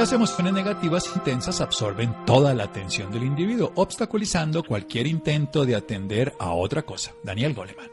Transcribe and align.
Las 0.00 0.14
emociones 0.14 0.54
negativas 0.54 1.12
intensas 1.14 1.60
absorben 1.60 2.24
toda 2.24 2.54
la 2.54 2.64
atención 2.64 3.12
del 3.12 3.22
individuo, 3.22 3.70
obstaculizando 3.74 4.64
cualquier 4.64 5.06
intento 5.06 5.66
de 5.66 5.76
atender 5.76 6.32
a 6.38 6.54
otra 6.54 6.80
cosa. 6.80 7.12
Daniel 7.22 7.52
Goleman. 7.52 7.90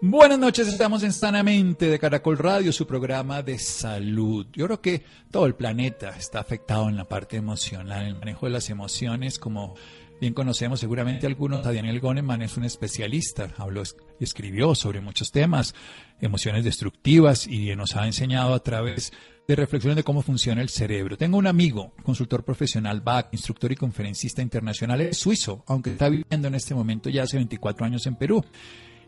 Buenas 0.00 0.38
noches, 0.38 0.68
estamos 0.68 1.02
en 1.02 1.12
Sanamente 1.12 1.90
de 1.90 1.98
Caracol 1.98 2.38
Radio, 2.38 2.72
su 2.72 2.86
programa 2.86 3.42
de 3.42 3.58
salud. 3.58 4.46
Yo 4.54 4.64
creo 4.64 4.80
que 4.80 5.04
todo 5.30 5.44
el 5.44 5.54
planeta 5.54 6.16
está 6.16 6.40
afectado 6.40 6.88
en 6.88 6.96
la 6.96 7.04
parte 7.04 7.36
emocional, 7.36 8.06
el 8.06 8.16
manejo 8.18 8.46
de 8.46 8.52
las 8.52 8.70
emociones, 8.70 9.38
como 9.38 9.74
bien 10.22 10.32
conocemos 10.32 10.80
seguramente 10.80 11.26
algunos. 11.26 11.66
A 11.66 11.74
Daniel 11.74 12.00
Goleman 12.00 12.40
es 12.40 12.56
un 12.56 12.64
especialista, 12.64 13.50
habló 13.58 13.82
escribió 14.18 14.74
sobre 14.74 15.02
muchos 15.02 15.30
temas, 15.30 15.74
emociones 16.22 16.64
destructivas 16.64 17.46
y 17.46 17.76
nos 17.76 17.96
ha 17.96 18.06
enseñado 18.06 18.54
a 18.54 18.62
través 18.62 19.10
de 19.10 19.37
reflexión 19.56 19.94
de 19.94 20.04
cómo 20.04 20.22
funciona 20.22 20.60
el 20.60 20.68
cerebro. 20.68 21.16
Tengo 21.16 21.38
un 21.38 21.46
amigo, 21.46 21.92
consultor 22.02 22.44
profesional, 22.44 23.00
BAC, 23.00 23.28
instructor 23.32 23.72
y 23.72 23.76
conferencista 23.76 24.42
internacional, 24.42 25.00
es 25.00 25.16
suizo, 25.18 25.64
aunque 25.66 25.90
está 25.90 26.08
viviendo 26.08 26.48
en 26.48 26.54
este 26.54 26.74
momento 26.74 27.08
ya 27.08 27.22
hace 27.22 27.36
24 27.36 27.86
años 27.86 28.06
en 28.06 28.16
Perú. 28.16 28.44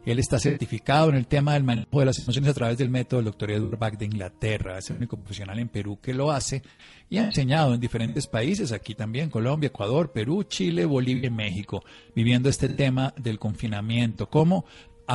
Él 0.06 0.18
está 0.18 0.38
certificado 0.38 1.10
en 1.10 1.16
el 1.16 1.26
tema 1.26 1.52
del 1.52 1.62
manejo 1.62 2.00
de 2.00 2.06
las 2.06 2.18
emociones 2.18 2.50
a 2.50 2.54
través 2.54 2.78
del 2.78 2.88
método 2.88 3.18
del 3.18 3.26
doctor 3.26 3.50
Edward 3.50 3.78
Bach 3.78 3.98
de 3.98 4.06
Inglaterra. 4.06 4.78
Es 4.78 4.88
el 4.88 4.96
único 4.96 5.18
profesional 5.18 5.58
en 5.58 5.68
Perú 5.68 5.98
que 6.00 6.14
lo 6.14 6.30
hace 6.30 6.62
y 7.10 7.18
ha 7.18 7.24
enseñado 7.24 7.74
en 7.74 7.80
diferentes 7.80 8.26
países, 8.26 8.72
aquí 8.72 8.94
también, 8.94 9.28
Colombia, 9.28 9.66
Ecuador, 9.66 10.10
Perú, 10.10 10.44
Chile, 10.44 10.86
Bolivia 10.86 11.26
y 11.26 11.30
México, 11.30 11.84
viviendo 12.14 12.48
este 12.48 12.70
tema 12.70 13.12
del 13.18 13.38
confinamiento. 13.38 14.30
Cómo 14.30 14.64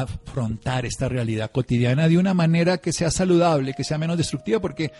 afrontar 0.01 0.85
esta 0.85 1.07
realidad 1.07 1.51
cotidiana 1.51 2.07
de 2.07 2.17
una 2.17 2.33
manera 2.33 2.77
que 2.79 2.91
sea 2.91 3.09
saludable, 3.09 3.73
que 3.73 3.83
sea 3.83 3.97
menos 3.97 4.17
destructiva, 4.17 4.59
porque 4.59 4.91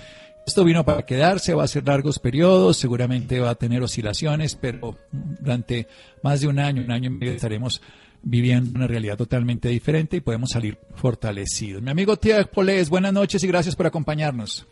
esto 0.46 0.64
vino 0.64 0.86
para 0.86 1.04
quedarse, 1.04 1.54
va 1.54 1.64
a 1.64 1.68
ser 1.68 1.86
largos 1.86 2.20
periodos, 2.20 2.78
seguramente 2.78 3.40
va 3.40 3.50
a 3.50 3.56
tener 3.56 3.82
oscilaciones, 3.82 4.56
pero 4.56 4.96
durante 5.12 5.88
más 6.24 6.42
de 6.42 6.48
un 6.48 6.60
año, 6.60 6.84
un 6.84 6.92
año 6.92 7.10
y 7.10 7.14
medio 7.14 7.34
estaremos 7.34 7.82
viviendo 8.22 8.72
una 8.76 8.88
realidad 8.88 9.18
totalmente 9.18 9.70
diferente 9.70 10.18
y 10.18 10.22
podemos 10.22 10.50
salir 10.52 10.78
fortalecidos. 10.96 11.82
Mi 11.82 11.92
amigo 11.92 12.16
Tiago 12.16 12.50
Polés, 12.52 12.90
buenas 12.90 13.14
noches 13.14 13.44
y 13.44 13.48
gracias 13.48 13.76
por 13.76 13.88
acompañarnos. 13.88 14.68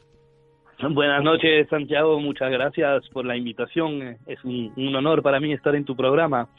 Buenas 0.92 1.24
noches, 1.24 1.68
Santiago. 1.70 2.20
Muchas 2.20 2.52
gracias 2.52 3.08
por 3.12 3.26
la 3.26 3.38
invitación. 3.38 4.18
Es 4.26 4.44
un, 4.44 4.74
un 4.76 4.96
honor 4.96 5.22
para 5.22 5.40
mí 5.40 5.54
estar 5.54 5.76
en 5.76 5.86
tu 5.86 5.96
programa. 5.96 6.50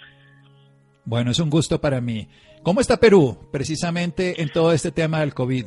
Bueno, 1.04 1.30
es 1.30 1.38
un 1.38 1.50
gusto 1.50 1.80
para 1.80 2.00
mí. 2.00 2.26
¿Cómo 2.64 2.80
está 2.80 2.96
Perú 2.96 3.36
precisamente 3.52 4.40
en 4.40 4.48
todo 4.48 4.72
este 4.72 4.90
tema 4.90 5.20
del 5.20 5.34
COVID? 5.34 5.66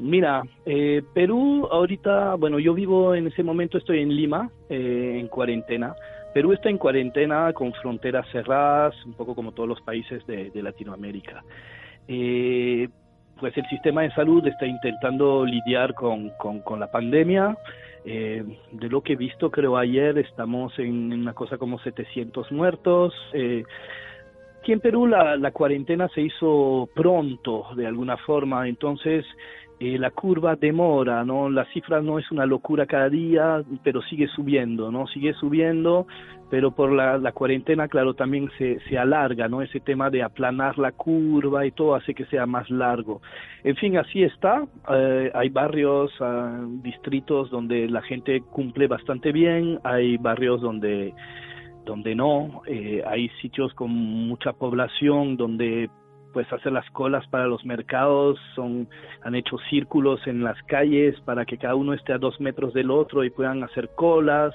Mira, 0.00 0.42
eh, 0.66 1.02
Perú 1.14 1.68
ahorita, 1.70 2.34
bueno, 2.34 2.58
yo 2.58 2.74
vivo 2.74 3.14
en 3.14 3.28
ese 3.28 3.44
momento, 3.44 3.78
estoy 3.78 4.00
en 4.00 4.08
Lima, 4.08 4.50
eh, 4.68 5.18
en 5.20 5.28
cuarentena. 5.28 5.94
Perú 6.34 6.52
está 6.52 6.68
en 6.68 6.78
cuarentena 6.78 7.52
con 7.52 7.72
fronteras 7.74 8.26
cerradas, 8.32 8.92
un 9.06 9.12
poco 9.14 9.36
como 9.36 9.52
todos 9.52 9.68
los 9.68 9.80
países 9.82 10.26
de, 10.26 10.50
Latinoamérica. 10.60 11.44
Eh, 12.08 12.88
pues 13.38 13.56
el 13.56 13.66
sistema 13.68 14.02
de 14.02 14.10
salud 14.14 14.44
está 14.48 14.66
intentando 14.66 15.44
lidiar 15.44 15.94
con, 15.94 16.30
con, 16.38 16.80
la 16.80 16.90
pandemia. 16.90 17.56
de 18.04 18.88
lo 18.90 19.00
que 19.02 19.12
he 19.12 19.16
visto, 19.16 19.48
creo 19.52 19.76
ayer 19.76 20.18
estamos 20.18 20.76
en 20.80 21.12
una 21.12 21.34
cosa 21.34 21.56
como 21.56 21.78
700 21.78 22.50
muertos. 22.50 23.14
Aquí 24.68 24.74
en 24.74 24.80
Perú 24.80 25.06
la, 25.06 25.50
cuarentena 25.50 26.08
se 26.08 26.20
hizo 26.20 26.90
pronto, 26.94 27.68
de 27.74 27.86
alguna 27.86 28.18
forma, 28.18 28.68
entonces 28.68 29.24
eh, 29.80 29.96
la 29.96 30.10
curva 30.10 30.56
demora, 30.56 31.24
¿no? 31.24 31.48
La 31.48 31.64
cifra 31.72 32.02
no 32.02 32.18
es 32.18 32.30
una 32.30 32.44
locura 32.44 32.84
cada 32.84 33.08
día, 33.08 33.62
pero 33.82 34.02
sigue 34.02 34.28
subiendo, 34.28 34.92
¿no? 34.92 35.06
Sigue 35.06 35.32
subiendo, 35.32 36.06
pero 36.50 36.72
por 36.72 36.92
la, 36.92 37.16
la 37.16 37.32
cuarentena, 37.32 37.88
claro, 37.88 38.12
también 38.12 38.50
se, 38.58 38.78
se 38.80 38.98
alarga, 38.98 39.48
¿no? 39.48 39.62
Ese 39.62 39.80
tema 39.80 40.10
de 40.10 40.22
aplanar 40.22 40.76
la 40.76 40.92
curva 40.92 41.64
y 41.64 41.70
todo 41.70 41.94
hace 41.94 42.12
que 42.12 42.26
sea 42.26 42.44
más 42.44 42.68
largo. 42.68 43.22
En 43.64 43.74
fin, 43.74 43.96
así 43.96 44.22
está. 44.22 44.66
Eh, 44.90 45.30
hay 45.32 45.48
barrios, 45.48 46.12
uh, 46.20 46.82
distritos 46.82 47.48
donde 47.48 47.88
la 47.88 48.02
gente 48.02 48.42
cumple 48.42 48.86
bastante 48.86 49.32
bien, 49.32 49.80
hay 49.82 50.18
barrios 50.18 50.60
donde 50.60 51.14
donde 51.88 52.14
no, 52.14 52.60
eh, 52.66 53.02
hay 53.06 53.30
sitios 53.40 53.72
con 53.72 53.90
mucha 53.90 54.52
población 54.52 55.38
donde 55.38 55.88
pues 56.34 56.46
hacer 56.52 56.70
las 56.70 56.88
colas 56.90 57.26
para 57.28 57.46
los 57.46 57.64
mercados, 57.64 58.38
son, 58.54 58.88
han 59.22 59.34
hecho 59.34 59.56
círculos 59.70 60.20
en 60.26 60.44
las 60.44 60.62
calles 60.64 61.18
para 61.24 61.46
que 61.46 61.56
cada 61.56 61.74
uno 61.74 61.94
esté 61.94 62.12
a 62.12 62.18
dos 62.18 62.38
metros 62.40 62.74
del 62.74 62.90
otro 62.90 63.24
y 63.24 63.30
puedan 63.30 63.64
hacer 63.64 63.88
colas. 63.96 64.54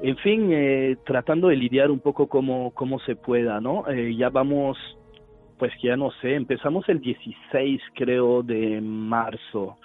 En 0.00 0.16
fin, 0.18 0.50
eh, 0.52 0.96
tratando 1.04 1.48
de 1.48 1.56
lidiar 1.56 1.90
un 1.90 1.98
poco 1.98 2.28
como, 2.28 2.70
como 2.70 3.00
se 3.00 3.16
pueda, 3.16 3.60
¿no? 3.60 3.88
Eh, 3.88 4.14
ya 4.16 4.30
vamos, 4.30 4.78
pues 5.58 5.72
ya 5.82 5.96
no 5.96 6.12
sé, 6.22 6.36
empezamos 6.36 6.88
el 6.88 7.00
16 7.00 7.82
creo 7.94 8.44
de 8.44 8.80
marzo. 8.80 9.78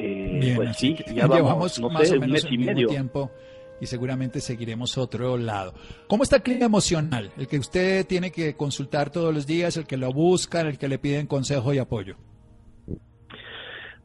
Eh, 0.00 0.54
pues 0.56 0.76
sí, 0.76 0.96
ya 1.14 1.26
vamos, 1.28 1.78
no 1.80 1.90
sé, 2.00 2.18
un 2.18 2.28
mes 2.28 2.46
y 2.50 2.58
medio. 2.58 2.88
Tiempo 2.88 3.30
y 3.80 3.86
seguramente 3.86 4.40
seguiremos 4.40 4.98
otro 4.98 5.36
lado. 5.36 5.72
¿Cómo 6.06 6.22
está 6.22 6.36
el 6.36 6.42
clima 6.42 6.66
emocional? 6.66 7.30
El 7.36 7.48
que 7.48 7.58
usted 7.58 8.06
tiene 8.06 8.30
que 8.30 8.54
consultar 8.54 9.10
todos 9.10 9.34
los 9.34 9.46
días, 9.46 9.76
el 9.76 9.86
que 9.86 9.96
lo 9.96 10.12
buscan, 10.12 10.66
el 10.66 10.78
que 10.78 10.88
le 10.88 10.98
piden 10.98 11.26
consejo 11.26 11.72
y 11.72 11.78
apoyo. 11.78 12.16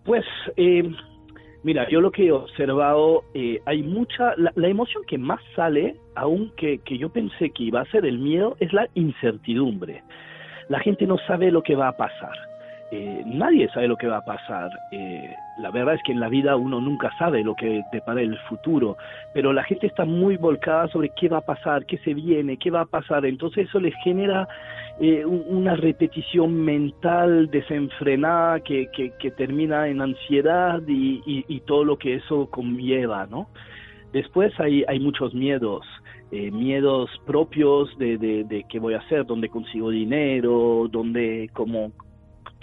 Pues, 0.03 0.23
eh, 0.55 0.83
mira, 1.63 1.87
yo 1.89 1.99
lo 1.99 2.11
que 2.11 2.27
he 2.27 2.31
observado, 2.31 3.23
eh, 3.33 3.59
hay 3.65 3.81
mucha, 3.81 4.33
la, 4.37 4.67
emoción 4.67 5.03
que 5.07 5.17
más 5.17 5.39
sale, 5.55 5.95
aunque 6.15 6.79
que 6.79 6.97
yo 6.97 7.09
pensé 7.09 7.49
que 7.49 7.63
iba 7.63 7.81
a 7.81 7.91
ser 7.91 8.05
el 8.05 8.19
miedo, 8.19 8.55
es 8.59 8.71
la 8.71 8.87
incertidumbre. 8.93 10.03
La 10.69 10.79
gente 10.79 11.05
no 11.07 11.17
sabe 11.27 11.51
lo 11.51 11.63
que 11.63 11.75
va 11.75 11.89
a 11.89 11.97
pasar 11.97 12.54
eh, 12.91 13.23
nadie 13.25 13.67
sabe 13.69 13.87
lo 13.87 13.97
que 13.97 14.07
va 14.07 14.17
a 14.17 14.25
pasar. 14.25 14.69
Eh, 14.91 15.33
la 15.57 15.71
verdad 15.71 15.95
es 15.95 16.03
que 16.03 16.11
en 16.11 16.19
la 16.19 16.29
vida 16.29 16.55
uno 16.55 16.79
nunca 16.79 17.11
sabe 17.17 17.43
lo 17.43 17.55
que 17.55 17.83
depara 17.91 18.21
el 18.21 18.37
futuro, 18.41 18.97
pero 19.33 19.53
la 19.53 19.63
gente 19.63 19.87
está 19.87 20.05
muy 20.05 20.37
volcada 20.37 20.87
sobre 20.89 21.09
qué 21.09 21.27
va 21.27 21.39
a 21.39 21.41
pasar, 21.41 21.85
qué 21.85 21.97
se 21.99 22.13
viene, 22.13 22.57
qué 22.57 22.69
va 22.69 22.81
a 22.81 22.85
pasar. 22.85 23.25
Entonces 23.25 23.67
eso 23.67 23.79
les 23.79 23.95
genera 24.03 24.47
eh, 24.99 25.25
una 25.25 25.75
repetición 25.75 26.53
mental 26.63 27.49
desenfrenada 27.49 28.59
que, 28.59 28.87
que, 28.91 29.31
termina 29.31 29.87
en 29.87 30.01
ansiedad 30.01 30.81
y, 30.87 31.21
y, 31.25 31.59
todo 31.61 31.83
lo 31.83 31.97
que 31.97 32.15
eso 32.15 32.49
conlleva, 32.51 33.25
¿no? 33.25 33.49
Después 34.13 34.57
hay, 34.59 34.83
hay 34.87 34.99
muchos 34.99 35.33
miedos. 35.33 35.85
miedos 36.31 37.09
propios 37.25 37.97
de, 37.97 38.17
de, 38.17 38.43
de, 38.43 38.65
qué 38.69 38.79
voy 38.79 38.93
a 38.93 38.99
hacer, 38.99 39.25
dónde 39.25 39.49
consigo 39.49 39.89
dinero, 39.89 40.87
dónde, 40.91 41.49
cómo, 41.53 41.91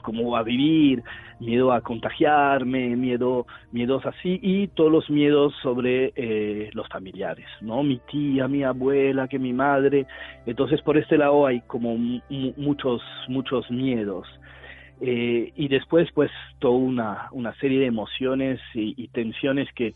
cómo 0.03 0.37
a 0.37 0.43
vivir, 0.43 1.03
miedo 1.41 1.73
a 1.73 1.81
contagiarme, 1.81 2.97
miedo, 2.97 3.47
miedos 3.71 4.05
así 4.05 4.39
y 4.43 4.69
todos 4.69 4.93
los 4.93 5.09
miedos 5.09 5.55
sobre 5.63 6.13
eh, 6.17 6.71
los 6.75 6.89
familiares, 6.89 7.47
¿no? 7.61 7.83
Mi 7.83 7.99
tía, 8.11 8.49
mi 8.49 8.65
abuela, 8.65 9.29
que 9.29 9.39
mi 9.39 9.53
madre. 9.53 10.07
Entonces 10.47 10.83
por 10.83 10.99
este 10.99 11.17
lado 11.17 11.47
hay 11.47 11.61
como 11.63 11.97
muchos, 11.97 13.03
muchos 13.29 13.71
miedos. 13.71 14.29
Eh, 15.01 15.53
y 15.57 15.69
después 15.69 16.09
pues 16.13 16.31
toda 16.59 16.77
una, 16.77 17.29
una 17.33 17.55
serie 17.55 17.81
de 17.81 17.87
emociones 17.87 18.61
y 18.75 19.09
tensiones 19.09 19.73
que 19.73 19.95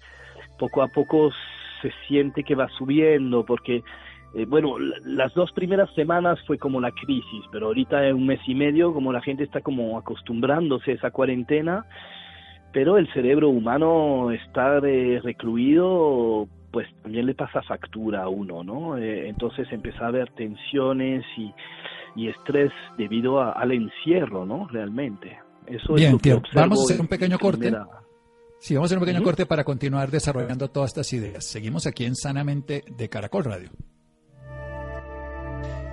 poco 0.58 0.82
a 0.82 0.88
poco 0.88 1.31
se 1.82 1.93
siente 2.06 2.43
que 2.43 2.55
va 2.55 2.69
subiendo 2.70 3.44
porque 3.44 3.82
eh, 4.36 4.44
bueno, 4.44 4.78
las 4.78 5.32
dos 5.32 5.50
primeras 5.52 5.88
semanas 5.94 6.38
fue 6.46 6.58
como 6.58 6.78
la 6.78 6.92
crisis, 6.92 7.44
pero 7.50 7.68
ahorita 7.68 8.06
en 8.06 8.16
un 8.16 8.26
mes 8.26 8.40
y 8.46 8.54
medio, 8.54 8.92
como 8.92 9.10
la 9.10 9.22
gente 9.22 9.44
está 9.44 9.62
como 9.62 9.96
acostumbrándose 9.96 10.90
a 10.90 10.94
esa 10.94 11.10
cuarentena, 11.10 11.86
pero 12.70 12.98
el 12.98 13.10
cerebro 13.14 13.48
humano 13.48 14.30
estar 14.32 14.82
recluido, 14.82 16.46
pues 16.70 16.86
también 17.02 17.24
le 17.24 17.34
pasa 17.34 17.62
factura 17.62 18.24
a 18.24 18.28
uno, 18.28 18.62
¿no? 18.62 18.98
Eh, 18.98 19.26
entonces 19.26 19.66
empieza 19.70 20.04
a 20.04 20.08
haber 20.08 20.30
tensiones 20.32 21.24
y, 21.38 21.54
y 22.14 22.28
estrés 22.28 22.72
debido 22.98 23.40
al 23.40 23.72
encierro, 23.72 24.44
¿no? 24.44 24.68
Realmente. 24.68 25.38
Eso 25.66 25.94
Bien, 25.94 26.18
tío, 26.18 26.42
vamos 26.54 26.80
a 26.80 26.82
hacer 26.82 27.00
un 27.00 27.08
pequeño 27.08 27.38
corte. 27.38 27.72
Sí, 28.58 28.74
vamos 28.74 28.88
a 28.88 28.88
hacer 28.88 28.98
un 28.98 29.04
pequeño 29.06 29.24
corte 29.24 29.46
para 29.46 29.64
continuar 29.64 30.10
desarrollando 30.10 30.68
todas 30.68 30.90
estas 30.90 31.10
ideas. 31.14 31.42
Seguimos 31.42 31.86
aquí 31.86 32.04
en 32.04 32.14
Sanamente 32.14 32.84
de 32.86 33.08
Caracol 33.08 33.44
Radio. 33.44 33.70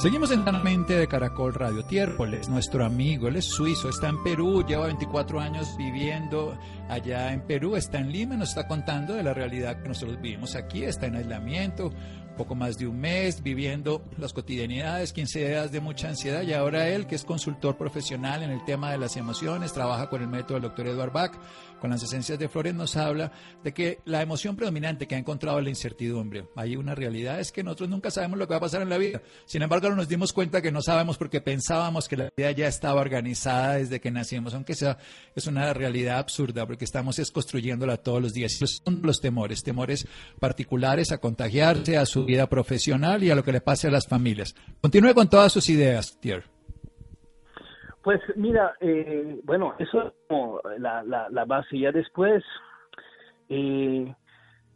Seguimos 0.00 0.30
en 0.30 0.44
la 0.44 0.52
mente 0.52 0.94
de 0.94 1.08
Caracol 1.08 1.54
Radio. 1.54 1.84
Tierpoles, 1.84 2.48
nuestro 2.48 2.84
amigo, 2.84 3.26
él 3.26 3.34
es 3.34 3.46
suizo, 3.46 3.88
está 3.88 4.08
en 4.08 4.22
Perú, 4.22 4.64
lleva 4.64 4.86
24 4.86 5.40
años 5.40 5.76
viviendo 5.76 6.56
allá 6.88 7.32
en 7.32 7.40
Perú, 7.40 7.74
está 7.74 7.98
en 7.98 8.12
Lima, 8.12 8.36
nos 8.36 8.50
está 8.50 8.68
contando 8.68 9.14
de 9.14 9.24
la 9.24 9.34
realidad 9.34 9.82
que 9.82 9.88
nosotros 9.88 10.20
vivimos 10.20 10.54
aquí, 10.54 10.84
está 10.84 11.06
en 11.06 11.16
aislamiento, 11.16 11.90
poco 12.38 12.54
más 12.54 12.78
de 12.78 12.86
un 12.86 12.98
mes 12.98 13.42
viviendo 13.42 14.02
las 14.16 14.32
cotidianidades, 14.32 15.12
15 15.12 15.48
días 15.48 15.72
de 15.72 15.80
mucha 15.80 16.08
ansiedad 16.08 16.42
y 16.42 16.54
ahora 16.54 16.88
él, 16.88 17.06
que 17.06 17.16
es 17.16 17.24
consultor 17.24 17.76
profesional 17.76 18.42
en 18.42 18.50
el 18.50 18.64
tema 18.64 18.92
de 18.92 18.98
las 18.98 19.16
emociones, 19.16 19.72
trabaja 19.72 20.08
con 20.08 20.22
el 20.22 20.28
método 20.28 20.54
del 20.54 20.62
doctor 20.62 20.86
Edward 20.86 21.12
Bach, 21.12 21.32
con 21.80 21.90
las 21.90 22.02
esencias 22.02 22.38
de 22.38 22.48
flores, 22.48 22.74
nos 22.74 22.96
habla 22.96 23.32
de 23.62 23.72
que 23.74 23.98
la 24.04 24.22
emoción 24.22 24.56
predominante 24.56 25.06
que 25.06 25.14
ha 25.14 25.18
encontrado 25.18 25.58
es 25.58 25.64
la 25.64 25.70
incertidumbre. 25.70 26.46
Hay 26.56 26.76
una 26.76 26.94
realidad, 26.94 27.40
es 27.40 27.52
que 27.52 27.62
nosotros 27.62 27.88
nunca 27.88 28.10
sabemos 28.10 28.38
lo 28.38 28.46
que 28.46 28.52
va 28.52 28.58
a 28.58 28.60
pasar 28.60 28.82
en 28.82 28.88
la 28.88 28.98
vida. 28.98 29.20
Sin 29.44 29.62
embargo, 29.62 29.90
nos 29.90 30.08
dimos 30.08 30.32
cuenta 30.32 30.62
que 30.62 30.72
no 30.72 30.82
sabemos 30.82 31.18
porque 31.18 31.40
pensábamos 31.40 32.08
que 32.08 32.16
la 32.16 32.30
vida 32.36 32.50
ya 32.52 32.68
estaba 32.68 33.00
organizada 33.00 33.74
desde 33.74 34.00
que 34.00 34.10
nacimos, 34.10 34.54
aunque 34.54 34.74
sea 34.74 34.98
es 35.34 35.46
una 35.46 35.72
realidad 35.72 36.18
absurda 36.18 36.66
porque 36.66 36.84
estamos 36.84 37.18
es 37.18 37.30
construyéndola 37.30 37.96
todos 37.96 38.22
los 38.22 38.32
días. 38.32 38.58
son 38.84 39.00
los 39.02 39.20
temores, 39.20 39.62
temores 39.62 40.06
particulares 40.38 41.12
a 41.12 41.18
contagiarse, 41.18 41.96
a 41.96 42.06
su 42.06 42.27
vida 42.28 42.46
profesional 42.46 43.22
y 43.22 43.30
a 43.30 43.34
lo 43.34 43.42
que 43.42 43.52
le 43.52 43.62
pase 43.62 43.88
a 43.88 43.90
las 43.90 44.06
familias. 44.06 44.54
Continúe 44.82 45.14
con 45.14 45.30
todas 45.30 45.50
sus 45.50 45.68
ideas, 45.70 46.20
Tier. 46.20 46.44
Pues 48.02 48.20
mira, 48.36 48.74
eh, 48.80 49.40
bueno, 49.44 49.74
eso 49.78 50.08
es 50.08 50.12
como 50.28 50.60
la, 50.78 51.02
la, 51.02 51.44
base. 51.46 51.78
Ya 51.78 51.90
después, 51.90 52.44
eh, 53.48 54.14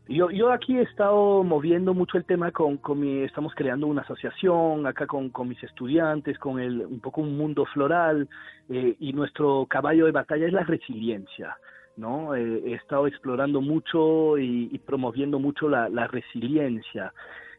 yo, 0.09 0.31
yo 0.31 0.51
aquí 0.51 0.79
he 0.79 0.83
estado 0.83 1.45
moviendo 1.45 1.93
mucho 1.93 2.17
el 2.17 2.25
tema 2.25 2.51
con, 2.53 2.79
con 2.79 3.01
mi, 3.01 3.23
estamos 3.23 3.53
creando 3.55 3.87
una 3.87 4.03
asociación 4.03 4.87
acá 4.87 5.07
con, 5.07 5.29
con 5.29 5.49
mis 5.49 5.63
estudiantes, 5.63 6.39
con 6.39 6.59
el, 6.59 6.81
un 6.87 7.01
poco 7.01 7.21
un 7.21 7.37
mundo 7.37 7.67
floral, 7.67 8.29
eh, 8.71 8.97
y 8.99 9.13
nuestro 9.13 9.67
caballo 9.67 10.07
de 10.07 10.13
batalla 10.13 10.47
es 10.47 10.53
la 10.53 10.65
resiliencia. 10.65 11.57
¿no? 11.95 12.35
he 12.35 12.73
estado 12.73 13.07
explorando 13.07 13.61
mucho 13.61 14.39
y, 14.39 14.71
y 14.73 14.79
promoviendo 14.79 15.39
mucho 15.39 15.69
la, 15.69 15.91
la 15.91 16.07
resiliencia. 16.07 17.13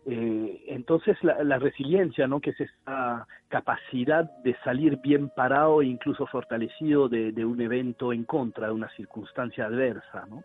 Eh, 0.05 0.65
entonces 0.67 1.17
la, 1.23 1.57
resiliencia, 1.59 2.27
¿no? 2.27 2.41
que 2.41 2.49
es 2.49 2.59
esa 2.59 3.25
capacidad 3.47 4.29
de 4.43 4.53
salir 4.63 4.97
bien 4.97 5.29
parado 5.29 5.81
e 5.81 5.85
incluso 5.85 6.27
fortalecido 6.27 7.07
de, 7.07 7.45
un 7.45 7.61
evento 7.61 8.11
en 8.11 8.25
contra, 8.25 8.67
de 8.67 8.73
una 8.73 8.89
circunstancia 8.89 9.65
adversa. 9.65 10.25
¿no? 10.29 10.43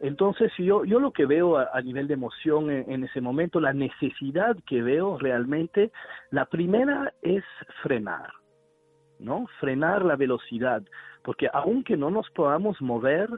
Entonces 0.00 0.50
yo, 0.56 0.84
yo 0.84 1.00
lo 1.00 1.12
que 1.12 1.26
veo 1.26 1.58
a, 1.58 1.80
nivel 1.82 2.08
de 2.08 2.14
emoción 2.14 2.70
en, 2.70 3.04
ese 3.04 3.20
momento, 3.20 3.60
la 3.60 3.72
necesidad 3.72 4.56
que 4.66 4.80
veo 4.80 5.18
realmente, 5.18 5.90
la 6.30 6.46
primera 6.46 7.12
es 7.20 7.44
frenar, 7.82 8.30
¿no? 9.18 9.46
Frenar 9.58 10.04
la 10.04 10.14
velocidad, 10.14 10.82
porque 11.22 11.48
aunque 11.52 11.96
no 11.96 12.10
nos 12.10 12.30
podamos 12.30 12.80
mover, 12.80 13.28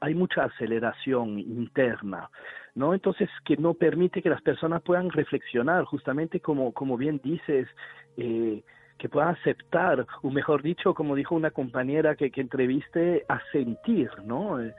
hay 0.00 0.14
mucha 0.14 0.44
aceleración 0.44 1.38
interna. 1.38 2.30
¿no? 2.74 2.92
Entonces, 2.92 3.28
que 3.44 3.56
no 3.56 3.74
permite 3.74 4.22
que 4.22 4.28
las 4.28 4.42
personas 4.42 4.82
puedan 4.82 5.10
reflexionar, 5.10 5.84
justamente 5.84 6.40
como, 6.40 6.72
como 6.72 6.96
bien 6.96 7.20
dices, 7.24 7.66
eh, 8.18 8.62
que 8.98 9.08
puedan 9.08 9.30
aceptar, 9.30 10.06
o 10.22 10.30
mejor 10.30 10.62
dicho, 10.62 10.94
como 10.94 11.14
dijo 11.14 11.34
una 11.34 11.50
compañera 11.50 12.14
que, 12.16 12.30
entreviste, 12.34 13.24
a 13.28 13.40
sentir, 13.50 14.10
¿no? 14.24 14.60
Eh, 14.60 14.74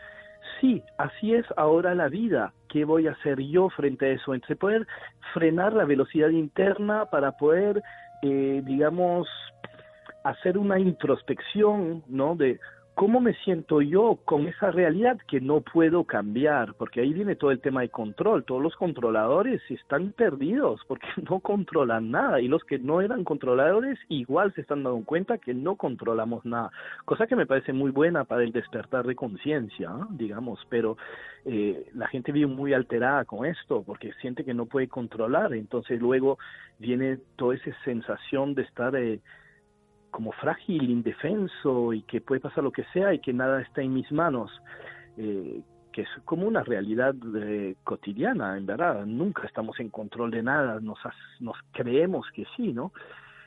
sí, 0.61 0.81
así 0.97 1.33
es 1.33 1.45
ahora 1.55 1.95
la 1.95 2.07
vida, 2.07 2.53
¿qué 2.69 2.85
voy 2.85 3.07
a 3.07 3.11
hacer 3.11 3.39
yo 3.41 3.69
frente 3.69 4.05
a 4.05 4.09
eso? 4.09 4.33
Entre 4.33 4.55
poder 4.55 4.87
frenar 5.33 5.73
la 5.73 5.85
velocidad 5.85 6.29
interna 6.29 7.05
para 7.05 7.31
poder, 7.33 7.81
eh, 8.21 8.61
digamos, 8.63 9.27
hacer 10.23 10.57
una 10.57 10.79
introspección, 10.79 12.03
¿no? 12.07 12.35
De 12.35 12.59
¿cómo 12.97 13.19
me 13.19 13.35
siento 13.43 13.79
yo 13.79 14.17
con 14.25 14.47
esa 14.47 14.71
realidad 14.71 15.19
que 15.27 15.39
no 15.39 15.61
puedo 15.61 16.03
cambiar? 16.03 16.73
Porque 16.73 17.01
ahí 17.01 17.13
viene 17.13 17.35
todo 17.35 17.51
el 17.51 17.61
tema 17.61 17.81
de 17.81 17.89
control. 17.89 18.43
Todos 18.43 18.59
los 18.59 18.75
controladores 18.75 19.61
están 19.69 20.13
perdidos 20.13 20.81
porque 20.87 21.05
no 21.29 21.39
controlan 21.39 22.09
nada 22.09 22.41
y 22.41 22.47
los 22.47 22.63
que 22.63 22.79
no 22.79 23.01
eran 23.01 23.23
controladores 23.23 23.99
igual 24.09 24.51
se 24.55 24.61
están 24.61 24.81
dando 24.81 25.05
cuenta 25.05 25.37
que 25.37 25.53
no 25.53 25.75
controlamos 25.75 26.43
nada. 26.43 26.71
Cosa 27.05 27.27
que 27.27 27.35
me 27.35 27.45
parece 27.45 27.71
muy 27.71 27.91
buena 27.91 28.23
para 28.23 28.41
el 28.41 28.51
despertar 28.51 29.05
de 29.05 29.15
conciencia, 29.15 29.91
digamos, 30.09 30.59
pero 30.67 30.97
eh, 31.45 31.85
la 31.93 32.07
gente 32.07 32.31
vive 32.31 32.47
muy 32.47 32.73
alterada 32.73 33.25
con 33.25 33.45
esto 33.45 33.83
porque 33.85 34.11
siente 34.21 34.43
que 34.43 34.55
no 34.55 34.65
puede 34.65 34.87
controlar. 34.87 35.53
Entonces 35.53 36.01
luego 36.01 36.39
viene 36.79 37.19
toda 37.35 37.53
esa 37.53 37.71
sensación 37.85 38.55
de 38.55 38.63
estar... 38.63 38.95
Eh, 38.95 39.19
como 40.17 40.31
frágil, 40.31 40.89
indefenso 40.89 41.93
y 41.93 42.01
que 42.01 42.21
puede 42.21 42.41
pasar 42.41 42.63
lo 42.63 42.71
que 42.71 42.83
sea 42.85 43.13
y 43.13 43.19
que 43.19 43.33
nada 43.33 43.61
está 43.61 43.83
en 43.83 43.93
mis 43.93 44.11
manos, 44.11 44.49
eh, 45.15 45.61
que 45.93 46.01
es 46.01 46.09
como 46.25 46.47
una 46.47 46.63
realidad 46.63 47.13
eh, 47.35 47.75
cotidiana, 47.83 48.57
en 48.57 48.65
verdad, 48.65 49.05
nunca 49.05 49.45
estamos 49.45 49.79
en 49.79 49.89
control 49.89 50.31
de 50.31 50.41
nada, 50.41 50.79
nos, 50.79 50.97
creemos 51.71 52.25
que 52.33 52.45
sí, 52.55 52.73
¿no? 52.73 52.93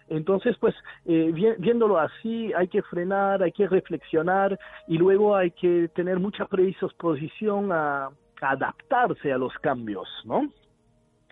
Entonces, 0.08 0.56
pues, 0.61 0.76
eh, 1.06 1.32
viéndolo 1.58 1.99
así, 1.99 2.52
hay 2.52 2.69
que 2.69 2.82
frenar, 2.82 3.43
hay 3.43 3.50
que 3.50 3.67
reflexionar 3.67 4.56
y 4.87 4.96
luego 4.96 5.34
hay 5.34 5.50
que 5.50 5.88
tener 5.96 6.20
mucha 6.20 6.44
predisposición 6.46 7.72
a, 7.72 8.11
a 8.43 8.50
adaptarse 8.50 9.32
a 9.32 9.39
los 9.39 9.53
cambios, 9.55 10.08
¿no? 10.24 10.48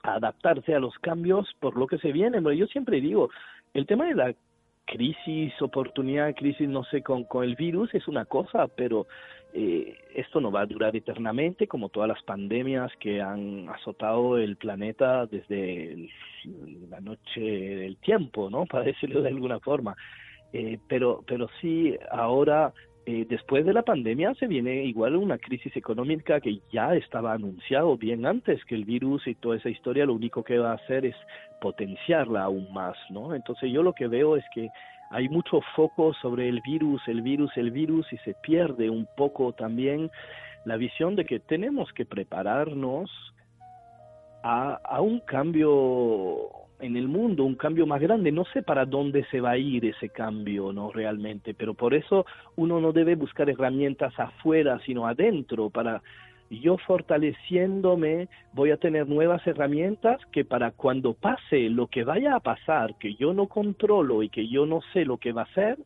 Adaptarse 0.02 0.74
a 0.74 0.80
los 0.80 0.98
cambios 0.98 1.48
por 1.60 1.76
lo 1.76 1.86
que 1.86 1.98
se 1.98 2.10
viene. 2.10 2.42
Yo 2.56 2.66
siempre 2.66 3.00
digo, 3.00 3.30
el 3.72 3.86
tema 3.86 4.06
de 4.06 4.14
la 4.16 4.34
crisis, 4.88 5.52
oportunidad, 5.60 6.34
crisis, 6.34 6.68
no 6.68 6.82
sé, 6.84 7.02
con, 7.02 7.24
con 7.24 7.44
el 7.44 7.54
virus 7.56 7.94
es 7.94 8.08
una 8.08 8.24
cosa, 8.24 8.66
pero 8.68 9.06
eh, 9.52 9.96
esto 10.14 10.40
no 10.40 10.50
va 10.50 10.62
a 10.62 10.66
durar 10.66 10.94
eternamente, 10.96 11.66
como 11.66 11.88
todas 11.88 12.08
las 12.08 12.22
pandemias 12.22 12.90
que 12.98 13.20
han 13.20 13.68
azotado 13.68 14.38
el 14.38 14.56
planeta 14.56 15.26
desde 15.26 16.08
la 16.90 17.00
noche 17.00 17.40
del 17.40 17.96
tiempo, 17.98 18.50
¿no? 18.50 18.66
Para 18.70 18.84
decirlo 18.84 19.22
de 19.22 19.28
alguna 19.28 19.60
forma. 19.60 19.96
Eh, 20.52 20.78
pero, 20.88 21.22
pero 21.26 21.48
sí, 21.60 21.94
ahora 22.10 22.72
eh, 23.10 23.24
después 23.26 23.64
de 23.64 23.72
la 23.72 23.80
pandemia 23.80 24.34
se 24.34 24.46
viene 24.46 24.84
igual 24.84 25.16
una 25.16 25.38
crisis 25.38 25.74
económica 25.74 26.42
que 26.42 26.60
ya 26.70 26.94
estaba 26.94 27.32
anunciado 27.32 27.96
bien 27.96 28.26
antes 28.26 28.62
que 28.66 28.74
el 28.74 28.84
virus 28.84 29.26
y 29.26 29.34
toda 29.34 29.56
esa 29.56 29.70
historia 29.70 30.04
lo 30.04 30.12
único 30.12 30.44
que 30.44 30.58
va 30.58 30.72
a 30.72 30.74
hacer 30.74 31.06
es 31.06 31.16
potenciarla 31.58 32.42
aún 32.42 32.70
más, 32.70 32.98
¿no? 33.08 33.34
Entonces 33.34 33.72
yo 33.72 33.82
lo 33.82 33.94
que 33.94 34.08
veo 34.08 34.36
es 34.36 34.44
que 34.52 34.68
hay 35.10 35.26
mucho 35.30 35.62
foco 35.74 36.12
sobre 36.20 36.50
el 36.50 36.60
virus, 36.60 37.00
el 37.08 37.22
virus, 37.22 37.50
el 37.56 37.70
virus 37.70 38.12
y 38.12 38.18
se 38.18 38.34
pierde 38.42 38.90
un 38.90 39.08
poco 39.16 39.54
también 39.54 40.10
la 40.66 40.76
visión 40.76 41.16
de 41.16 41.24
que 41.24 41.40
tenemos 41.40 41.90
que 41.94 42.04
prepararnos 42.04 43.10
a, 44.42 44.74
a 44.84 45.00
un 45.00 45.20
cambio 45.20 46.67
en 46.80 46.96
el 46.96 47.08
mundo, 47.08 47.44
un 47.44 47.54
cambio 47.54 47.86
más 47.86 48.00
grande. 48.00 48.32
No 48.32 48.44
sé 48.46 48.62
para 48.62 48.84
dónde 48.84 49.24
se 49.30 49.40
va 49.40 49.50
a 49.50 49.58
ir 49.58 49.84
ese 49.84 50.08
cambio, 50.08 50.72
¿no? 50.72 50.90
Realmente, 50.92 51.54
pero 51.54 51.74
por 51.74 51.94
eso 51.94 52.26
uno 52.56 52.80
no 52.80 52.92
debe 52.92 53.14
buscar 53.14 53.50
herramientas 53.50 54.18
afuera, 54.18 54.80
sino 54.84 55.06
adentro, 55.06 55.70
para 55.70 56.02
yo 56.50 56.78
fortaleciéndome 56.78 58.28
voy 58.52 58.70
a 58.70 58.78
tener 58.78 59.06
nuevas 59.06 59.46
herramientas 59.46 60.20
que 60.32 60.44
para 60.44 60.70
cuando 60.70 61.12
pase 61.14 61.68
lo 61.68 61.88
que 61.88 62.04
vaya 62.04 62.34
a 62.34 62.40
pasar, 62.40 62.96
que 62.98 63.14
yo 63.14 63.34
no 63.34 63.48
controlo 63.48 64.22
y 64.22 64.30
que 64.30 64.48
yo 64.48 64.64
no 64.64 64.80
sé 64.92 65.04
lo 65.04 65.18
que 65.18 65.32
va 65.32 65.42
a 65.42 65.54
ser, 65.54 65.78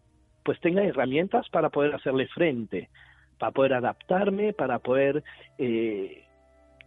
pues 0.44 0.60
tenga 0.60 0.84
herramientas 0.84 1.48
para 1.48 1.70
poder 1.70 1.94
hacerle 1.94 2.28
frente, 2.28 2.90
para 3.38 3.52
poder 3.52 3.74
adaptarme, 3.74 4.52
para 4.52 4.78
poder 4.78 5.24
eh, 5.58 6.24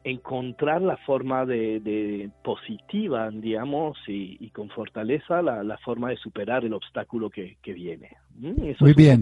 encontrar 0.06 0.84
la 0.84 0.98
forma 0.98 1.48
de, 1.48 2.30
positiva, 2.44 3.32
digamos, 3.32 3.98
y, 4.08 4.50
con 4.52 4.70
fortaleza 4.70 5.42
la, 5.42 5.78
forma 5.84 6.12
de 6.12 6.18
superar 6.18 6.64
el 6.64 6.74
obstáculo 6.74 7.30
que, 7.30 7.58
viene. 7.66 8.16
Mm, 8.38 8.74
Muy 8.80 8.94
bien, 8.94 9.22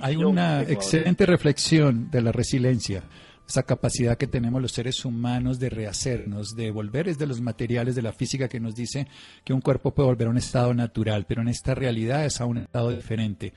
Hay 0.00 0.16
una 0.16 0.62
excelente 0.62 1.26
reflexión 1.26 2.10
de 2.10 2.22
la 2.22 2.32
resiliencia. 2.32 3.04
esa 3.46 3.64
capacidad 3.64 4.16
que 4.16 4.26
tenemos 4.26 4.62
los 4.62 4.72
seres 4.72 5.04
humanos 5.04 5.58
de 5.58 5.68
rehacernos, 5.68 6.56
de 6.56 6.70
volver, 6.70 7.08
es 7.08 7.18
de 7.18 7.26
los 7.26 7.42
materiales 7.42 7.94
de 7.94 8.00
la 8.00 8.12
física 8.12 8.48
que 8.48 8.58
nos 8.58 8.74
dice 8.74 9.06
que 9.44 9.52
un 9.52 9.60
cuerpo 9.60 9.92
puede 9.92 10.08
volver 10.08 10.28
a 10.28 10.30
un 10.30 10.38
estado 10.38 10.72
natural, 10.72 11.26
pero 11.28 11.42
en 11.42 11.48
esta 11.48 11.74
realidad 11.74 12.24
es 12.24 12.40
a 12.40 12.46
un 12.46 12.56
estado 12.56 12.90
diferente. 12.90 13.52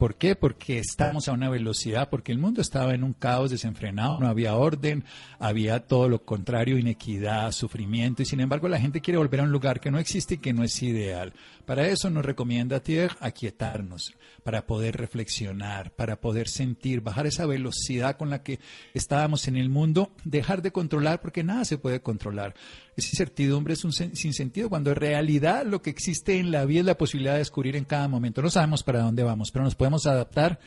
¿Por 0.00 0.14
qué? 0.14 0.34
Porque 0.34 0.78
estamos 0.78 1.28
a 1.28 1.32
una 1.32 1.50
velocidad, 1.50 2.08
porque 2.08 2.32
el 2.32 2.38
mundo 2.38 2.62
estaba 2.62 2.94
en 2.94 3.04
un 3.04 3.12
caos 3.12 3.50
desenfrenado, 3.50 4.18
no 4.18 4.28
había 4.28 4.56
orden, 4.56 5.04
había 5.38 5.80
todo 5.80 6.08
lo 6.08 6.24
contrario, 6.24 6.78
inequidad, 6.78 7.52
sufrimiento, 7.52 8.22
y 8.22 8.24
sin 8.24 8.40
embargo 8.40 8.66
la 8.68 8.80
gente 8.80 9.02
quiere 9.02 9.18
volver 9.18 9.40
a 9.40 9.42
un 9.42 9.52
lugar 9.52 9.78
que 9.78 9.90
no 9.90 9.98
existe 9.98 10.36
y 10.36 10.38
que 10.38 10.54
no 10.54 10.64
es 10.64 10.82
ideal. 10.82 11.34
Para 11.70 11.86
eso 11.86 12.10
nos 12.10 12.24
recomienda 12.24 12.82
Thierry 12.82 13.14
aquietarnos, 13.20 14.12
para 14.42 14.66
poder 14.66 14.96
reflexionar, 14.96 15.92
para 15.94 16.20
poder 16.20 16.48
sentir, 16.48 17.00
bajar 17.00 17.28
esa 17.28 17.46
velocidad 17.46 18.16
con 18.16 18.28
la 18.28 18.42
que 18.42 18.58
estábamos 18.92 19.46
en 19.46 19.56
el 19.56 19.68
mundo, 19.68 20.10
dejar 20.24 20.62
de 20.62 20.72
controlar, 20.72 21.20
porque 21.20 21.44
nada 21.44 21.64
se 21.64 21.78
puede 21.78 22.02
controlar. 22.02 22.56
Esa 22.96 23.10
incertidumbre 23.12 23.74
es 23.74 23.84
un 23.84 23.92
sinsentido 23.92 24.68
cuando 24.68 24.90
en 24.90 24.96
realidad 24.96 25.64
lo 25.64 25.80
que 25.80 25.90
existe 25.90 26.40
en 26.40 26.50
la 26.50 26.64
vida 26.64 26.80
es 26.80 26.86
la 26.86 26.98
posibilidad 26.98 27.34
de 27.34 27.38
descubrir 27.38 27.76
en 27.76 27.84
cada 27.84 28.08
momento. 28.08 28.42
No 28.42 28.50
sabemos 28.50 28.82
para 28.82 29.02
dónde 29.02 29.22
vamos, 29.22 29.52
pero 29.52 29.64
nos 29.64 29.76
podemos 29.76 30.08
adaptar 30.08 30.58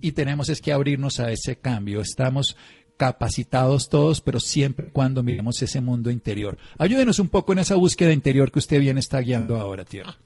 y 0.00 0.12
tenemos 0.12 0.48
es 0.48 0.62
que 0.62 0.72
abrirnos 0.72 1.20
a 1.20 1.30
ese 1.32 1.56
cambio. 1.56 2.00
Estamos 2.00 2.56
capacitados 2.96 3.90
todos, 3.90 4.22
pero 4.22 4.40
siempre 4.40 4.88
cuando 4.90 5.22
miremos 5.22 5.60
ese 5.60 5.82
mundo 5.82 6.10
interior. 6.10 6.56
Ayúdenos 6.78 7.18
un 7.18 7.28
poco 7.28 7.52
en 7.52 7.58
esa 7.58 7.74
búsqueda 7.74 8.14
interior 8.14 8.50
que 8.50 8.58
usted 8.58 8.80
bien 8.80 8.96
está 8.96 9.20
guiando 9.20 9.60
ahora, 9.60 9.84
Tierra. 9.84 10.16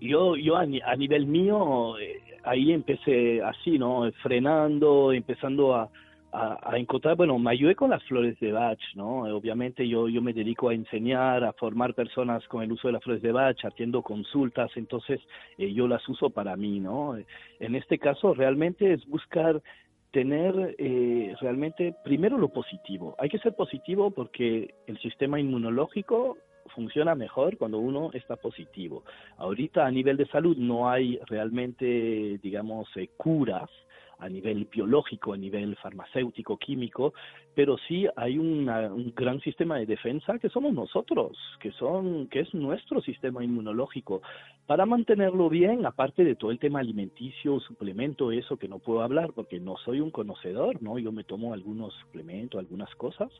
Yo, 0.00 0.36
yo 0.36 0.56
a, 0.56 0.64
nivel 0.64 1.26
mío, 1.26 1.98
eh, 1.98 2.20
ahí 2.44 2.72
empecé 2.72 3.42
así, 3.42 3.78
¿no? 3.78 4.10
Frenando, 4.22 5.12
empezando 5.12 5.74
a, 5.74 5.90
a, 6.32 6.76
encontrar, 6.76 7.16
bueno, 7.16 7.38
me 7.38 7.50
ayudé 7.50 7.74
con 7.74 7.90
las 7.90 8.02
flores 8.04 8.38
de 8.38 8.52
Bach, 8.52 8.78
¿no? 8.94 9.22
Obviamente 9.34 9.88
yo, 9.88 10.08
yo 10.08 10.20
me 10.20 10.32
dedico 10.32 10.68
a 10.68 10.74
enseñar, 10.74 11.42
a 11.42 11.52
formar 11.54 11.94
personas 11.94 12.46
con 12.48 12.62
el 12.62 12.72
uso 12.72 12.88
de 12.88 12.92
las 12.92 13.02
flores 13.02 13.22
de 13.22 13.32
Bach, 13.32 13.64
atiendo 13.64 14.02
consultas, 14.02 14.70
entonces 14.76 15.20
eh, 15.56 15.72
yo 15.72 15.88
las 15.88 16.06
uso 16.08 16.30
para 16.30 16.54
mí, 16.56 16.80
¿no? 16.80 17.16
En 17.58 17.74
este 17.74 17.98
caso 17.98 18.34
realmente 18.34 18.92
es 18.92 19.06
buscar 19.06 19.62
tener 20.10 20.74
eh, 20.78 21.34
realmente 21.40 21.94
primero 22.04 22.38
lo 22.38 22.48
positivo. 22.48 23.14
Hay 23.18 23.28
que 23.28 23.38
ser 23.38 23.54
positivo 23.54 24.10
porque 24.10 24.74
el 24.86 24.98
sistema 24.98 25.40
inmunológico 25.40 26.36
funciona 26.68 27.14
mejor 27.14 27.56
cuando 27.56 27.78
uno 27.78 28.10
está 28.12 28.36
positivo. 28.36 29.04
Ahorita 29.36 29.86
a 29.86 29.90
nivel 29.90 30.16
de 30.16 30.26
salud 30.26 30.56
no 30.56 30.88
hay 30.88 31.18
realmente, 31.26 32.38
digamos, 32.42 32.88
eh, 32.96 33.10
curas 33.16 33.70
a 34.18 34.28
nivel 34.28 34.64
biológico, 34.64 35.32
a 35.32 35.36
nivel 35.36 35.76
farmacéutico, 35.76 36.56
químico, 36.56 37.14
pero 37.54 37.76
sí 37.86 38.06
hay 38.16 38.38
un 38.38 39.12
gran 39.14 39.40
sistema 39.40 39.78
de 39.78 39.86
defensa 39.86 40.38
que 40.38 40.48
somos 40.48 40.72
nosotros, 40.72 41.36
que 41.60 41.70
son, 41.72 42.26
que 42.28 42.40
es 42.40 42.52
nuestro 42.54 43.00
sistema 43.00 43.44
inmunológico. 43.44 44.22
Para 44.66 44.86
mantenerlo 44.86 45.48
bien, 45.48 45.86
aparte 45.86 46.24
de 46.24 46.34
todo 46.34 46.50
el 46.50 46.58
tema 46.58 46.80
alimenticio, 46.80 47.60
suplemento, 47.60 48.32
eso 48.32 48.56
que 48.56 48.68
no 48.68 48.78
puedo 48.80 49.02
hablar 49.02 49.32
porque 49.34 49.60
no 49.60 49.76
soy 49.84 50.00
un 50.00 50.10
conocedor, 50.10 50.82
¿no? 50.82 50.98
Yo 50.98 51.12
me 51.12 51.24
tomo 51.24 51.52
algunos 51.52 51.94
suplementos, 51.94 52.58
algunas 52.58 52.92
cosas, 52.96 53.30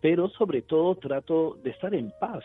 pero 0.00 0.28
sobre 0.30 0.62
todo 0.62 0.94
trato 0.96 1.56
de 1.62 1.70
estar 1.70 1.94
en 1.94 2.12
paz, 2.20 2.44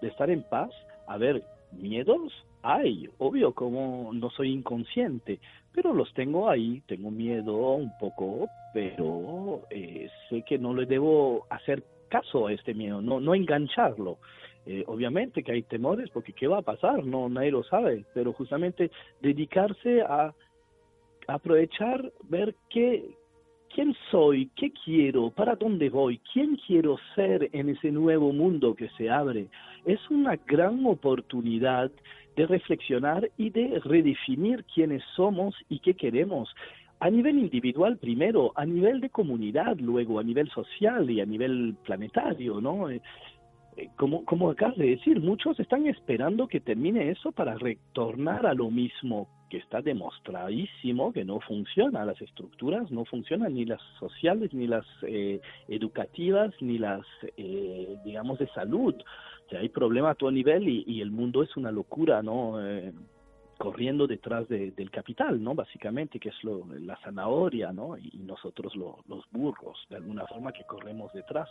de 0.00 0.08
estar 0.08 0.30
en 0.30 0.42
paz. 0.42 0.70
A 1.06 1.16
ver, 1.16 1.42
miedos 1.72 2.32
hay, 2.62 3.08
obvio, 3.18 3.52
como 3.52 4.12
no 4.12 4.30
soy 4.30 4.52
inconsciente, 4.52 5.40
pero 5.72 5.92
los 5.92 6.12
tengo 6.14 6.48
ahí, 6.48 6.82
tengo 6.86 7.10
miedo 7.10 7.74
un 7.74 7.92
poco, 7.98 8.48
pero 8.72 9.62
eh, 9.70 10.08
sé 10.28 10.42
que 10.42 10.58
no 10.58 10.74
le 10.74 10.86
debo 10.86 11.46
hacer 11.50 11.82
caso 12.08 12.46
a 12.46 12.52
este 12.52 12.74
miedo, 12.74 13.00
no, 13.00 13.20
no 13.20 13.34
engancharlo. 13.34 14.18
Eh, 14.64 14.84
obviamente 14.86 15.42
que 15.42 15.52
hay 15.52 15.62
temores, 15.62 16.08
porque 16.10 16.32
¿qué 16.32 16.46
va 16.46 16.58
a 16.58 16.62
pasar? 16.62 17.04
No, 17.04 17.28
nadie 17.28 17.50
lo 17.50 17.64
sabe, 17.64 18.04
pero 18.14 18.32
justamente 18.32 18.92
dedicarse 19.20 20.02
a 20.02 20.32
aprovechar, 21.26 22.12
ver 22.28 22.54
qué, 22.70 23.10
quién 23.74 23.94
soy, 24.10 24.50
qué 24.56 24.72
quiero, 24.84 25.30
para 25.30 25.56
dónde 25.56 25.88
voy, 25.88 26.20
quién 26.32 26.56
quiero 26.66 26.98
ser 27.14 27.48
en 27.52 27.70
ese 27.70 27.90
nuevo 27.90 28.32
mundo 28.32 28.74
que 28.74 28.88
se 28.96 29.10
abre, 29.10 29.48
es 29.84 29.98
una 30.10 30.36
gran 30.46 30.84
oportunidad 30.86 31.90
de 32.36 32.46
reflexionar 32.46 33.30
y 33.36 33.50
de 33.50 33.80
redefinir 33.84 34.64
quiénes 34.64 35.02
somos 35.16 35.54
y 35.68 35.78
qué 35.80 35.94
queremos. 35.94 36.48
A 37.00 37.10
nivel 37.10 37.38
individual 37.38 37.96
primero, 37.96 38.52
a 38.54 38.64
nivel 38.64 39.00
de 39.00 39.10
comunidad 39.10 39.76
luego, 39.78 40.20
a 40.20 40.22
nivel 40.22 40.48
social 40.50 41.10
y 41.10 41.20
a 41.20 41.26
nivel 41.26 41.74
planetario, 41.84 42.60
¿no? 42.60 42.88
Eh, 43.76 43.82
eh, 43.82 43.90
como, 43.96 44.24
como 44.24 44.50
acabas 44.50 44.76
de 44.76 44.90
decir, 44.90 45.20
muchos 45.20 45.58
están 45.60 45.86
esperando 45.86 46.48
que 46.48 46.60
termine 46.60 47.10
eso 47.10 47.32
para 47.32 47.54
retornar 47.54 48.46
a 48.46 48.54
lo 48.54 48.70
mismo, 48.70 49.28
que 49.50 49.58
está 49.58 49.82
demostradísimo 49.82 51.12
que 51.12 51.24
no 51.24 51.40
funciona. 51.40 52.04
Las 52.04 52.20
estructuras 52.20 52.90
no 52.90 53.04
funcionan, 53.04 53.54
ni 53.54 53.64
las 53.64 53.80
sociales, 53.98 54.52
ni 54.52 54.66
las 54.66 54.86
eh, 55.02 55.40
educativas, 55.68 56.52
ni 56.60 56.78
las, 56.78 57.06
digamos, 58.04 58.38
de 58.38 58.46
salud 58.48 58.94
hay 59.56 59.68
problemas 59.68 60.12
a 60.12 60.14
todo 60.14 60.30
nivel 60.30 60.68
y, 60.68 61.00
el 61.00 61.10
mundo 61.10 61.42
es 61.42 61.56
una 61.56 61.70
locura, 61.70 62.22
¿no? 62.22 62.64
Eh, 62.64 62.92
corriendo 63.62 64.08
detrás 64.08 64.48
del 64.48 64.90
capital, 64.90 65.40
¿no? 65.40 65.54
Básicamente, 65.54 66.18
que 66.18 66.30
es 66.30 66.42
lo, 66.42 66.66
la 66.80 66.96
zanahoria, 66.96 67.70
¿no? 67.70 67.96
Y, 67.96 68.10
nosotros 68.32 68.74
los 68.74 69.24
burros, 69.30 69.78
de 69.88 69.96
alguna 69.96 70.26
forma, 70.26 70.52
que 70.52 70.64
corremos 70.64 71.12
detrás. 71.12 71.48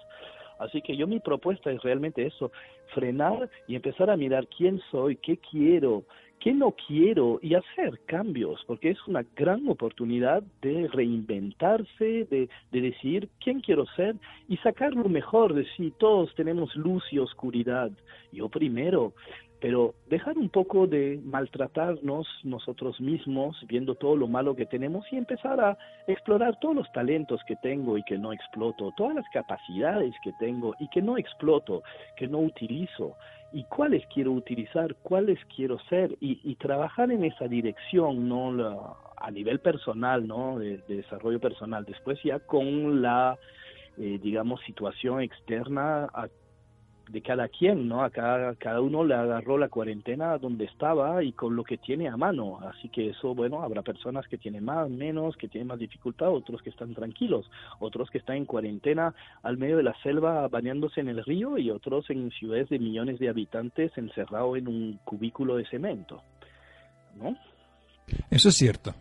Así 0.59 0.81
que 0.81 0.97
yo 0.97 1.07
mi 1.07 1.21
propuesta 1.21 1.71
es 1.71 1.81
realmente 1.81 2.25
eso, 2.25 2.51
frenar 2.93 3.49
y 3.65 3.75
empezar 3.75 4.09
a 4.09 4.17
mirar 4.17 4.45
quién 4.47 4.81
soy, 4.91 5.15
qué 5.15 5.37
quiero, 5.37 6.03
qué 6.41 6.53
no 6.53 6.75
quiero 6.85 7.39
y 7.41 7.53
hacer 7.53 8.01
cambios, 8.07 8.61
porque 8.67 8.89
es 8.89 9.07
una 9.07 9.23
gran 9.33 9.69
oportunidad 9.69 10.43
de 10.61 10.89
reinventarse, 10.89 12.25
de, 12.25 12.49
de 12.73 12.81
decidir 12.81 13.29
quién 13.39 13.61
quiero 13.61 13.85
ser 13.95 14.15
y 14.49 14.57
sacar 14.57 14.93
lo 14.93 15.07
mejor 15.07 15.53
de 15.53 15.65
sí. 15.77 15.93
Todos 15.97 16.35
tenemos 16.35 16.75
luz 16.75 17.03
y 17.11 17.19
oscuridad. 17.19 17.89
Yo 18.33 18.49
primero, 18.49 19.13
pero 19.61 19.93
dejar 20.09 20.39
un 20.39 20.49
poco 20.49 20.87
de 20.87 21.21
maltratarnos 21.23 22.27
nosotros 22.43 22.99
mismos, 22.99 23.55
viendo 23.67 23.93
todo 23.93 24.15
lo 24.15 24.27
malo 24.27 24.55
que 24.55 24.65
tenemos 24.65 25.05
y 25.11 25.17
empezar 25.17 25.61
a 25.61 25.77
explorar 26.07 26.59
todos 26.59 26.75
los 26.75 26.91
talentos 26.93 27.39
que 27.47 27.55
tengo 27.57 27.95
y 27.95 28.03
que 28.03 28.17
no 28.17 28.33
exploto, 28.33 28.91
todas 28.97 29.15
las 29.15 29.29
capacidades 29.31 30.15
que 30.23 30.33
tengo 30.39 30.73
y 30.79 30.89
que 30.89 31.03
no 31.03 31.15
exploto, 31.15 31.83
que 32.17 32.27
no 32.27 32.39
utilizo 32.39 33.15
y 33.53 33.63
cuáles 33.65 34.03
quiero 34.07 34.31
utilizar, 34.31 34.95
cuáles 35.03 35.37
quiero 35.55 35.77
ser 35.89 36.17
y, 36.19 36.55
trabajar 36.55 37.11
en 37.11 37.23
esa 37.23 37.47
dirección, 37.47 38.27
no 38.27 38.97
a 39.15 39.29
nivel 39.29 39.59
personal, 39.59 40.25
no 40.25 40.57
de, 40.57 40.77
desarrollo 40.87 41.39
personal. 41.39 41.85
Después 41.85 42.17
ya 42.23 42.39
con 42.39 43.01
la 43.03 43.37
eh, 43.97 44.19
digamos 44.23 44.61
situación 44.61 45.21
externa 45.21 46.07
de 47.09 47.21
cada 47.21 47.47
quien, 47.47 47.87
¿no? 47.87 48.03
A 48.03 48.09
cada, 48.09 48.55
cada 48.55 48.81
uno 48.81 49.03
le 49.03 49.15
agarró 49.15 49.57
la 49.57 49.69
cuarentena 49.69 50.37
donde 50.37 50.65
estaba 50.65 51.23
y 51.23 51.33
con 51.33 51.55
lo 51.55 51.63
que 51.63 51.77
tiene 51.77 52.07
a 52.07 52.17
mano. 52.17 52.59
Así 52.61 52.89
que 52.89 53.09
eso, 53.09 53.35
bueno, 53.35 53.61
habrá 53.61 53.81
personas 53.81 54.27
que 54.27 54.37
tienen 54.37 54.63
más, 54.63 54.89
menos, 54.89 55.35
que 55.35 55.47
tienen 55.47 55.67
más 55.67 55.79
dificultad, 55.79 56.29
otros 56.29 56.61
que 56.61 56.69
están 56.69 56.93
tranquilos, 56.93 57.49
otros 57.79 58.09
que 58.09 58.19
están 58.19 58.37
en 58.37 58.45
cuarentena 58.45 59.13
al 59.43 59.57
medio 59.57 59.77
de 59.77 59.83
la 59.83 59.95
selva 60.01 60.47
bañándose 60.47 61.01
en 61.01 61.09
el 61.09 61.23
río 61.23 61.57
y 61.57 61.69
otros 61.69 62.09
en 62.09 62.31
ciudades 62.31 62.69
de 62.69 62.79
millones 62.79 63.19
de 63.19 63.29
habitantes 63.29 63.91
encerrados 63.97 64.57
en 64.57 64.67
un 64.67 64.99
cubículo 65.03 65.57
de 65.57 65.65
cemento, 65.65 66.21
¿no? 67.15 67.35
Eso 68.29 68.49
es 68.49 68.55
cierto. 68.55 68.93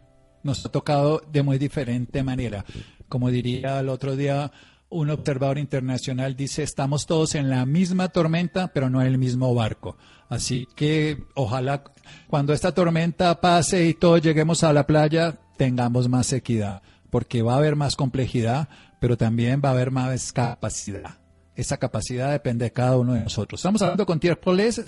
Nos 0.42 0.64
ha 0.64 0.73
tocado 0.73 1.21
de 1.30 1.42
muy 1.42 1.59
diferente 1.59 2.23
manera. 2.23 2.64
Como 3.09 3.30
diría 3.30 3.80
el 3.80 3.88
otro 3.88 4.16
día 4.16 4.50
un 4.90 5.09
observador 5.11 5.59
internacional 5.59 6.37
dice, 6.37 6.62
estamos 6.62 7.06
todos 7.06 7.35
en 7.37 7.49
la 7.49 7.64
misma 7.64 8.09
tormenta, 8.09 8.68
pero 8.73 8.90
no 8.90 9.00
en 9.00 9.06
el 9.06 9.18
mismo 9.18 9.54
barco. 9.54 9.97
Así 10.28 10.66
que 10.75 11.25
ojalá 11.35 11.85
cuando 12.28 12.52
esta 12.52 12.73
tormenta 12.73 13.40
pase 13.40 13.87
y 13.87 13.94
todos 13.94 14.20
lleguemos 14.20 14.62
a 14.64 14.73
la 14.73 14.87
playa, 14.87 15.38
tengamos 15.56 16.09
más 16.09 16.32
equidad, 16.32 16.82
porque 17.09 17.42
va 17.42 17.54
a 17.54 17.59
haber 17.59 17.76
más 17.76 17.97
complejidad, 17.97 18.68
pero 19.00 19.16
también 19.16 19.62
va 19.64 19.70
a 19.70 19.73
haber 19.73 19.90
más 19.90 20.32
capacidad. 20.32 21.18
Esa 21.54 21.76
capacidad 21.76 22.32
depende 22.32 22.64
de 22.64 22.73
cada 22.73 22.97
uno 22.97 23.14
de 23.14 23.20
nosotros. 23.20 23.61
Estamos 23.61 23.82
hablando 23.82 24.06
con 24.06 24.18
Thierry 24.18 24.40
Poles, 24.40 24.82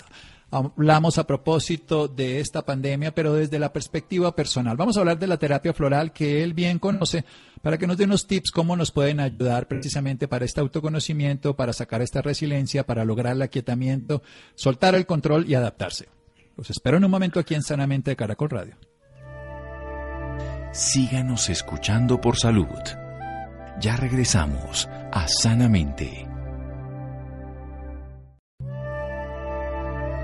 hablamos 0.53 1.17
a 1.17 1.25
propósito 1.25 2.07
de 2.07 2.39
esta 2.39 2.61
pandemia, 2.61 3.13
pero 3.13 3.33
desde 3.33 3.59
la 3.59 3.73
perspectiva 3.73 4.35
personal. 4.35 4.77
Vamos 4.77 4.95
a 4.95 4.99
hablar 4.99 5.17
de 5.17 5.27
la 5.27 5.37
terapia 5.37 5.73
floral 5.73 6.13
que 6.13 6.43
él 6.43 6.53
bien 6.53 6.79
conoce 6.79 7.25
para 7.61 7.77
que 7.77 7.87
nos 7.87 7.97
dé 7.97 8.05
unos 8.05 8.27
tips 8.27 8.51
cómo 8.51 8.75
nos 8.75 8.91
pueden 8.91 9.19
ayudar 9.19 9.67
precisamente 9.67 10.27
para 10.27 10.45
este 10.45 10.61
autoconocimiento, 10.61 11.55
para 11.55 11.73
sacar 11.73 12.01
esta 12.01 12.21
resiliencia, 12.21 12.85
para 12.85 13.05
lograr 13.05 13.35
el 13.35 13.41
aquietamiento, 13.41 14.21
soltar 14.55 14.95
el 14.95 15.05
control 15.05 15.49
y 15.49 15.55
adaptarse. 15.55 16.07
Los 16.55 16.69
espero 16.69 16.97
en 16.97 17.05
un 17.05 17.11
momento 17.11 17.39
aquí 17.39 17.55
en 17.55 17.63
Sanamente 17.63 18.11
de 18.11 18.15
Caracol 18.15 18.49
Radio. 18.49 18.75
Síganos 20.71 21.49
escuchando 21.49 22.19
por 22.21 22.37
salud. 22.37 22.67
Ya 23.79 23.95
regresamos 23.95 24.87
a 25.11 25.27
Sanamente. 25.27 26.32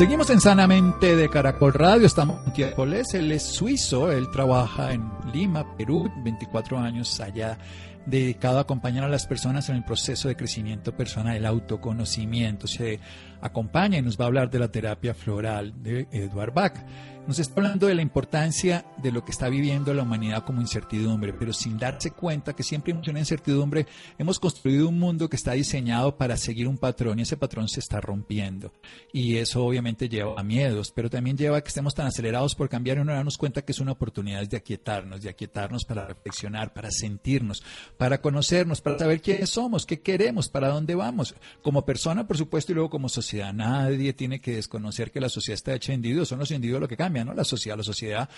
Seguimos 0.00 0.30
en 0.30 0.40
Sanamente 0.40 1.14
de 1.14 1.28
Caracol 1.28 1.74
Radio. 1.74 2.06
Estamos 2.06 2.40
con 2.40 2.54
Tiapoles. 2.54 3.12
Él 3.12 3.30
es 3.32 3.42
suizo. 3.42 4.10
Él 4.10 4.30
trabaja 4.30 4.94
en 4.94 5.06
Lima, 5.30 5.76
Perú, 5.76 6.10
24 6.24 6.78
años 6.78 7.20
allá, 7.20 7.58
dedicado 8.06 8.56
a 8.56 8.62
acompañar 8.62 9.04
a 9.04 9.10
las 9.10 9.26
personas 9.26 9.68
en 9.68 9.76
el 9.76 9.84
proceso 9.84 10.28
de 10.28 10.36
crecimiento 10.36 10.96
personal, 10.96 11.36
el 11.36 11.44
autoconocimiento. 11.44 12.66
Se 12.66 12.98
acompaña 13.42 13.98
y 13.98 14.02
nos 14.02 14.18
va 14.18 14.24
a 14.24 14.28
hablar 14.28 14.48
de 14.48 14.60
la 14.60 14.68
terapia 14.68 15.12
floral 15.12 15.74
de 15.82 16.08
Edward 16.12 16.54
Bach. 16.54 16.78
Nos 17.26 17.38
está 17.38 17.60
hablando 17.60 17.86
de 17.86 17.94
la 17.94 18.02
importancia 18.02 18.84
de 18.96 19.12
lo 19.12 19.24
que 19.24 19.30
está 19.30 19.48
viviendo 19.48 19.94
la 19.94 20.02
humanidad 20.02 20.42
como 20.44 20.62
incertidumbre, 20.62 21.32
pero 21.32 21.52
sin 21.52 21.78
darse 21.78 22.10
cuenta 22.10 22.54
que 22.54 22.64
siempre 22.64 22.92
hay 22.92 23.10
una 23.10 23.20
incertidumbre, 23.20 23.86
hemos 24.18 24.40
construido 24.40 24.88
un 24.88 24.98
mundo 24.98 25.28
que 25.28 25.36
está 25.36 25.52
diseñado 25.52 26.16
para 26.16 26.36
seguir 26.36 26.66
un 26.66 26.78
patrón 26.78 27.18
y 27.18 27.22
ese 27.22 27.36
patrón 27.36 27.68
se 27.68 27.80
está 27.80 28.00
rompiendo. 28.00 28.72
Y 29.12 29.36
eso 29.36 29.64
obviamente 29.64 30.08
lleva 30.08 30.40
a 30.40 30.42
miedos, 30.42 30.92
pero 30.92 31.08
también 31.08 31.36
lleva 31.36 31.58
a 31.58 31.60
que 31.60 31.68
estemos 31.68 31.94
tan 31.94 32.06
acelerados 32.06 32.54
por 32.54 32.68
cambiar 32.68 32.98
y 32.98 33.04
no 33.04 33.12
darnos 33.12 33.38
cuenta 33.38 33.62
que 33.62 33.72
es 33.72 33.80
una 33.80 33.92
oportunidad 33.92 34.48
de 34.48 34.56
aquietarnos, 34.56 35.22
de 35.22 35.28
aquietarnos 35.28 35.84
para 35.84 36.06
reflexionar, 36.06 36.72
para 36.72 36.90
sentirnos, 36.90 37.62
para 37.96 38.20
conocernos, 38.20 38.80
para 38.80 38.98
saber 38.98 39.20
quiénes 39.20 39.50
somos, 39.50 39.86
qué 39.86 40.00
queremos, 40.00 40.48
para 40.48 40.68
dónde 40.68 40.96
vamos, 40.96 41.34
como 41.62 41.84
persona, 41.84 42.26
por 42.26 42.38
supuesto, 42.38 42.72
y 42.72 42.76
luego 42.76 42.90
como 42.90 43.08
sociedad. 43.08 43.52
Nadie 43.52 44.14
tiene 44.14 44.40
que 44.40 44.56
desconocer 44.56 45.12
que 45.12 45.20
la 45.20 45.28
sociedad 45.28 45.56
está 45.56 45.74
hecha 45.74 45.92
de 45.92 45.96
individuos, 45.96 46.28
son 46.28 46.38
los 46.38 46.50
individuos 46.50 46.80
lo 46.80 46.88
que 46.88 46.96
cambian 46.96 47.09
la 47.10 47.44
sociedad, 47.44 47.76
la 47.76 47.84
sociedad 47.84 48.28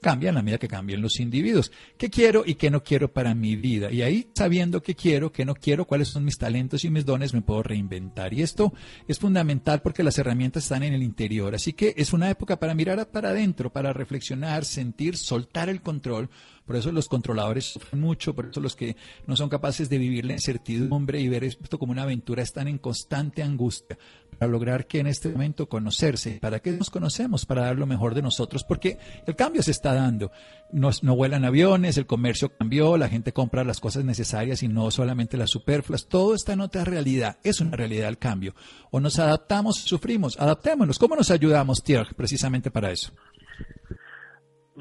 cambia 0.00 0.30
en 0.30 0.36
la 0.36 0.42
medida 0.42 0.58
que 0.58 0.68
cambian 0.68 1.02
los 1.02 1.20
individuos. 1.20 1.70
¿Qué 1.96 2.08
quiero 2.08 2.44
y 2.46 2.54
qué 2.54 2.70
no 2.70 2.82
quiero 2.82 3.12
para 3.12 3.34
mi 3.34 3.56
vida? 3.56 3.90
Y 3.90 4.02
ahí, 4.02 4.28
sabiendo 4.34 4.82
qué 4.82 4.94
quiero, 4.94 5.32
qué 5.32 5.44
no 5.44 5.54
quiero, 5.54 5.86
cuáles 5.86 6.08
son 6.08 6.24
mis 6.24 6.38
talentos 6.38 6.84
y 6.84 6.90
mis 6.90 7.04
dones, 7.04 7.34
me 7.34 7.42
puedo 7.42 7.62
reinventar. 7.62 8.32
Y 8.32 8.42
esto 8.42 8.72
es 9.06 9.18
fundamental 9.18 9.82
porque 9.82 10.02
las 10.02 10.18
herramientas 10.18 10.64
están 10.64 10.82
en 10.82 10.94
el 10.94 11.02
interior. 11.02 11.54
Así 11.54 11.72
que 11.72 11.94
es 11.96 12.12
una 12.12 12.30
época 12.30 12.58
para 12.58 12.74
mirar 12.74 13.10
para 13.10 13.30
adentro, 13.30 13.70
para 13.70 13.92
reflexionar, 13.92 14.64
sentir, 14.64 15.16
soltar 15.16 15.68
el 15.68 15.82
control. 15.82 16.30
Por 16.64 16.76
eso 16.76 16.92
los 16.92 17.08
controladores 17.08 17.78
mucho, 17.92 18.34
por 18.34 18.46
eso 18.46 18.60
los 18.60 18.76
que 18.76 18.96
no 19.26 19.36
son 19.36 19.48
capaces 19.48 19.88
de 19.88 19.98
vivir 19.98 20.24
la 20.24 20.34
incertidumbre 20.34 21.20
y 21.20 21.28
ver 21.28 21.44
esto 21.44 21.78
como 21.78 21.92
una 21.92 22.04
aventura 22.04 22.42
están 22.42 22.68
en 22.68 22.78
constante 22.78 23.42
angustia 23.42 23.98
para 24.42 24.50
lograr 24.50 24.88
que 24.88 24.98
en 24.98 25.06
este 25.06 25.28
momento 25.28 25.68
conocerse. 25.68 26.40
¿Para 26.40 26.58
qué 26.58 26.72
nos 26.72 26.90
conocemos? 26.90 27.46
Para 27.46 27.62
dar 27.62 27.78
lo 27.78 27.86
mejor 27.86 28.12
de 28.12 28.22
nosotros, 28.22 28.64
porque 28.64 28.98
el 29.24 29.36
cambio 29.36 29.62
se 29.62 29.70
está 29.70 29.94
dando. 29.94 30.32
no 30.72 31.14
vuelan 31.14 31.44
aviones, 31.44 31.96
el 31.96 32.06
comercio 32.06 32.48
cambió, 32.48 32.96
la 32.96 33.08
gente 33.08 33.32
compra 33.32 33.62
las 33.62 33.78
cosas 33.78 34.04
necesarias 34.04 34.64
y 34.64 34.66
no 34.66 34.90
solamente 34.90 35.36
las 35.36 35.50
superfluas. 35.50 36.08
Todo 36.08 36.34
está 36.34 36.54
en 36.54 36.60
otra 36.60 36.82
realidad. 36.82 37.36
Es 37.44 37.60
una 37.60 37.76
realidad 37.76 38.08
el 38.08 38.18
cambio. 38.18 38.56
O 38.90 38.98
nos 38.98 39.20
adaptamos, 39.20 39.76
sufrimos. 39.76 40.36
Adaptémonos. 40.40 40.98
¿Cómo 40.98 41.14
nos 41.14 41.30
ayudamos, 41.30 41.84
Tierg, 41.84 42.12
precisamente 42.16 42.72
para 42.72 42.90
eso? 42.90 43.12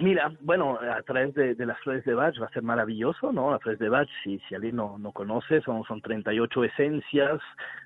Mira, 0.01 0.33
bueno, 0.41 0.79
a 0.81 1.03
través 1.03 1.35
de, 1.35 1.55
las 1.63 1.79
flores 1.81 2.03
de 2.05 2.15
Bach 2.15 2.33
va 2.41 2.47
a 2.47 2.53
ser 2.53 2.63
maravilloso, 2.63 3.31
¿no? 3.31 3.51
Las 3.51 3.61
flores 3.61 3.79
de 3.79 3.87
Bach, 3.87 4.09
si, 4.23 4.39
si 4.49 4.55
alguien 4.55 4.75
no, 4.75 4.97
no 4.97 5.11
conoce, 5.11 5.61
son, 5.61 5.83
son 5.83 6.01
38 6.01 6.63
esencias, 6.63 7.39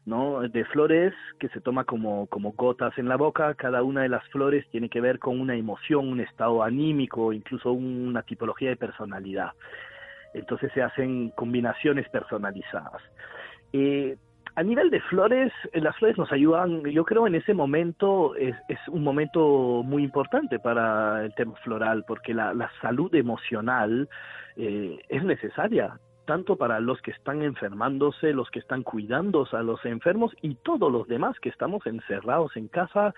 ¿no? 0.05 0.39
De 0.41 0.63
flores 0.63 1.13
que 1.39 1.49
se 1.49 1.59
toma 1.59 1.83
como, 1.83 2.27
como 2.27 2.53
gotas 2.53 2.97
en 2.97 3.09
la 3.09 3.17
boca. 3.17 3.53
Cada 3.55 3.83
una 3.83 4.03
de 4.03 4.09
las 4.09 4.25
flores 4.29 4.65
tiene 4.69 4.87
que 4.87 5.01
ver 5.01 5.19
con 5.19 5.41
una 5.41 5.55
emoción, 5.55 6.07
un 6.07 6.21
estado 6.21 6.63
anímico, 6.63 7.33
incluso 7.33 7.73
una 7.73 8.23
tipología 8.23 8.69
de 8.69 8.77
personalidad. 8.77 9.51
Entonces 10.33 10.71
se 10.73 10.83
hacen 10.83 11.31
combinaciones 11.31 12.07
personalizadas. 12.07 13.01
Eh, 13.73 14.15
a 14.55 14.63
nivel 14.63 14.89
de 14.89 15.01
flores, 15.01 15.51
eh, 15.73 15.81
las 15.81 15.95
flores 15.97 16.17
nos 16.17 16.31
ayudan, 16.31 16.83
yo 16.85 17.03
creo 17.03 17.27
en 17.27 17.35
ese 17.35 17.53
momento 17.53 18.35
es, 18.35 18.55
es 18.69 18.79
un 18.87 19.03
momento 19.03 19.83
muy 19.83 20.03
importante 20.03 20.59
para 20.59 21.25
el 21.25 21.35
tema 21.35 21.55
floral, 21.63 22.05
porque 22.07 22.33
la, 22.33 22.71
salud 22.81 23.13
emocional 23.13 24.07
eh, 24.55 24.97
es 25.09 25.23
necesaria, 25.23 25.99
tanto 26.25 26.55
para 26.55 26.79
los 26.79 27.01
que 27.01 27.11
están 27.11 27.41
enfermándose, 27.41 28.33
los 28.33 28.49
que 28.49 28.59
están 28.59 28.83
cuidándose 28.83 29.57
a 29.57 29.63
los 29.63 29.83
enfermos 29.85 30.33
y 30.41 30.55
todos 30.55 30.91
los 30.91 31.07
demás 31.07 31.37
que 31.41 31.49
estamos 31.49 31.85
encerrados 31.85 32.55
en 32.55 32.69
casa 32.69 33.13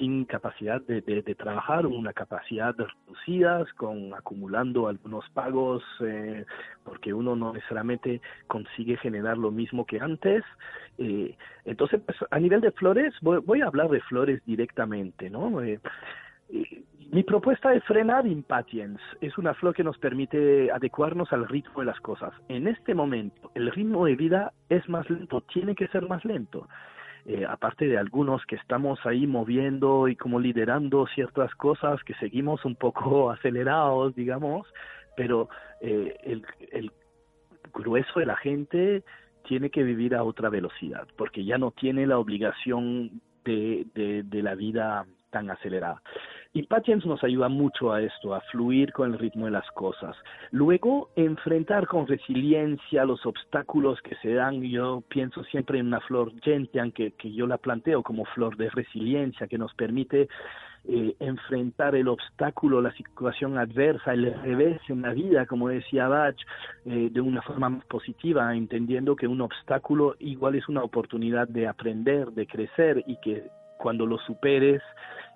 sin 0.00 0.24
capacidad 0.24 0.80
de, 0.80 1.02
de, 1.02 1.34
trabajar, 1.34 1.86
una 1.86 2.14
capacidad 2.14 2.74
reducida, 2.74 3.64
con 3.76 4.14
acumulando 4.14 4.88
algunos 4.88 5.28
pagos, 5.30 5.84
eh, 6.00 6.46
porque 6.84 7.12
uno 7.12 7.36
no 7.36 7.52
necesariamente 7.52 8.22
consigue 8.46 8.96
generar 8.96 9.36
lo 9.36 9.50
mismo 9.50 9.84
que 9.84 10.00
antes. 10.00 10.42
Eh, 10.96 11.36
entonces, 11.66 12.00
pues, 12.04 12.16
a 12.30 12.38
nivel 12.38 12.62
de 12.62 12.72
flores, 12.72 13.12
voy, 13.20 13.60
a 13.60 13.66
hablar 13.66 13.90
de 13.90 14.00
flores 14.00 14.42
directamente, 14.46 15.28
¿no? 15.28 15.62
Eh, 15.62 15.78
mi 17.12 17.22
propuesta 17.22 17.74
es 17.74 17.84
frenar 17.84 18.26
impatience. 18.26 19.02
Es 19.20 19.36
una 19.36 19.52
flor 19.52 19.74
que 19.74 19.84
nos 19.84 19.98
permite 19.98 20.70
adecuarnos 20.72 21.30
al 21.32 21.46
ritmo 21.46 21.80
de 21.80 21.86
las 21.86 22.00
cosas. 22.00 22.32
En 22.48 22.66
este 22.68 22.94
momento, 22.94 23.50
el 23.54 23.70
ritmo 23.70 24.06
de 24.06 24.16
vida 24.16 24.52
es 24.70 24.88
más 24.88 25.08
lento, 25.10 25.42
tiene 25.42 25.74
que 25.74 25.88
ser 25.88 26.08
más 26.08 26.24
lento. 26.24 26.66
Eh, 27.26 27.44
aparte 27.48 27.86
de 27.86 27.98
algunos 27.98 28.44
que 28.46 28.56
estamos 28.56 28.98
ahí 29.04 29.26
moviendo 29.26 30.08
y 30.08 30.16
como 30.16 30.40
liderando 30.40 31.06
ciertas 31.14 31.54
cosas, 31.54 32.02
que 32.04 32.14
seguimos 32.14 32.64
un 32.64 32.76
poco 32.76 33.30
acelerados, 33.32 34.14
digamos, 34.14 34.66
pero 35.16 35.48
eh, 35.80 36.16
el, 36.24 36.44
el 36.72 36.90
grueso 37.72 38.20
de 38.20 38.26
la 38.26 38.36
gente 38.36 39.04
tiene 39.46 39.70
que 39.70 39.82
vivir 39.82 40.14
a 40.14 40.22
otra 40.22 40.48
velocidad, 40.48 41.06
porque 41.16 41.44
ya 41.44 41.58
no 41.58 41.72
tiene 41.72 42.06
la 42.06 42.18
obligación 42.18 43.20
de, 43.44 43.86
de, 43.94 44.22
de 44.22 44.42
la 44.42 44.54
vida 44.54 45.06
tan 45.30 45.50
acelerada. 45.50 46.02
Y 46.52 46.64
Patience 46.64 47.06
nos 47.06 47.22
ayuda 47.22 47.48
mucho 47.48 47.92
a 47.92 48.02
esto, 48.02 48.34
a 48.34 48.40
fluir 48.40 48.92
con 48.92 49.12
el 49.12 49.18
ritmo 49.20 49.44
de 49.44 49.52
las 49.52 49.70
cosas. 49.70 50.16
Luego, 50.50 51.10
enfrentar 51.14 51.86
con 51.86 52.08
resiliencia 52.08 53.04
los 53.04 53.24
obstáculos 53.24 54.00
que 54.02 54.16
se 54.16 54.34
dan. 54.34 54.60
Yo 54.62 55.04
pienso 55.08 55.44
siempre 55.44 55.78
en 55.78 55.86
una 55.86 56.00
flor 56.00 56.32
gentian 56.42 56.90
que, 56.90 57.12
que 57.12 57.32
yo 57.32 57.46
la 57.46 57.58
planteo 57.58 58.02
como 58.02 58.24
flor 58.24 58.56
de 58.56 58.68
resiliencia, 58.68 59.46
que 59.46 59.58
nos 59.58 59.72
permite 59.74 60.28
eh, 60.88 61.14
enfrentar 61.20 61.94
el 61.94 62.08
obstáculo, 62.08 62.80
la 62.80 62.92
situación 62.94 63.56
adversa, 63.58 64.14
el 64.14 64.34
revés 64.42 64.80
en 64.88 65.02
la 65.02 65.12
vida, 65.12 65.46
como 65.46 65.68
decía 65.68 66.08
Bach, 66.08 66.36
eh, 66.86 67.10
de 67.12 67.20
una 67.20 67.42
forma 67.42 67.68
más 67.68 67.84
positiva, 67.84 68.56
entendiendo 68.56 69.14
que 69.14 69.28
un 69.28 69.42
obstáculo 69.42 70.16
igual 70.18 70.54
es 70.56 70.68
una 70.68 70.82
oportunidad 70.82 71.46
de 71.46 71.68
aprender, 71.68 72.32
de 72.32 72.46
crecer 72.46 73.04
y 73.06 73.20
que 73.20 73.50
cuando 73.76 74.06
lo 74.06 74.18
superes, 74.18 74.82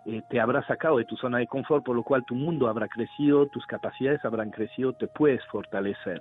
eh, 0.06 0.22
te 0.28 0.40
habrá 0.40 0.66
sacado 0.66 0.98
de 0.98 1.04
tu 1.04 1.16
zona 1.16 1.38
de 1.38 1.46
confort, 1.46 1.84
por 1.84 1.96
lo 1.96 2.02
cual 2.02 2.24
tu 2.26 2.34
mundo 2.34 2.68
habrá 2.68 2.88
crecido, 2.88 3.46
tus 3.46 3.64
capacidades 3.66 4.24
habrán 4.24 4.50
crecido, 4.50 4.92
te 4.92 5.06
puedes 5.06 5.44
fortalecer, 5.46 6.20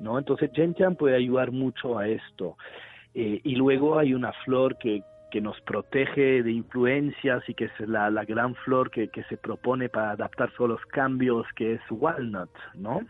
¿no? 0.00 0.18
Entonces 0.18 0.50
Gentian 0.52 0.96
puede 0.96 1.16
ayudar 1.16 1.52
mucho 1.52 1.98
a 1.98 2.08
esto. 2.08 2.56
Eh, 3.14 3.40
y 3.44 3.56
luego 3.56 3.98
hay 3.98 4.14
una 4.14 4.32
flor 4.44 4.76
que, 4.78 5.02
que 5.30 5.40
nos 5.40 5.60
protege 5.62 6.42
de 6.42 6.50
influencias 6.50 7.46
y 7.48 7.54
que 7.54 7.66
es 7.66 7.80
la, 7.80 8.10
la 8.10 8.24
gran 8.24 8.54
flor 8.56 8.90
que, 8.90 9.08
que 9.08 9.22
se 9.24 9.36
propone 9.36 9.88
para 9.88 10.12
adaptarse 10.12 10.56
a 10.62 10.66
los 10.66 10.84
cambios, 10.86 11.46
que 11.54 11.74
es 11.74 11.80
Walnut, 11.90 12.50
¿no? 12.74 13.00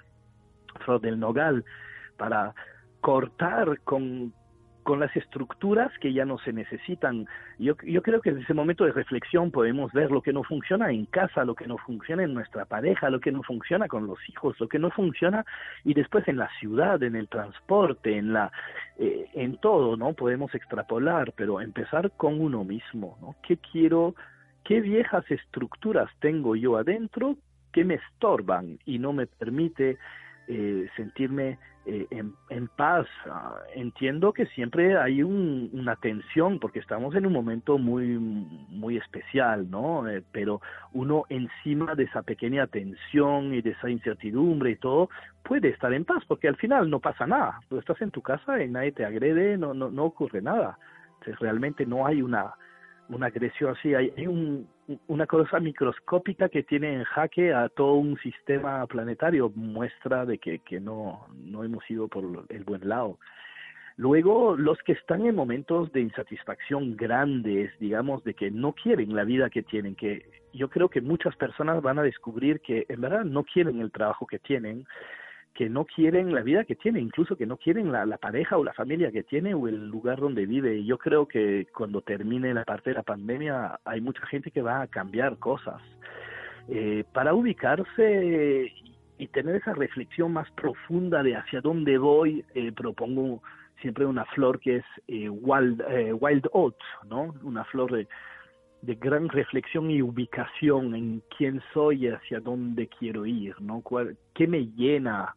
Flor 0.84 1.00
del 1.00 1.18
nogal, 1.18 1.64
para 2.18 2.54
cortar 3.00 3.80
con, 3.84 4.32
con 4.82 5.00
las 5.00 5.14
estructuras 5.16 5.92
que 6.00 6.12
ya 6.12 6.24
no 6.24 6.38
se 6.38 6.52
necesitan. 6.52 7.26
Yo, 7.58 7.76
yo 7.84 8.02
creo 8.02 8.20
que 8.20 8.30
en 8.30 8.38
ese 8.38 8.54
momento 8.54 8.84
de 8.84 8.92
reflexión 8.92 9.50
podemos 9.50 9.92
ver 9.92 10.10
lo 10.10 10.22
que 10.22 10.32
no 10.32 10.42
funciona 10.42 10.90
en 10.90 11.06
casa, 11.06 11.44
lo 11.44 11.54
que 11.54 11.66
no 11.66 11.78
funciona 11.78 12.24
en 12.24 12.34
nuestra 12.34 12.64
pareja, 12.64 13.10
lo 13.10 13.20
que 13.20 13.32
no 13.32 13.42
funciona 13.42 13.88
con 13.88 14.06
los 14.06 14.18
hijos, 14.28 14.58
lo 14.60 14.68
que 14.68 14.78
no 14.78 14.90
funciona 14.90 15.44
y 15.84 15.94
después 15.94 16.26
en 16.28 16.36
la 16.36 16.48
ciudad, 16.58 17.02
en 17.02 17.16
el 17.16 17.28
transporte, 17.28 18.16
en 18.16 18.32
la 18.32 18.52
eh, 18.98 19.26
en 19.34 19.56
todo, 19.56 19.96
¿no? 19.96 20.12
Podemos 20.12 20.54
extrapolar, 20.54 21.32
pero 21.36 21.60
empezar 21.60 22.12
con 22.12 22.40
uno 22.40 22.64
mismo, 22.64 23.18
¿no? 23.20 23.36
¿Qué 23.46 23.56
quiero? 23.56 24.14
¿Qué 24.64 24.80
viejas 24.80 25.28
estructuras 25.30 26.10
tengo 26.20 26.56
yo 26.56 26.76
adentro 26.76 27.36
que 27.72 27.84
me 27.84 27.94
estorban 27.94 28.78
y 28.84 28.98
no 28.98 29.12
me 29.12 29.26
permite 29.26 29.98
eh, 30.48 30.88
sentirme 30.96 31.58
eh, 31.84 32.06
en, 32.10 32.68
paz. 32.68 33.06
Ah, 33.26 33.56
entiendo 33.74 34.32
que 34.32 34.46
siempre 34.46 34.96
hay 34.96 35.22
una 35.22 35.96
tensión 35.96 36.60
porque 36.60 36.78
estamos 36.78 37.14
en 37.16 37.26
un 37.26 37.32
momento 37.32 37.78
muy, 37.78 38.06
muy 38.06 38.96
especial, 38.96 39.68
¿no? 39.70 40.08
Eh, 40.08 40.22
pero 40.32 40.60
uno 40.92 41.24
encima 41.28 41.94
de 41.94 42.04
esa 42.04 42.22
pequeña 42.22 42.66
tensión 42.68 43.52
y 43.54 43.62
de 43.62 43.70
esa 43.70 43.90
incertidumbre 43.90 44.70
y 44.70 44.76
todo 44.76 45.10
puede 45.42 45.70
estar 45.70 45.92
en 45.92 46.04
paz 46.04 46.22
porque 46.28 46.48
al 46.48 46.56
final 46.56 46.88
no 46.88 47.00
pasa 47.00 47.26
nada. 47.26 47.60
Tú 47.68 47.78
estás 47.78 48.00
en 48.00 48.10
tu 48.10 48.22
casa 48.22 48.62
y 48.62 48.68
nadie 48.68 48.92
te 48.92 49.04
agrede, 49.04 49.58
no, 49.58 49.74
no, 49.74 49.90
no 49.90 50.04
ocurre 50.04 50.40
nada. 50.40 50.78
Entonces, 51.18 51.38
realmente 51.40 51.86
no 51.86 52.06
hay 52.06 52.22
una, 52.22 52.54
una 53.08 53.26
agresión 53.26 53.74
así, 53.76 53.94
hay, 53.94 54.26
un, 54.26 54.68
una 55.06 55.26
cosa 55.26 55.60
microscópica 55.60 56.48
que 56.48 56.62
tiene 56.62 56.94
en 56.94 57.04
jaque 57.04 57.52
a 57.52 57.68
todo 57.68 57.94
un 57.94 58.18
sistema 58.18 58.86
planetario, 58.86 59.50
muestra 59.54 60.24
de 60.24 60.38
que, 60.38 60.80
no, 60.80 61.26
no 61.36 61.64
hemos 61.64 61.88
ido 61.90 62.08
por 62.08 62.24
el 62.48 62.64
buen 62.64 62.88
lado. 62.88 63.18
Luego, 63.96 64.56
los 64.56 64.78
que 64.78 64.92
están 64.92 65.26
en 65.26 65.34
momentos 65.34 65.92
de 65.92 66.00
insatisfacción 66.00 66.96
grandes, 66.96 67.70
digamos, 67.78 68.24
de 68.24 68.34
que 68.34 68.50
no 68.50 68.72
quieren 68.72 69.14
la 69.14 69.24
vida 69.24 69.50
que 69.50 69.62
tienen, 69.62 69.94
que 69.94 70.26
yo 70.52 70.68
creo 70.68 70.88
que 70.88 71.00
muchas 71.00 71.36
personas 71.36 71.82
van 71.82 71.98
a 71.98 72.02
descubrir 72.02 72.60
que 72.60 72.86
en 72.88 73.00
verdad 73.00 73.24
no 73.24 73.44
quieren 73.44 73.80
el 73.80 73.92
trabajo 73.92 74.26
que 74.26 74.38
tienen, 74.38 74.86
que 75.54 75.68
no 75.68 75.84
quieren 75.84 76.34
la 76.34 76.42
vida 76.42 76.64
que 76.64 76.76
tiene, 76.76 77.00
incluso 77.00 77.36
que 77.36 77.46
no 77.46 77.56
quieren 77.56 77.92
la, 77.92 78.06
pareja 78.18 78.56
o 78.56 78.64
la 78.64 78.72
familia 78.72 79.12
que 79.12 79.22
tiene 79.22 79.54
o 79.54 79.68
el 79.68 79.88
lugar 79.88 80.20
donde 80.20 80.46
vive. 80.46 80.84
yo 80.84 80.98
creo 80.98 81.26
que 81.26 81.66
cuando 81.74 82.00
termine 82.00 82.54
la 82.54 82.64
parte 82.64 82.90
de 82.90 82.96
la 82.96 83.02
pandemia 83.02 83.78
hay 83.84 84.00
mucha 84.00 84.24
gente 84.26 84.50
que 84.50 84.62
va 84.62 84.82
a 84.82 84.86
cambiar 84.86 85.38
cosas. 85.38 85.80
Eh, 86.68 87.04
para 87.12 87.34
ubicarse 87.34 88.72
y 89.18 89.26
tener 89.28 89.56
esa 89.56 89.74
reflexión 89.74 90.32
más 90.32 90.50
profunda 90.52 91.22
de 91.22 91.36
hacia 91.36 91.60
dónde 91.60 91.98
voy, 91.98 92.44
eh, 92.54 92.72
propongo 92.72 93.42
siempre 93.80 94.06
una 94.06 94.24
flor 94.26 94.60
que 94.60 94.76
es 94.76 94.84
eh, 95.08 95.28
wild, 95.28 95.82
wild 96.20 96.46
oat, 96.52 96.76
¿no? 97.08 97.34
Una 97.42 97.64
flor 97.64 97.92
de, 97.92 98.06
de 98.82 98.94
gran 98.94 99.28
reflexión 99.28 99.90
y 99.90 100.02
ubicación 100.02 100.94
en 100.94 101.22
quién 101.36 101.60
soy 101.74 102.06
y 102.06 102.08
hacia 102.08 102.40
dónde 102.40 102.88
quiero 102.88 103.26
ir, 103.26 103.60
¿no? 103.60 103.82
¿Qué 104.34 104.46
me 104.46 104.66
llena? 104.76 105.34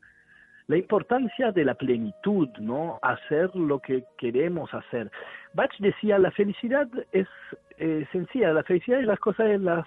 La 0.67 0.77
importancia 0.77 1.51
de 1.51 1.65
la 1.65 1.75
plenitud, 1.75 2.49
¿no? 2.59 2.99
Hacer 3.01 3.55
lo 3.55 3.79
que 3.79 4.03
queremos 4.17 4.73
hacer. 4.73 5.11
Bach 5.53 5.71
decía, 5.79 6.17
la 6.17 6.31
felicidad 6.31 6.87
es 7.11 7.27
eh, 7.77 8.07
sencilla, 8.11 8.51
la 8.51 8.63
felicidad 8.63 8.99
es 8.99 9.05
las 9.05 9.19
cosas 9.19 9.47
de 9.47 9.59
las 9.59 9.85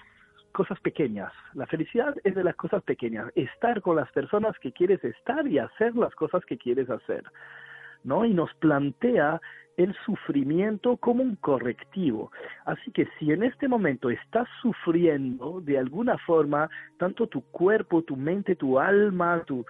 cosas 0.53 0.81
pequeñas. 0.81 1.33
La 1.55 1.67
felicidad 1.67 2.15
es 2.25 2.35
de 2.35 2.45
las 2.45 2.57
cosas 2.57 2.83
pequeñas, 2.83 3.31
estar 3.35 3.81
con 3.81 3.97
las 3.97 4.11
personas 4.13 4.59
que 4.59 4.73
quieres 4.73 5.03
estar 5.05 5.47
y 5.47 5.59
hacer 5.59 5.95
las 5.97 6.15
cosas 6.15 6.45
que 6.45 6.59
quieres 6.59 6.89
hacer. 6.91 7.25
¿no? 8.05 8.25
Y 8.25 8.33
nos 8.33 8.53
plantea 8.55 9.41
el 9.77 9.95
sufrimiento 10.05 10.97
como 10.97 11.23
un 11.23 11.37
correctivo. 11.37 12.33
Así 12.65 12.91
que 12.91 13.09
si 13.19 13.31
en 13.33 13.45
este 13.45 13.69
momento 13.69 14.11
estás 14.11 14.49
sufriendo 14.61 15.61
de 15.61 15.79
alguna 15.79 16.19
forma, 16.19 16.69
tanto 16.99 17.29
tu 17.29 17.43
cuerpo, 17.43 18.03
tu 18.03 18.17
mente, 18.17 18.57
tu 18.57 18.81
alma, 18.81 19.43
tu, 19.47 19.65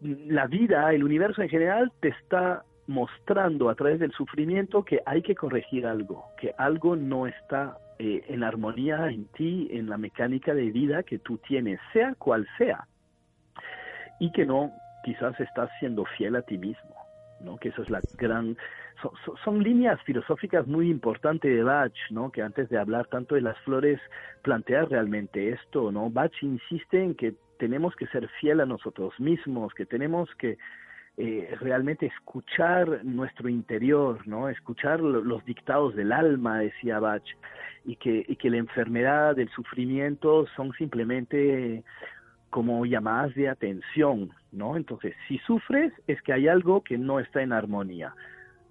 la 0.00 0.46
vida, 0.46 0.92
el 0.92 1.04
universo 1.04 1.42
en 1.42 1.48
general 1.48 1.92
te 2.00 2.08
está 2.08 2.64
mostrando 2.86 3.70
a 3.70 3.74
través 3.74 3.98
del 3.98 4.12
sufrimiento 4.12 4.84
que 4.84 5.00
hay 5.06 5.22
que 5.22 5.34
corregir 5.34 5.86
algo, 5.86 6.24
que 6.38 6.54
algo 6.58 6.96
no 6.96 7.26
está 7.26 7.78
eh, 7.98 8.24
en 8.28 8.44
armonía 8.44 9.08
en 9.08 9.26
ti, 9.26 9.68
en 9.70 9.88
la 9.88 9.96
mecánica 9.96 10.52
de 10.54 10.70
vida 10.70 11.02
que 11.02 11.18
tú 11.18 11.38
tienes, 11.38 11.80
sea 11.92 12.14
cual 12.16 12.46
sea, 12.58 12.86
y 14.20 14.30
que 14.32 14.44
no 14.44 14.72
quizás 15.04 15.38
estás 15.40 15.70
siendo 15.78 16.04
fiel 16.04 16.36
a 16.36 16.42
ti 16.42 16.58
mismo, 16.58 16.94
¿no? 17.40 17.56
Que 17.56 17.70
eso 17.70 17.82
es 17.82 17.90
la 17.90 18.00
gran 18.18 18.56
son, 19.44 19.62
líneas 19.62 20.00
filosóficas 20.02 20.66
muy 20.66 20.90
importantes 20.90 21.54
de 21.54 21.62
Bach, 21.62 21.92
¿no? 22.10 22.30
Que 22.30 22.42
antes 22.42 22.68
de 22.68 22.78
hablar 22.78 23.06
tanto 23.06 23.34
de 23.34 23.40
las 23.40 23.58
flores 23.60 24.00
plantea 24.42 24.84
realmente 24.84 25.50
esto, 25.50 25.92
¿no? 25.92 26.10
Bach 26.10 26.32
insiste 26.42 27.02
en 27.02 27.14
que 27.14 27.34
tenemos 27.58 27.94
que 27.96 28.06
ser 28.08 28.28
fiel 28.40 28.60
a 28.60 28.66
nosotros 28.66 29.18
mismos, 29.18 29.74
que 29.74 29.86
tenemos 29.86 30.28
que 30.36 30.58
eh, 31.16 31.54
realmente 31.60 32.06
escuchar 32.06 33.04
nuestro 33.04 33.48
interior, 33.48 34.26
¿no? 34.26 34.48
Escuchar 34.48 35.00
los 35.00 35.44
dictados 35.44 35.94
del 35.94 36.12
alma, 36.12 36.58
decía 36.58 36.98
Bach, 36.98 37.22
y 37.84 37.96
que, 37.96 38.24
y 38.26 38.36
que 38.36 38.50
la 38.50 38.56
enfermedad, 38.56 39.38
el 39.38 39.48
sufrimiento 39.50 40.46
son 40.56 40.72
simplemente 40.72 41.84
como 42.50 42.84
llamadas 42.86 43.34
de 43.34 43.48
atención, 43.48 44.30
¿no? 44.52 44.76
Entonces, 44.76 45.14
si 45.28 45.38
sufres 45.38 45.92
es 46.06 46.20
que 46.22 46.32
hay 46.32 46.48
algo 46.48 46.82
que 46.82 46.98
no 46.98 47.20
está 47.20 47.42
en 47.42 47.52
armonía 47.52 48.14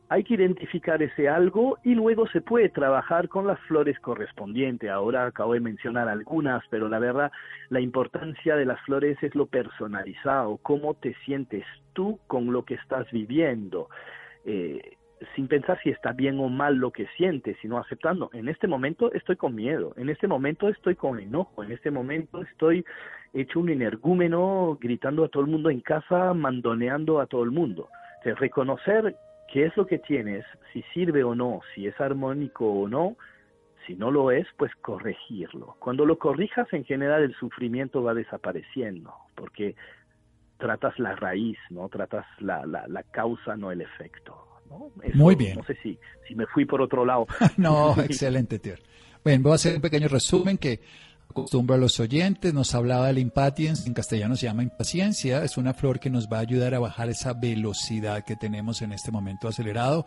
hay 0.10 0.24
que 0.24 0.36
identificar 0.36 1.02
ese 1.02 1.30
algo 1.30 1.78
y 1.84 1.96
luego 1.96 2.28
se 2.28 2.42
puede 2.42 2.70
trabajar 2.70 3.30
con 3.30 3.48
las 3.48 3.60
flores 3.62 4.00
correspondientes. 4.00 4.90
Ahora 4.90 5.26
acabo 5.26 5.54
de 5.54 5.60
mencionar 5.60 6.08
algunas, 6.10 6.64
pero 6.70 6.90
la 6.90 7.00
verdad, 7.00 7.32
la 7.70 7.80
importancia 7.80 8.56
de 8.56 8.66
las 8.66 8.80
flores 8.82 9.18
es 9.22 9.34
lo 9.36 9.46
personalizado, 9.48 10.58
cómo 10.58 10.94
te 10.94 11.16
sientes 11.26 11.66
tú 11.94 12.20
con 12.28 12.52
lo 12.52 12.64
que 12.64 12.76
estás 12.76 13.10
viviendo. 13.12 13.90
Eh, 14.46 14.98
sin 15.36 15.48
pensar 15.48 15.80
si 15.82 15.90
está 15.90 16.12
bien 16.12 16.40
o 16.40 16.50
mal 16.50 16.76
lo 16.76 16.92
que 16.92 17.08
sientes, 17.18 17.58
sino 17.62 17.78
aceptando, 17.78 18.30
en 18.34 18.50
este 18.50 18.68
momento 18.68 19.12
estoy 19.14 19.38
con 19.38 19.56
miedo, 19.56 19.94
en 19.96 20.10
este 20.10 20.28
momento 20.28 20.68
estoy 20.68 20.96
con 20.96 21.20
enojo, 21.20 21.64
en 21.64 21.72
este 21.72 21.92
momento 21.92 22.42
estoy 22.42 22.84
hecho 23.34 23.60
un 23.60 23.70
energúmeno 23.70 24.78
gritando 24.80 25.24
a 25.24 25.30
todo 25.30 25.44
el 25.44 25.50
mundo 25.50 25.70
en 25.70 25.80
casa, 25.80 26.34
mandoneando 26.34 27.20
a 27.20 27.26
todo 27.26 27.44
el 27.44 27.52
mundo. 27.52 27.90
reconocer 28.24 29.16
qué 29.54 29.68
es 29.68 29.78
lo 29.78 29.86
que 29.86 30.00
tienes, 30.00 30.44
si 30.74 30.84
sirve 30.96 31.24
o 31.24 31.36
no, 31.36 31.62
si 31.76 31.86
es 31.86 32.02
armónico 32.02 32.66
o 32.66 32.88
no, 32.88 33.16
si 33.86 33.94
no 33.94 34.10
lo 34.10 34.32
es, 34.32 34.48
pues 34.58 34.72
corregirlo. 34.82 35.76
Cuando 35.78 36.08
lo 36.08 36.18
corrijas, 36.18 36.68
en 36.74 36.84
general 36.86 37.22
el 37.22 37.36
sufrimiento 37.36 38.02
va 38.02 38.16
desapareciendo, 38.16 39.14
porque 39.36 39.76
tratas 40.58 40.98
la 40.98 41.16
raíz, 41.16 41.60
¿no? 41.70 41.88
Tratas 41.88 42.26
la, 42.40 42.66
la, 42.66 42.88
la 42.88 43.04
causa, 43.04 43.56
no 43.56 43.72
el 43.72 43.82
efecto. 43.82 44.36
¿no? 44.72 44.90
Muy 45.14 45.36
bien. 45.36 45.58
No 45.58 45.64
sé 45.66 45.78
si, 45.84 46.00
si 46.28 46.34
me 46.34 46.48
fui 46.48 46.66
por 46.66 46.82
otro 46.82 47.06
lado. 47.06 47.28
no, 47.58 47.94
excelente, 48.02 48.58
tío. 48.58 48.74
Bueno, 49.24 49.44
voy 49.44 49.52
a 49.52 49.56
hacer 49.56 49.76
un 49.76 49.82
pequeño 49.82 50.08
resumen 50.08 50.58
que 50.58 50.80
acostumbro 51.30 51.76
a 51.76 51.80
los 51.80 52.00
oyentes, 52.00 52.54
nos 52.54 52.76
hablaba 52.76 53.08
del 53.08 53.18
impatience, 53.18 53.88
en 53.88 53.94
castellano 53.94 54.36
se 54.36 54.46
llama 54.46 54.64
impaciencia, 54.64 55.44
es 55.44 55.58
una 55.58 55.74
flor 55.74 56.00
que 56.00 56.10
nos 56.10 56.28
va 56.28 56.38
a 56.38 56.42
ayudar 56.42 56.76
a 56.76 56.80
bajar 56.80 57.10
esa 57.10 57.34
velocidad 57.34 58.24
que 58.24 58.36
tenemos 58.36 58.82
en 58.82 58.94
este 58.94 59.12
momento 59.12 59.48
acelerado. 59.48 60.06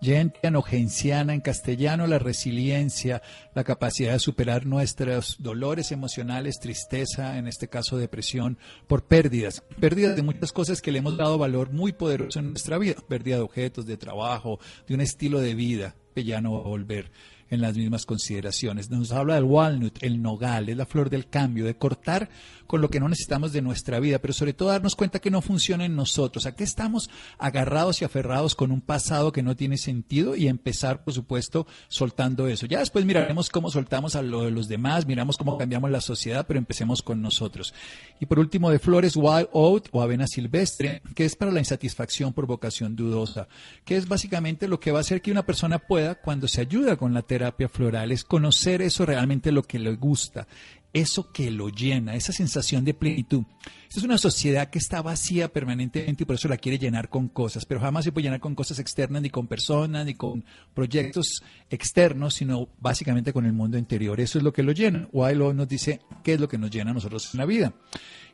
Gentian 0.00 0.56
o 0.56 0.64
en 0.70 1.40
castellano, 1.40 2.06
la 2.06 2.18
resiliencia, 2.18 3.22
la 3.54 3.64
capacidad 3.64 4.12
de 4.12 4.18
superar 4.18 4.66
nuestros 4.66 5.36
dolores 5.38 5.92
emocionales, 5.92 6.58
tristeza, 6.60 7.38
en 7.38 7.46
este 7.46 7.68
caso 7.68 7.96
depresión, 7.96 8.58
por 8.86 9.04
pérdidas. 9.04 9.62
Pérdidas 9.80 10.16
de 10.16 10.22
muchas 10.22 10.52
cosas 10.52 10.82
que 10.82 10.92
le 10.92 10.98
hemos 10.98 11.16
dado 11.16 11.38
valor 11.38 11.72
muy 11.72 11.92
poderoso 11.92 12.38
en 12.38 12.50
nuestra 12.50 12.76
vida. 12.76 12.96
Pérdida 13.08 13.36
de 13.36 13.42
objetos, 13.42 13.86
de 13.86 13.96
trabajo, 13.96 14.58
de 14.86 14.94
un 14.94 15.00
estilo 15.00 15.40
de 15.40 15.54
vida 15.54 15.96
que 16.14 16.24
ya 16.24 16.40
no 16.40 16.52
va 16.52 16.60
a 16.60 16.68
volver 16.68 17.10
en 17.54 17.60
las 17.60 17.76
mismas 17.76 18.06
consideraciones. 18.06 18.90
Nos 18.90 19.12
habla 19.12 19.36
del 19.36 19.44
walnut, 19.44 20.02
el 20.02 20.20
nogal, 20.20 20.68
es 20.68 20.76
la 20.76 20.86
flor 20.86 21.10
del 21.10 21.28
cambio, 21.28 21.64
de 21.64 21.76
cortar 21.76 22.28
con 22.66 22.80
lo 22.80 22.88
que 22.88 23.00
no 23.00 23.08
necesitamos 23.08 23.52
de 23.52 23.62
nuestra 23.62 24.00
vida, 24.00 24.18
pero 24.18 24.32
sobre 24.32 24.52
todo 24.52 24.70
darnos 24.70 24.96
cuenta 24.96 25.18
que 25.18 25.30
no 25.30 25.42
funciona 25.42 25.84
en 25.84 25.96
nosotros. 25.96 26.46
¿A 26.46 26.54
qué 26.54 26.64
estamos 26.64 27.10
agarrados 27.38 28.00
y 28.00 28.04
aferrados 28.04 28.54
con 28.54 28.70
un 28.70 28.80
pasado 28.80 29.32
que 29.32 29.42
no 29.42 29.56
tiene 29.56 29.76
sentido? 29.76 30.36
Y 30.36 30.48
empezar, 30.48 31.04
por 31.04 31.14
supuesto, 31.14 31.66
soltando 31.88 32.46
eso. 32.48 32.66
Ya 32.66 32.78
después 32.78 33.04
miraremos 33.04 33.50
cómo 33.50 33.70
soltamos 33.70 34.16
a 34.16 34.22
lo 34.22 34.44
de 34.44 34.50
los 34.50 34.68
demás, 34.68 35.06
miramos 35.06 35.36
cómo 35.36 35.58
cambiamos 35.58 35.90
la 35.90 36.00
sociedad, 36.00 36.46
pero 36.46 36.58
empecemos 36.58 37.02
con 37.02 37.22
nosotros. 37.22 37.74
Y 38.20 38.26
por 38.26 38.38
último, 38.38 38.70
de 38.70 38.78
flores 38.78 39.16
wild 39.16 39.48
oat 39.52 39.88
o 39.92 40.02
avena 40.02 40.26
silvestre, 40.26 41.02
que 41.14 41.24
es 41.24 41.36
para 41.36 41.52
la 41.52 41.60
insatisfacción 41.60 42.32
por 42.32 42.46
vocación 42.46 42.96
dudosa, 42.96 43.48
que 43.84 43.96
es 43.96 44.08
básicamente 44.08 44.68
lo 44.68 44.80
que 44.80 44.92
va 44.92 44.98
a 44.98 45.00
hacer 45.00 45.22
que 45.22 45.30
una 45.30 45.46
persona 45.46 45.78
pueda, 45.78 46.14
cuando 46.16 46.48
se 46.48 46.60
ayuda 46.60 46.96
con 46.96 47.14
la 47.14 47.22
terapia 47.22 47.68
floral, 47.68 48.12
es 48.12 48.24
conocer 48.24 48.82
eso 48.82 49.06
realmente 49.06 49.52
lo 49.52 49.62
que 49.62 49.78
le 49.78 49.94
gusta, 49.96 50.46
eso 50.94 51.32
que 51.32 51.50
lo 51.50 51.68
llena, 51.68 52.14
esa 52.14 52.32
sensación 52.32 52.84
de 52.84 52.94
plenitud. 52.94 53.42
Esta 53.88 53.98
es 53.98 54.04
una 54.04 54.16
sociedad 54.16 54.70
que 54.70 54.78
está 54.78 55.02
vacía 55.02 55.52
permanentemente 55.52 56.22
y 56.22 56.26
por 56.26 56.36
eso 56.36 56.48
la 56.48 56.56
quiere 56.56 56.78
llenar 56.78 57.08
con 57.08 57.28
cosas, 57.28 57.66
pero 57.66 57.80
jamás 57.80 58.04
se 58.04 58.12
puede 58.12 58.24
llenar 58.24 58.40
con 58.40 58.54
cosas 58.54 58.78
externas, 58.78 59.20
ni 59.20 59.28
con 59.28 59.48
personas, 59.48 60.06
ni 60.06 60.14
con 60.14 60.44
proyectos 60.72 61.42
externos, 61.68 62.34
sino 62.34 62.68
básicamente 62.80 63.32
con 63.32 63.44
el 63.44 63.52
mundo 63.52 63.76
interior. 63.76 64.20
Eso 64.20 64.38
es 64.38 64.44
lo 64.44 64.52
que 64.52 64.62
lo 64.62 64.72
llena. 64.72 65.08
Wilde 65.12 65.52
nos 65.52 65.68
dice 65.68 66.00
qué 66.22 66.34
es 66.34 66.40
lo 66.40 66.48
que 66.48 66.58
nos 66.58 66.70
llena 66.70 66.92
a 66.92 66.94
nosotros 66.94 67.28
en 67.34 67.38
la 67.38 67.46
vida. 67.46 67.74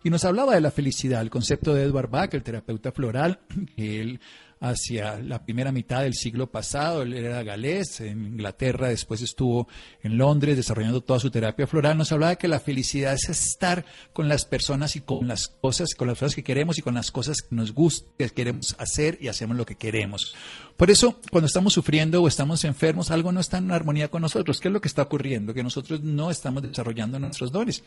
Y 0.04 0.10
nos 0.10 0.24
hablaba 0.24 0.54
de 0.54 0.60
la 0.60 0.70
felicidad, 0.70 1.20
el 1.22 1.30
concepto 1.30 1.74
de 1.74 1.82
Edward 1.82 2.10
Bach, 2.10 2.32
el 2.34 2.42
terapeuta 2.42 2.92
floral, 2.92 3.40
que 3.76 4.00
él 4.00 4.20
hacia 4.60 5.18
la 5.18 5.42
primera 5.42 5.72
mitad 5.72 6.02
del 6.02 6.14
siglo 6.14 6.50
pasado. 6.50 7.02
Él 7.02 7.14
era 7.14 7.42
galés, 7.42 8.00
en 8.00 8.26
Inglaterra, 8.26 8.88
después 8.88 9.22
estuvo 9.22 9.66
en 10.02 10.18
Londres 10.18 10.56
desarrollando 10.56 11.00
toda 11.00 11.18
su 11.18 11.30
terapia 11.30 11.66
floral. 11.66 11.96
Nos 11.96 12.12
hablaba 12.12 12.30
de 12.30 12.38
que 12.38 12.46
la 12.46 12.60
felicidad 12.60 13.14
es 13.14 13.28
estar 13.30 13.86
con 14.12 14.28
las 14.28 14.44
personas 14.44 14.96
y 14.96 15.00
con 15.00 15.26
las 15.26 15.48
cosas, 15.48 15.94
con 15.94 16.08
las 16.08 16.18
cosas 16.18 16.34
que 16.34 16.44
queremos 16.44 16.78
y 16.78 16.82
con 16.82 16.94
las 16.94 17.10
cosas 17.10 17.40
que 17.40 17.56
nos 17.56 17.72
gustan, 17.72 18.10
que 18.18 18.28
queremos 18.28 18.76
hacer 18.78 19.18
y 19.20 19.28
hacemos 19.28 19.56
lo 19.56 19.64
que 19.64 19.76
queremos. 19.76 20.34
Por 20.76 20.90
eso, 20.90 21.18
cuando 21.30 21.46
estamos 21.46 21.72
sufriendo 21.72 22.22
o 22.22 22.28
estamos 22.28 22.64
enfermos, 22.64 23.10
algo 23.10 23.32
no 23.32 23.40
está 23.40 23.58
en 23.58 23.70
armonía 23.70 24.08
con 24.08 24.22
nosotros. 24.22 24.60
¿Qué 24.60 24.68
es 24.68 24.72
lo 24.72 24.80
que 24.80 24.88
está 24.88 25.02
ocurriendo? 25.02 25.54
Que 25.54 25.62
nosotros 25.62 26.02
no 26.02 26.30
estamos 26.30 26.62
desarrollando 26.62 27.18
nuestros 27.18 27.50
dones 27.50 27.82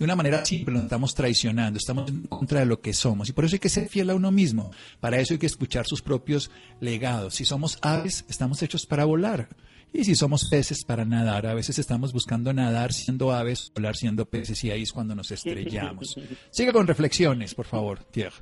de 0.00 0.06
una 0.06 0.16
manera 0.16 0.42
simple, 0.46 0.72
nos 0.72 0.84
estamos 0.84 1.14
traicionando, 1.14 1.76
estamos 1.76 2.08
en 2.08 2.22
contra 2.22 2.60
de 2.60 2.66
lo 2.66 2.80
que 2.80 2.94
somos. 2.94 3.28
Y 3.28 3.34
por 3.34 3.44
eso 3.44 3.56
hay 3.56 3.58
que 3.58 3.68
ser 3.68 3.86
fiel 3.86 4.08
a 4.08 4.14
uno 4.14 4.32
mismo. 4.32 4.70
Para 4.98 5.18
eso 5.20 5.34
hay 5.34 5.38
que 5.38 5.44
escuchar 5.44 5.84
sus 5.84 6.00
propios 6.00 6.50
legados. 6.80 7.34
Si 7.34 7.44
somos 7.44 7.78
aves, 7.82 8.24
estamos 8.26 8.62
hechos 8.62 8.86
para 8.86 9.04
volar. 9.04 9.48
Y 9.92 10.04
si 10.04 10.14
somos 10.14 10.48
peces, 10.48 10.86
para 10.86 11.04
nadar. 11.04 11.46
A 11.46 11.52
veces 11.52 11.78
estamos 11.78 12.14
buscando 12.14 12.50
nadar 12.54 12.94
siendo 12.94 13.30
aves, 13.30 13.70
volar 13.74 13.94
siendo 13.94 14.24
peces, 14.24 14.64
y 14.64 14.70
ahí 14.70 14.84
es 14.84 14.92
cuando 14.92 15.14
nos 15.14 15.30
estrellamos. 15.32 16.16
Siga 16.50 16.72
con 16.72 16.86
reflexiones, 16.86 17.54
por 17.54 17.66
favor, 17.66 18.02
Tierra. 18.04 18.36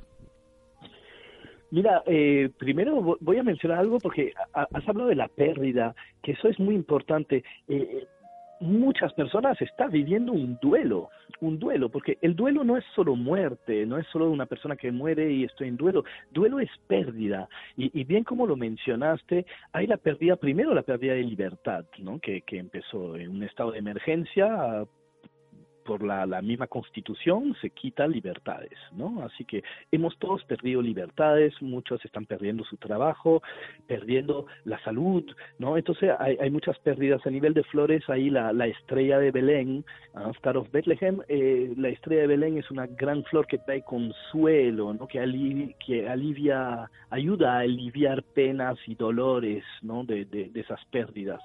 Mira, 1.71 2.03
eh, 2.05 2.51
primero 2.57 3.17
voy 3.19 3.37
a 3.37 3.43
mencionar 3.43 3.79
algo 3.79 3.99
porque 3.99 4.31
has 4.53 4.87
hablado 4.87 5.09
de 5.09 5.15
la 5.15 5.27
pérdida, 5.27 5.93
que 6.23 6.31
eso 6.31 6.47
es 6.47 6.57
muy 6.57 6.73
importante. 6.73 7.43
Eh, 7.67 8.07
muchas 8.59 9.13
personas 9.13 9.59
están 9.61 9.91
viviendo 9.91 10.31
un 10.31 10.57
duelo, 10.61 11.09
un 11.39 11.59
duelo, 11.59 11.89
porque 11.89 12.17
el 12.21 12.35
duelo 12.35 12.63
no 12.63 12.77
es 12.77 12.83
solo 12.95 13.15
muerte, 13.15 13.85
no 13.85 13.97
es 13.97 14.07
solo 14.07 14.29
una 14.29 14.45
persona 14.45 14.75
que 14.75 14.91
muere 14.91 15.31
y 15.31 15.43
estoy 15.45 15.69
en 15.69 15.77
duelo, 15.77 16.03
duelo 16.31 16.59
es 16.59 16.69
pérdida. 16.87 17.47
Y, 17.77 18.03
bien 18.03 18.23
como 18.23 18.45
lo 18.45 18.55
mencionaste, 18.55 19.45
hay 19.71 19.87
la 19.87 19.97
pérdida, 19.97 20.35
primero 20.35 20.73
la 20.73 20.81
pérdida 20.81 21.13
de 21.13 21.23
libertad, 21.23 21.85
¿no? 21.99 22.19
que, 22.19 22.41
que 22.41 22.57
empezó 22.57 23.15
en 23.15 23.29
un 23.29 23.43
estado 23.43 23.71
de 23.71 23.79
emergencia 23.79 24.85
por 25.85 26.03
la, 26.03 26.25
misma 26.41 26.67
constitución 26.67 27.55
se 27.61 27.69
quita 27.69 28.07
libertades, 28.07 28.77
¿no? 28.91 29.23
Así 29.23 29.45
que 29.45 29.63
hemos 29.91 30.17
todos 30.17 30.43
perdido 30.45 30.81
libertades, 30.81 31.53
muchos 31.61 32.03
están 32.05 32.25
perdiendo 32.25 32.63
su 32.63 32.77
trabajo, 32.77 33.41
perdiendo 33.87 34.45
la 34.65 34.79
salud, 34.83 35.23
¿no? 35.57 35.77
Entonces 35.77 36.11
hay, 36.19 36.49
muchas 36.49 36.77
pérdidas 36.79 37.25
a 37.25 37.29
nivel 37.29 37.53
de 37.53 37.63
flores, 37.63 38.07
ahí 38.09 38.29
la, 38.29 38.53
la 38.53 38.67
estrella 38.67 39.19
de 39.19 39.31
Belén, 39.31 39.85
uh, 40.13 40.29
Star 40.31 40.57
of 40.57 40.71
Bethlehem, 40.71 41.21
eh, 41.27 41.73
la 41.77 41.89
estrella 41.89 42.21
de 42.21 42.27
Belén 42.27 42.57
es 42.57 42.71
una 42.71 42.87
gran 42.87 43.23
flor 43.25 43.47
que 43.47 43.57
trae 43.59 43.83
consuelo, 43.83 44.93
¿no? 44.93 45.07
Que, 45.07 45.19
alivia, 45.19 45.75
que 45.85 46.09
alivia, 46.09 46.89
ayuda 47.09 47.55
a 47.55 47.59
aliviar 47.59 48.23
penas 48.23 48.77
y 48.87 48.95
dolores, 48.95 49.63
¿no? 49.81 50.03
de, 50.03 50.25
de 50.25 50.51
esas 50.59 50.83
pérdidas 50.85 51.41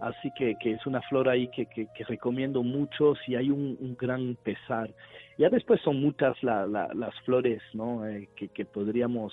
así 0.00 0.30
que, 0.36 0.56
que 0.60 0.72
es 0.72 0.86
una 0.86 1.00
flor 1.02 1.28
ahí 1.28 1.48
que, 1.48 1.66
que, 1.66 2.04
recomiendo 2.04 2.62
mucho 2.62 3.14
si 3.24 3.34
hay 3.34 3.50
un, 3.50 3.96
gran 3.98 4.36
pesar. 4.42 4.92
Ya 5.38 5.48
después 5.48 5.80
son 5.82 6.00
muchas 6.00 6.36
las 6.42 7.14
flores 7.24 7.62
¿no? 7.72 8.06
Eh, 8.06 8.28
que, 8.36 8.64
podríamos 8.64 9.32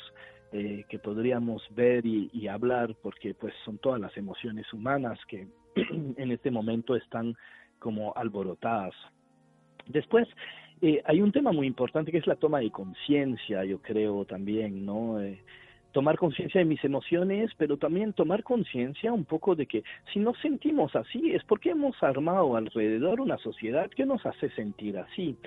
eh, 0.51 0.85
que 0.89 0.99
podríamos 0.99 1.63
ver 1.71 2.05
y, 2.05 2.47
hablar 2.47 2.95
porque 3.01 3.33
pues 3.33 3.53
son 3.65 3.77
todas 3.77 3.99
las 3.99 4.15
emociones 4.17 4.71
humanas 4.73 5.19
que 5.27 5.47
en 5.75 6.31
este 6.31 6.51
momento 6.51 6.95
están 6.95 7.35
como 7.79 8.13
alborotadas. 8.15 8.93
Después 9.87 10.27
eh, 10.81 11.01
hay 11.05 11.21
un 11.21 11.31
tema 11.31 11.51
muy 11.51 11.67
importante 11.67 12.11
que 12.11 12.17
es 12.17 12.27
la 12.27 12.35
toma 12.35 12.59
de 12.59 12.71
conciencia, 12.71 13.63
yo 13.65 13.81
creo 13.81 14.25
también, 14.25 14.85
¿no? 14.85 15.19
Tomar 15.93 16.17
conciencia 16.17 16.59
de 16.59 16.65
mis 16.65 16.83
emociones, 16.83 17.51
pero 17.57 17.77
también 17.77 18.13
tomar 18.13 18.43
conciencia 18.43 19.13
un 19.13 19.23
poco 19.23 19.55
de 19.55 19.67
que 19.67 19.83
si 20.11 20.19
nos 20.19 20.37
sentimos 20.39 20.93
así 20.95 21.31
es 21.31 21.43
porque 21.45 21.69
hemos 21.69 21.95
armado 22.03 22.57
alrededor 22.57 23.21
una 23.21 23.37
sociedad 23.37 23.89
que 23.89 24.05
nos 24.05 24.25
hace 24.25 24.49
sentir 24.49 24.97
así. 24.97 25.37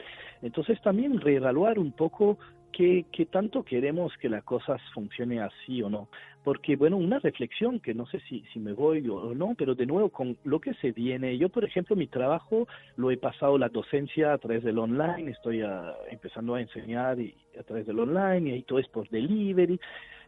Entonces 0.41 0.81
también 0.83 1.21
reevaluar 1.21 1.79
un 1.79 1.93
poco 1.93 2.39
qué, 2.73 3.05
qué 3.11 3.27
tanto 3.27 3.65
queremos 3.65 4.13
que 4.19 4.29
la 4.29 4.43
cosa 4.43 4.79
funcione 4.95 5.41
así 5.41 5.83
o 5.83 5.91
no. 5.91 6.09
Porque, 6.45 6.77
bueno, 6.77 6.97
una 6.97 7.19
reflexión 7.19 7.81
que 7.81 7.93
no 7.93 8.07
sé 8.07 8.21
si, 8.29 8.45
si 8.53 8.61
me 8.61 8.73
voy 8.73 9.09
o, 9.09 9.35
no, 9.35 9.57
pero 9.59 9.75
de 9.75 9.85
nuevo 9.85 10.11
con 10.11 10.37
lo 10.45 10.61
que 10.61 10.75
se 10.75 10.93
viene, 10.93 11.37
yo 11.39 11.49
por 11.49 11.65
ejemplo 11.65 11.97
mi 11.97 12.07
trabajo 12.07 12.69
lo 12.97 13.11
he 13.11 13.17
pasado 13.17 13.59
la 13.59 13.69
docencia 13.69 14.33
a 14.33 14.39
través 14.39 14.63
del 14.63 14.79
online, 14.79 15.33
estoy 15.33 15.65
empezando 16.09 16.55
a 16.55 16.61
enseñar 16.61 17.19
a 17.59 17.63
través 17.65 17.85
del 17.87 17.99
online 17.99 18.59
y 18.59 18.63
todo 18.63 18.79
es 18.79 18.87
por 18.87 19.09
delivery 19.09 19.81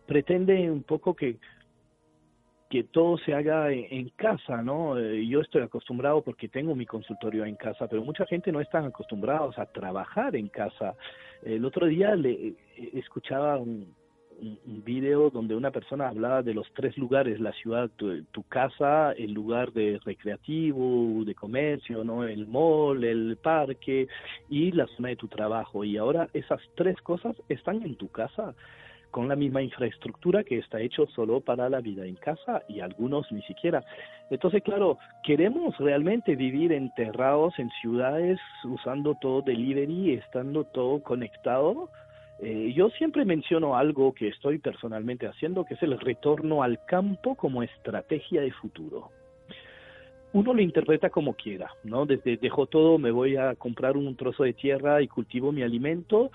pretende 0.08 0.70
un 0.70 0.82
poco 0.82 1.14
que 1.14 1.36
que 2.68 2.84
todo 2.84 3.16
se 3.18 3.32
haga 3.32 3.72
en, 3.72 4.10
casa, 4.10 4.62
¿no? 4.62 4.98
Eh, 4.98 5.26
yo 5.26 5.40
estoy 5.40 5.62
acostumbrado 5.62 6.22
porque 6.22 6.48
tengo 6.48 6.74
mi 6.74 6.84
consultorio 6.84 7.44
en 7.46 7.56
casa, 7.56 7.86
pero 7.88 8.04
mucha 8.04 8.26
gente 8.26 8.52
no 8.52 8.60
están 8.60 8.84
acostumbrados 8.84 9.58
a 9.58 9.66
trabajar 9.66 10.36
en 10.36 10.48
casa. 10.48 10.94
El 11.42 11.64
otro 11.64 11.86
día 11.86 12.14
le 12.14 12.30
eh, 12.30 12.54
escuchaba 12.92 13.56
un, 13.56 13.94
un, 14.40 14.84
video 14.84 15.30
donde 15.30 15.54
una 15.54 15.70
persona 15.70 16.08
hablaba 16.08 16.42
de 16.42 16.52
los 16.52 16.70
tres 16.74 16.98
lugares, 16.98 17.40
la 17.40 17.52
ciudad, 17.52 17.88
tu, 17.96 18.22
tu, 18.24 18.42
casa, 18.42 19.12
el 19.12 19.32
lugar 19.32 19.72
de 19.72 19.98
recreativo, 20.04 21.24
de 21.24 21.34
comercio, 21.34 22.04
¿no? 22.04 22.24
El 22.24 22.46
mall, 22.46 23.02
el 23.02 23.38
parque 23.42 24.08
y 24.50 24.72
la 24.72 24.86
zona 24.88 25.08
de 25.08 25.16
tu 25.16 25.28
trabajo. 25.28 25.84
Y 25.84 25.96
ahora 25.96 26.28
esas 26.34 26.60
tres 26.74 27.00
cosas 27.00 27.34
están 27.48 27.82
en 27.82 27.96
tu 27.96 28.08
casa 28.08 28.54
con 29.10 29.28
la 29.28 29.36
misma 29.36 29.62
infraestructura 29.62 30.44
que 30.44 30.58
está 30.58 30.80
hecho 30.80 31.06
solo 31.06 31.40
para 31.40 31.68
la 31.68 31.80
vida 31.80 32.04
en 32.04 32.16
casa 32.16 32.62
y 32.68 32.80
algunos 32.80 33.30
ni 33.32 33.42
siquiera. 33.42 33.84
Entonces, 34.30 34.62
claro, 34.62 34.98
queremos 35.24 35.76
realmente 35.78 36.36
vivir 36.36 36.72
enterrados 36.72 37.58
en 37.58 37.70
ciudades 37.80 38.38
usando 38.64 39.14
todo 39.20 39.42
delivery, 39.42 40.14
estando 40.14 40.64
todo 40.64 41.02
conectado. 41.02 41.90
Eh, 42.40 42.72
yo 42.74 42.90
siempre 42.90 43.24
menciono 43.24 43.76
algo 43.76 44.12
que 44.12 44.28
estoy 44.28 44.58
personalmente 44.58 45.26
haciendo, 45.26 45.64
que 45.64 45.74
es 45.74 45.82
el 45.82 45.98
retorno 45.98 46.62
al 46.62 46.84
campo 46.84 47.34
como 47.34 47.62
estrategia 47.62 48.42
de 48.42 48.52
futuro 48.52 49.10
uno 50.32 50.52
lo 50.52 50.60
interpreta 50.60 51.10
como 51.10 51.34
quiera, 51.34 51.70
¿no? 51.84 52.04
Desde 52.04 52.36
dejo 52.36 52.66
todo, 52.66 52.98
me 52.98 53.10
voy 53.10 53.36
a 53.36 53.54
comprar 53.54 53.96
un 53.96 54.14
trozo 54.16 54.44
de 54.44 54.52
tierra 54.52 55.00
y 55.00 55.08
cultivo 55.08 55.52
mi 55.52 55.62
alimento, 55.62 56.30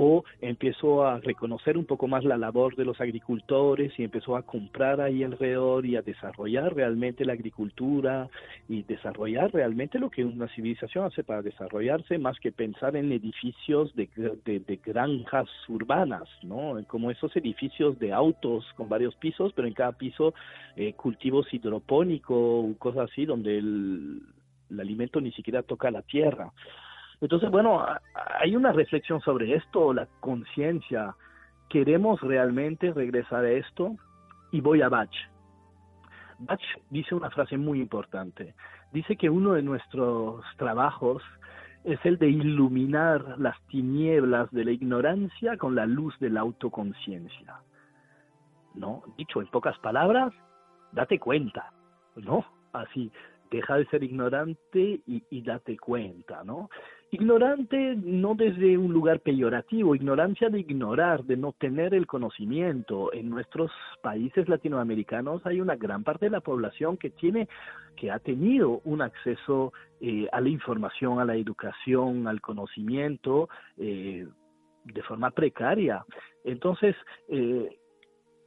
o 0.00 0.24
empezó 0.40 1.04
a 1.04 1.18
reconocer 1.18 1.76
un 1.76 1.84
poco 1.84 2.06
más 2.06 2.22
la 2.22 2.36
labor 2.36 2.76
de 2.76 2.84
los 2.84 3.00
agricultores 3.00 3.92
y 3.98 4.04
empezó 4.04 4.36
a 4.36 4.42
comprar 4.42 5.00
ahí 5.00 5.24
alrededor 5.24 5.84
y 5.84 5.96
a 5.96 6.02
desarrollar 6.02 6.72
realmente 6.72 7.24
la 7.24 7.32
agricultura 7.32 8.28
y 8.68 8.84
desarrollar 8.84 9.52
realmente 9.52 9.98
lo 9.98 10.08
que 10.08 10.24
una 10.24 10.46
civilización 10.54 11.04
hace 11.04 11.24
para 11.24 11.42
desarrollarse 11.42 12.16
más 12.16 12.38
que 12.38 12.52
pensar 12.52 12.94
en 12.94 13.10
edificios 13.10 13.92
de, 13.96 14.08
de, 14.44 14.80
granjas 14.84 15.48
urbanas, 15.68 16.28
¿no? 16.44 16.80
Como 16.86 17.10
esos 17.10 17.34
edificios 17.34 17.98
de 17.98 18.12
autos 18.12 18.64
con 18.76 18.88
varios 18.88 19.16
pisos, 19.16 19.52
pero 19.52 19.66
en 19.66 19.74
cada 19.74 19.92
piso 19.92 20.32
eh, 20.76 20.92
cultivos 20.92 21.52
hidropónicos, 21.52 22.76
cosas 22.78 23.10
así, 23.10 23.26
donde 23.26 23.58
el 23.58 24.22
alimento 24.78 25.20
ni 25.20 25.32
siquiera 25.32 25.64
toca 25.64 25.90
la 25.90 26.02
tierra. 26.02 26.52
Entonces, 27.20 27.50
bueno, 27.50 27.84
hay 28.40 28.54
una 28.54 28.72
reflexión 28.72 29.20
sobre 29.20 29.54
esto, 29.54 29.92
la 29.92 30.06
conciencia. 30.20 31.14
¿Queremos 31.68 32.20
realmente 32.20 32.92
regresar 32.92 33.44
a 33.44 33.50
esto? 33.50 33.96
Y 34.52 34.60
voy 34.60 34.82
a 34.82 34.88
Bach. 34.88 35.10
Bach 36.38 36.60
dice 36.90 37.14
una 37.14 37.30
frase 37.30 37.58
muy 37.58 37.80
importante. 37.80 38.54
Dice 38.92 39.16
que 39.16 39.28
uno 39.28 39.54
de 39.54 39.62
nuestros 39.62 40.44
trabajos 40.56 41.22
es 41.84 41.98
el 42.04 42.18
de 42.18 42.28
iluminar 42.28 43.38
las 43.38 43.60
tinieblas 43.66 44.50
de 44.52 44.64
la 44.64 44.70
ignorancia 44.70 45.56
con 45.56 45.74
la 45.74 45.86
luz 45.86 46.18
de 46.20 46.30
la 46.30 46.40
autoconciencia. 46.40 47.60
¿No? 48.74 49.02
Dicho 49.16 49.40
en 49.40 49.48
pocas 49.48 49.76
palabras, 49.80 50.32
date 50.92 51.18
cuenta, 51.18 51.72
¿no? 52.14 52.44
Así, 52.72 53.10
deja 53.50 53.76
de 53.76 53.86
ser 53.86 54.04
ignorante 54.04 55.00
y, 55.06 55.24
y 55.30 55.42
date 55.42 55.76
cuenta, 55.76 56.44
¿no? 56.44 56.68
Ignorante 57.10 57.96
no 57.96 58.34
desde 58.34 58.76
un 58.76 58.92
lugar 58.92 59.20
peyorativo, 59.20 59.94
ignorancia 59.94 60.50
de 60.50 60.60
ignorar, 60.60 61.24
de 61.24 61.38
no 61.38 61.52
tener 61.52 61.94
el 61.94 62.06
conocimiento. 62.06 63.10
En 63.14 63.30
nuestros 63.30 63.70
países 64.02 64.46
latinoamericanos 64.46 65.40
hay 65.46 65.62
una 65.62 65.76
gran 65.76 66.04
parte 66.04 66.26
de 66.26 66.30
la 66.30 66.40
población 66.40 66.98
que 66.98 67.08
tiene, 67.08 67.48
que 67.96 68.10
ha 68.10 68.18
tenido 68.18 68.82
un 68.84 69.00
acceso 69.00 69.72
eh, 70.02 70.28
a 70.32 70.40
la 70.42 70.50
información, 70.50 71.18
a 71.18 71.24
la 71.24 71.36
educación, 71.36 72.28
al 72.28 72.42
conocimiento 72.42 73.48
eh, 73.78 74.26
de 74.84 75.02
forma 75.02 75.30
precaria. 75.30 76.04
Entonces, 76.44 76.94
eh, 77.28 77.78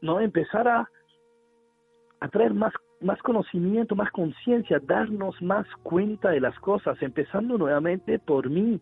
no 0.01 0.19
empezar 0.19 0.67
a, 0.67 0.89
a 2.19 2.27
traer 2.27 2.53
más 2.53 2.73
más 3.01 3.21
conocimiento, 3.21 3.95
más 3.95 4.11
conciencia, 4.11 4.79
darnos 4.81 5.41
más 5.41 5.65
cuenta 5.83 6.29
de 6.29 6.39
las 6.39 6.57
cosas, 6.59 7.01
empezando 7.01 7.57
nuevamente 7.57 8.19
por 8.19 8.49
mí, 8.49 8.79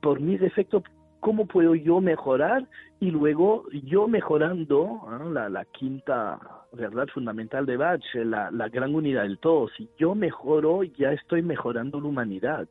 por 0.00 0.20
mis 0.20 0.40
defectos 0.40 0.82
cómo 1.20 1.46
puedo 1.46 1.74
yo 1.74 2.00
mejorar 2.00 2.66
y 3.00 3.10
luego 3.10 3.64
yo 3.84 4.06
mejorando 4.06 5.00
la, 5.32 5.48
la, 5.48 5.64
quinta 5.64 6.38
verdad 6.72 7.06
fundamental 7.12 7.66
de 7.66 7.76
Bach, 7.76 8.00
la, 8.14 8.50
la 8.50 8.68
gran 8.68 8.94
unidad 8.94 9.22
del 9.22 9.38
todo. 9.38 9.68
Si 9.76 9.88
yo 9.98 10.14
mejoro, 10.14 10.84
ya 10.84 11.12
estoy 11.12 11.42
mejorando 11.42 12.00
la 12.00 12.06
humanidad, 12.06 12.68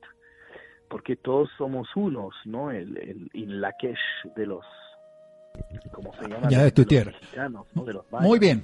porque 0.89 1.15
todos 1.15 1.49
somos 1.58 1.88
unos, 1.95 2.34
¿no? 2.45 2.71
El, 2.71 2.97
el 3.34 3.65
de 4.36 4.45
los, 4.45 4.65
¿cómo 5.91 6.13
se 6.13 6.29
llama? 6.29 6.47
Ya 6.49 6.63
de 6.63 6.71
tu 6.71 6.86
tierra. 6.86 7.12
Muy 8.21 8.39
bien. 8.39 8.63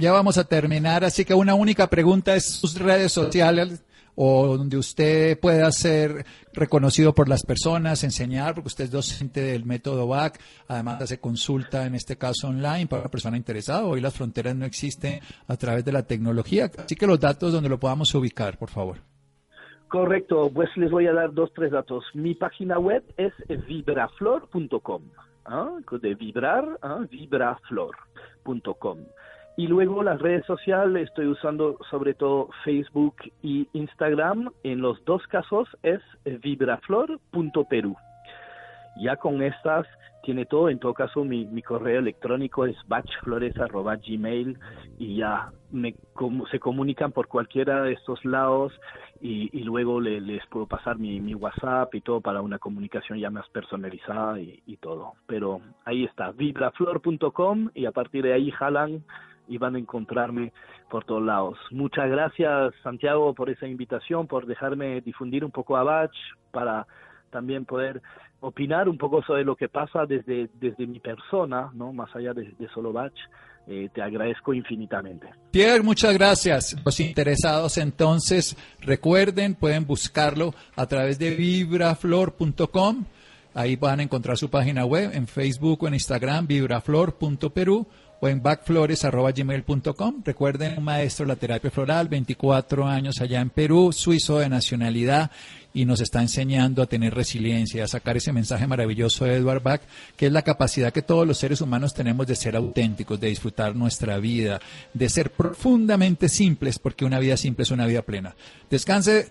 Ya 0.00 0.12
vamos 0.12 0.38
a 0.38 0.44
terminar, 0.44 1.02
así 1.02 1.24
que 1.24 1.34
una 1.34 1.56
única 1.56 1.88
pregunta 1.90 2.36
es 2.36 2.60
sus 2.60 2.78
redes 2.78 3.10
sociales 3.10 3.84
o 4.14 4.56
donde 4.56 4.76
usted 4.76 5.40
pueda 5.40 5.72
ser 5.72 6.24
reconocido 6.52 7.12
por 7.12 7.28
las 7.28 7.44
personas, 7.44 8.04
enseñar, 8.04 8.54
porque 8.54 8.68
usted 8.68 8.84
es 8.84 8.92
docente 8.92 9.40
del 9.40 9.64
método 9.64 10.06
BAC, 10.06 10.38
además 10.68 11.02
hace 11.02 11.18
consulta, 11.18 11.84
en 11.84 11.96
este 11.96 12.16
caso 12.16 12.46
online, 12.46 12.86
para 12.86 13.02
la 13.02 13.08
persona 13.08 13.36
interesada. 13.36 13.86
Hoy 13.86 14.00
las 14.00 14.14
fronteras 14.14 14.54
no 14.54 14.66
existen 14.66 15.18
a 15.48 15.56
través 15.56 15.84
de 15.84 15.90
la 15.90 16.04
tecnología, 16.04 16.70
así 16.78 16.94
que 16.94 17.08
los 17.08 17.18
datos 17.18 17.52
donde 17.52 17.68
lo 17.68 17.80
podamos 17.80 18.14
ubicar, 18.14 18.56
por 18.56 18.70
favor. 18.70 18.98
Correcto, 19.88 20.48
pues 20.54 20.68
les 20.76 20.92
voy 20.92 21.08
a 21.08 21.12
dar 21.12 21.34
dos, 21.34 21.52
tres 21.52 21.72
datos. 21.72 22.04
Mi 22.14 22.36
página 22.36 22.78
web 22.78 23.02
es 23.16 23.32
vibraflor.com, 23.66 25.02
¿ah? 25.44 25.70
de 25.90 26.14
vibrar, 26.14 26.78
¿ah? 26.82 27.00
vibraflor.com. 27.10 28.98
Y 29.58 29.66
luego 29.66 30.04
las 30.04 30.20
redes 30.20 30.46
sociales, 30.46 31.08
estoy 31.08 31.26
usando 31.26 31.78
sobre 31.90 32.14
todo 32.14 32.48
Facebook 32.62 33.16
y 33.42 33.66
Instagram. 33.72 34.52
En 34.62 34.80
los 34.80 35.04
dos 35.04 35.26
casos 35.26 35.68
es 35.82 36.00
vibraflor.peru. 36.24 37.96
Ya 39.02 39.16
con 39.16 39.42
estas 39.42 39.84
tiene 40.22 40.46
todo. 40.46 40.68
En 40.68 40.78
todo 40.78 40.94
caso, 40.94 41.24
mi, 41.24 41.44
mi 41.46 41.62
correo 41.62 41.98
electrónico 41.98 42.66
es 42.66 42.76
batchflores.gmail 42.86 44.56
y 44.96 45.16
ya 45.16 45.50
me, 45.72 45.96
se 46.52 46.60
comunican 46.60 47.10
por 47.10 47.26
cualquiera 47.26 47.82
de 47.82 47.94
estos 47.94 48.24
lados 48.24 48.72
y, 49.20 49.50
y 49.52 49.64
luego 49.64 50.00
les 50.00 50.46
puedo 50.46 50.66
pasar 50.66 51.00
mi, 51.00 51.20
mi, 51.20 51.34
WhatsApp 51.34 51.92
y 51.96 52.00
todo 52.00 52.20
para 52.20 52.42
una 52.42 52.60
comunicación 52.60 53.18
ya 53.18 53.30
más 53.30 53.48
personalizada 53.48 54.38
y, 54.38 54.62
y 54.66 54.76
todo. 54.76 55.14
Pero 55.26 55.60
ahí 55.84 56.04
está, 56.04 56.30
vibraflor.com 56.30 57.70
y 57.74 57.86
a 57.86 57.90
partir 57.90 58.22
de 58.22 58.34
ahí 58.34 58.52
jalan 58.52 59.02
y 59.48 59.58
van 59.58 59.74
a 59.74 59.78
encontrarme 59.78 60.52
por 60.90 61.04
todos 61.04 61.22
lados. 61.22 61.58
Muchas 61.70 62.08
gracias 62.10 62.74
Santiago 62.82 63.34
por 63.34 63.50
esa 63.50 63.66
invitación, 63.66 64.26
por 64.26 64.46
dejarme 64.46 65.00
difundir 65.00 65.44
un 65.44 65.50
poco 65.50 65.76
a 65.76 65.82
Bach 65.82 66.12
para 66.50 66.86
también 67.30 67.64
poder 67.64 68.00
opinar 68.40 68.88
un 68.88 68.98
poco 68.98 69.22
sobre 69.22 69.44
lo 69.44 69.56
que 69.56 69.68
pasa 69.68 70.06
desde, 70.06 70.48
desde 70.54 70.86
mi 70.86 71.00
persona, 71.00 71.70
no 71.74 71.92
más 71.92 72.14
allá 72.14 72.32
de, 72.32 72.54
solo 72.72 72.92
Bach. 72.92 73.12
Eh, 73.70 73.90
te 73.92 74.00
agradezco 74.00 74.54
infinitamente. 74.54 75.28
Pierre, 75.50 75.82
muchas 75.82 76.14
gracias. 76.14 76.74
Los 76.86 77.00
interesados 77.00 77.76
entonces, 77.76 78.56
recuerden, 78.80 79.54
pueden 79.54 79.86
buscarlo 79.86 80.54
a 80.74 80.86
través 80.86 81.18
de 81.18 81.34
vibraflor.com. 81.34 83.04
Ahí 83.52 83.76
van 83.76 84.00
a 84.00 84.02
encontrar 84.04 84.38
su 84.38 84.48
página 84.48 84.86
web 84.86 85.10
en 85.12 85.26
Facebook 85.26 85.82
o 85.82 85.88
en 85.88 85.94
Instagram, 85.94 86.46
vibraflor.peru 86.46 87.86
o 88.20 88.28
en 88.28 88.42
backflores.gmail.com. 88.42 90.22
Recuerden, 90.24 90.78
un 90.78 90.84
maestro 90.84 91.24
de 91.24 91.28
la 91.28 91.36
terapia 91.36 91.70
floral, 91.70 92.08
24 92.08 92.86
años 92.86 93.20
allá 93.20 93.40
en 93.40 93.50
Perú, 93.50 93.92
suizo 93.92 94.38
de 94.38 94.48
nacionalidad, 94.48 95.30
y 95.74 95.84
nos 95.84 96.00
está 96.00 96.20
enseñando 96.20 96.82
a 96.82 96.86
tener 96.86 97.14
resiliencia, 97.14 97.84
a 97.84 97.88
sacar 97.88 98.16
ese 98.16 98.32
mensaje 98.32 98.66
maravilloso 98.66 99.24
de 99.24 99.36
Edward 99.36 99.62
Bach, 99.62 99.82
que 100.16 100.26
es 100.26 100.32
la 100.32 100.42
capacidad 100.42 100.92
que 100.92 101.02
todos 101.02 101.26
los 101.26 101.38
seres 101.38 101.60
humanos 101.60 101.94
tenemos 101.94 102.26
de 102.26 102.36
ser 102.36 102.56
auténticos, 102.56 103.20
de 103.20 103.28
disfrutar 103.28 103.76
nuestra 103.76 104.18
vida, 104.18 104.60
de 104.92 105.08
ser 105.08 105.30
profundamente 105.30 106.28
simples, 106.28 106.78
porque 106.78 107.04
una 107.04 107.18
vida 107.18 107.36
simple 107.36 107.62
es 107.62 107.70
una 107.70 107.86
vida 107.86 108.02
plena. 108.02 108.34
Descanse, 108.70 109.28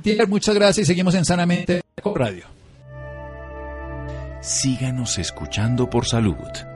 Tier, 0.00 0.28
muchas 0.28 0.54
gracias 0.54 0.84
y 0.84 0.86
seguimos 0.86 1.14
en 1.14 1.24
Sanamente 1.24 1.82
Radio. 2.14 2.46
Síganos 4.40 5.18
escuchando 5.18 5.90
por 5.90 6.06
salud. 6.06 6.69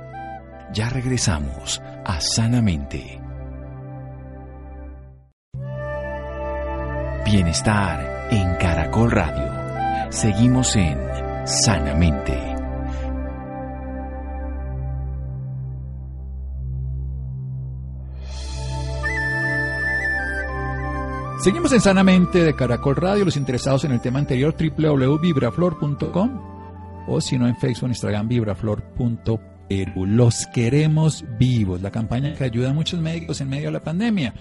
Ya 0.74 0.88
regresamos 0.88 1.80
a 2.04 2.20
Sanamente. 2.20 3.20
Bienestar 7.24 8.28
en 8.32 8.56
Caracol 8.56 9.12
Radio. 9.12 10.10
Seguimos 10.10 10.74
en 10.74 10.98
Sanamente. 11.44 12.56
Seguimos 21.38 21.72
en 21.72 21.80
Sanamente 21.80 22.42
de 22.42 22.56
Caracol 22.56 22.96
Radio. 22.96 23.24
Los 23.24 23.36
interesados 23.36 23.84
en 23.84 23.92
el 23.92 24.00
tema 24.00 24.18
anterior, 24.18 24.56
www.vibraflor.com 24.58 26.40
o 27.06 27.20
si 27.20 27.38
no 27.38 27.46
en 27.46 27.54
Facebook, 27.56 27.90
Instagram, 27.90 28.26
vibraflor.com 28.26 29.53
los 29.68 30.46
queremos 30.46 31.24
vivos, 31.38 31.82
la 31.82 31.90
campaña 31.90 32.34
que 32.34 32.44
ayuda 32.44 32.70
a 32.70 32.74
muchos 32.74 33.00
médicos 33.00 33.40
en 33.40 33.48
medio 33.48 33.66
de 33.66 33.72
la 33.72 33.82
pandemia, 33.82 34.34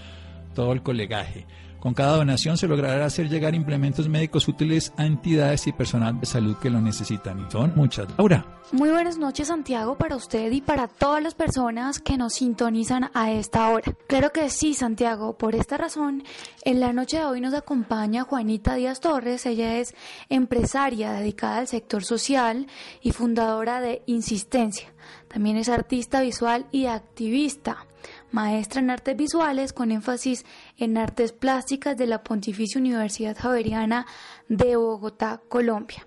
todo 0.54 0.72
el 0.72 0.82
colegaje. 0.82 1.46
Con 1.84 1.92
cada 1.92 2.16
donación 2.16 2.56
se 2.56 2.66
logrará 2.66 3.04
hacer 3.04 3.28
llegar 3.28 3.54
implementos 3.54 4.08
médicos 4.08 4.48
útiles 4.48 4.90
a 4.96 5.04
entidades 5.04 5.66
y 5.66 5.72
personal 5.72 6.18
de 6.18 6.24
salud 6.24 6.56
que 6.56 6.70
lo 6.70 6.80
necesitan. 6.80 7.40
Y 7.40 7.50
son 7.50 7.74
muchas. 7.76 8.06
Laura. 8.16 8.46
Muy 8.72 8.88
buenas 8.88 9.18
noches, 9.18 9.48
Santiago, 9.48 9.98
para 9.98 10.16
usted 10.16 10.50
y 10.50 10.62
para 10.62 10.88
todas 10.88 11.22
las 11.22 11.34
personas 11.34 11.98
que 12.00 12.16
nos 12.16 12.32
sintonizan 12.32 13.10
a 13.12 13.32
esta 13.32 13.68
hora. 13.68 13.92
Claro 14.06 14.32
que 14.32 14.48
sí, 14.48 14.72
Santiago. 14.72 15.36
Por 15.36 15.54
esta 15.54 15.76
razón, 15.76 16.24
en 16.64 16.80
la 16.80 16.94
noche 16.94 17.18
de 17.18 17.26
hoy 17.26 17.42
nos 17.42 17.52
acompaña 17.52 18.24
Juanita 18.24 18.76
Díaz 18.76 19.00
Torres. 19.00 19.44
Ella 19.44 19.76
es 19.76 19.94
empresaria 20.30 21.12
dedicada 21.12 21.58
al 21.58 21.68
sector 21.68 22.02
social 22.02 22.66
y 23.02 23.12
fundadora 23.12 23.82
de 23.82 24.02
Insistencia. 24.06 24.94
También 25.28 25.58
es 25.58 25.68
artista 25.68 26.22
visual 26.22 26.64
y 26.72 26.86
activista 26.86 27.86
maestra 28.34 28.80
en 28.80 28.90
artes 28.90 29.16
visuales 29.16 29.72
con 29.72 29.92
énfasis 29.92 30.44
en 30.76 30.98
artes 30.98 31.32
plásticas 31.32 31.96
de 31.96 32.08
la 32.08 32.24
Pontificia 32.24 32.80
Universidad 32.80 33.36
Javeriana 33.38 34.06
de 34.48 34.74
Bogotá, 34.76 35.40
Colombia. 35.48 36.06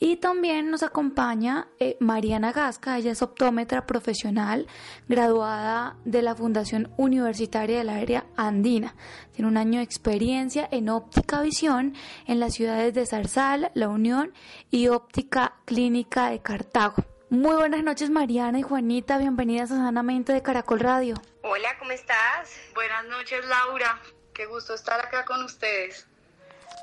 Y 0.00 0.16
también 0.16 0.70
nos 0.70 0.82
acompaña 0.82 1.68
eh, 1.78 1.96
Mariana 2.00 2.52
Gasca, 2.52 2.98
ella 2.98 3.12
es 3.12 3.22
optómetra 3.22 3.86
profesional, 3.86 4.66
graduada 5.08 5.96
de 6.04 6.22
la 6.22 6.34
Fundación 6.34 6.90
Universitaria 6.96 7.78
del 7.78 7.88
Área 7.88 8.26
Andina. 8.36 8.96
Tiene 9.32 9.48
un 9.48 9.56
año 9.56 9.78
de 9.78 9.84
experiencia 9.84 10.68
en 10.72 10.88
óptica 10.88 11.40
visión 11.40 11.94
en 12.26 12.40
las 12.40 12.54
ciudades 12.54 12.92
de 12.94 13.06
Zarzal, 13.06 13.70
La 13.74 13.88
Unión 13.88 14.32
y 14.70 14.88
Óptica 14.88 15.54
Clínica 15.64 16.30
de 16.30 16.40
Cartago. 16.40 17.13
Muy 17.30 17.54
buenas 17.56 17.82
noches 17.82 18.10
Mariana 18.10 18.58
y 18.58 18.62
Juanita, 18.62 19.18
bienvenidas 19.18 19.70
a 19.70 19.76
Sanamente 19.76 20.32
de 20.32 20.42
Caracol 20.42 20.80
Radio. 20.80 21.14
Hola, 21.42 21.76
¿cómo 21.78 21.90
estás? 21.90 22.50
Buenas 22.74 23.04
noches 23.06 23.44
Laura, 23.46 24.00
qué 24.34 24.46
gusto 24.46 24.74
estar 24.74 25.00
acá 25.00 25.24
con 25.24 25.42
ustedes. 25.42 26.06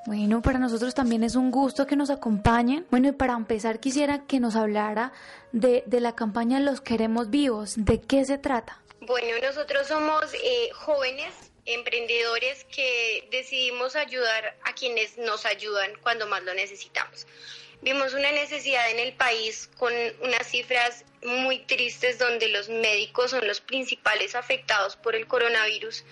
Bueno, 0.08 0.42
para 0.42 0.58
nosotros 0.58 0.96
también 0.96 1.24
es 1.24 1.36
un 1.36 1.52
gusto 1.52 1.86
que 1.86 1.96
nos 1.96 2.10
acompañen. 2.10 2.88
Bueno, 2.90 3.10
y 3.10 3.12
para 3.12 3.34
empezar 3.34 3.80
quisiera 3.80 4.26
que 4.26 4.40
nos 4.40 4.56
hablara 4.56 5.14
de, 5.52 5.84
la 5.88 6.16
campaña 6.16 6.60
Los 6.60 6.82
Queremos 6.82 7.30
Vivos. 7.30 7.76
¿De 7.78 8.02
qué 8.02 8.26
se 8.26 8.40
trata? 8.40 8.82
Bueno, 9.02 9.28
nosotros 9.44 9.88
somos 9.88 10.34
eh, 10.34 10.72
jóvenes 10.74 11.52
emprendedores 11.66 12.66
que 12.66 13.28
decidimos 13.32 13.96
ayudar 13.96 14.58
a 14.64 14.74
quienes 14.74 15.20
nos 15.20 15.46
ayudan 15.46 15.92
cuando 16.02 16.26
más 16.26 16.44
lo 16.44 16.56
necesitamos. 16.56 17.28
Vimos 17.82 18.14
una 18.14 18.32
necesidad 18.32 18.92
en 18.92 19.00
el 19.00 19.14
país 19.14 19.68
con 19.78 19.92
unas 20.22 20.48
cifras 20.48 21.04
muy 21.24 21.60
tristes 21.60 22.20
donde 22.20 22.48
los 22.50 22.70
médicos 22.70 23.32
son 23.32 23.48
los 23.48 23.60
principales 23.60 24.36
afectados 24.36 24.96
por 24.96 25.16
el 25.16 25.26
coronavirus 25.26 26.04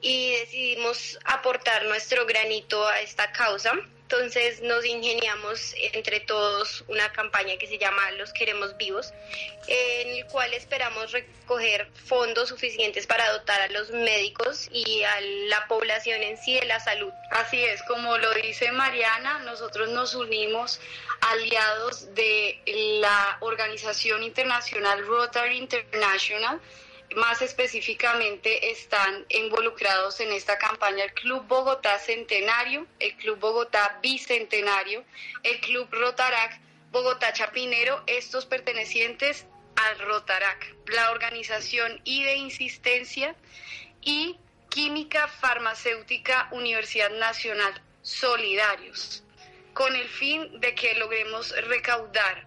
y 0.00 0.32
decidimos 0.32 1.18
aportar 1.24 1.84
nuestro 1.84 2.26
granito 2.26 2.86
a 2.86 3.00
esta 3.00 3.30
causa. 3.30 3.74
Entonces 4.10 4.62
nos 4.62 4.86
ingeniamos 4.86 5.74
entre 5.92 6.20
todos 6.20 6.82
una 6.88 7.12
campaña 7.12 7.58
que 7.58 7.66
se 7.66 7.76
llama 7.76 8.10
Los 8.12 8.32
Queremos 8.32 8.74
Vivos, 8.78 9.12
en 9.66 10.08
el 10.08 10.24
cual 10.28 10.54
esperamos 10.54 11.12
recoger 11.12 11.90
fondos 12.06 12.48
suficientes 12.48 13.06
para 13.06 13.30
dotar 13.32 13.60
a 13.60 13.68
los 13.68 13.90
médicos 13.90 14.66
y 14.72 15.02
a 15.02 15.20
la 15.20 15.68
población 15.68 16.22
en 16.22 16.38
sí 16.38 16.54
de 16.54 16.64
la 16.64 16.80
salud. 16.80 17.12
Así 17.32 17.62
es, 17.62 17.82
como 17.82 18.16
lo 18.16 18.32
dice 18.32 18.72
Mariana, 18.72 19.40
nosotros 19.40 19.90
nos 19.90 20.14
unimos 20.14 20.80
aliados 21.20 22.14
de 22.14 22.62
la 23.02 23.36
organización 23.40 24.22
internacional 24.22 25.04
Rotary 25.06 25.58
International 25.58 26.58
más 27.16 27.42
específicamente 27.42 28.70
están 28.70 29.24
involucrados 29.30 30.20
en 30.20 30.32
esta 30.32 30.58
campaña 30.58 31.04
el 31.04 31.12
Club 31.14 31.46
Bogotá 31.46 31.98
Centenario, 31.98 32.86
el 32.98 33.16
Club 33.16 33.38
Bogotá 33.38 33.98
Bicentenario, 34.02 35.04
el 35.42 35.60
Club 35.60 35.88
Rotarac, 35.90 36.60
Bogotá 36.90 37.32
Chapinero, 37.32 38.02
estos 38.06 38.46
pertenecientes 38.46 39.46
al 39.76 39.98
Rotarac, 40.00 40.74
la 40.88 41.10
organización 41.10 42.00
I 42.04 42.24
de 42.24 42.36
Insistencia 42.36 43.34
y 44.02 44.38
Química 44.68 45.28
Farmacéutica 45.28 46.48
Universidad 46.52 47.10
Nacional, 47.10 47.80
solidarios, 48.02 49.24
con 49.72 49.94
el 49.94 50.08
fin 50.08 50.60
de 50.60 50.74
que 50.74 50.94
logremos 50.94 51.54
recaudar 51.66 52.46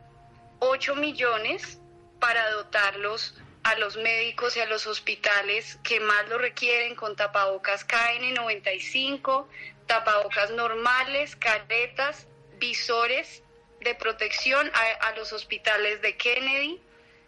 8 0.59 0.95
millones 0.95 1.79
para 2.19 2.51
dotarlos 2.51 3.35
a 3.63 3.75
los 3.75 3.97
médicos 3.97 4.57
y 4.57 4.59
a 4.59 4.65
los 4.65 4.87
hospitales 4.87 5.77
que 5.83 5.99
más 5.99 6.27
lo 6.29 6.37
requieren 6.37 6.95
con 6.95 7.15
tapabocas 7.15 7.87
KN95, 7.87 9.45
tapabocas 9.85 10.51
normales, 10.51 11.35
caretas, 11.35 12.27
visores 12.59 13.43
de 13.81 13.95
protección 13.95 14.71
a, 15.01 15.11
los 15.13 15.33
hospitales 15.33 16.01
de 16.01 16.15
Kennedy, 16.15 16.79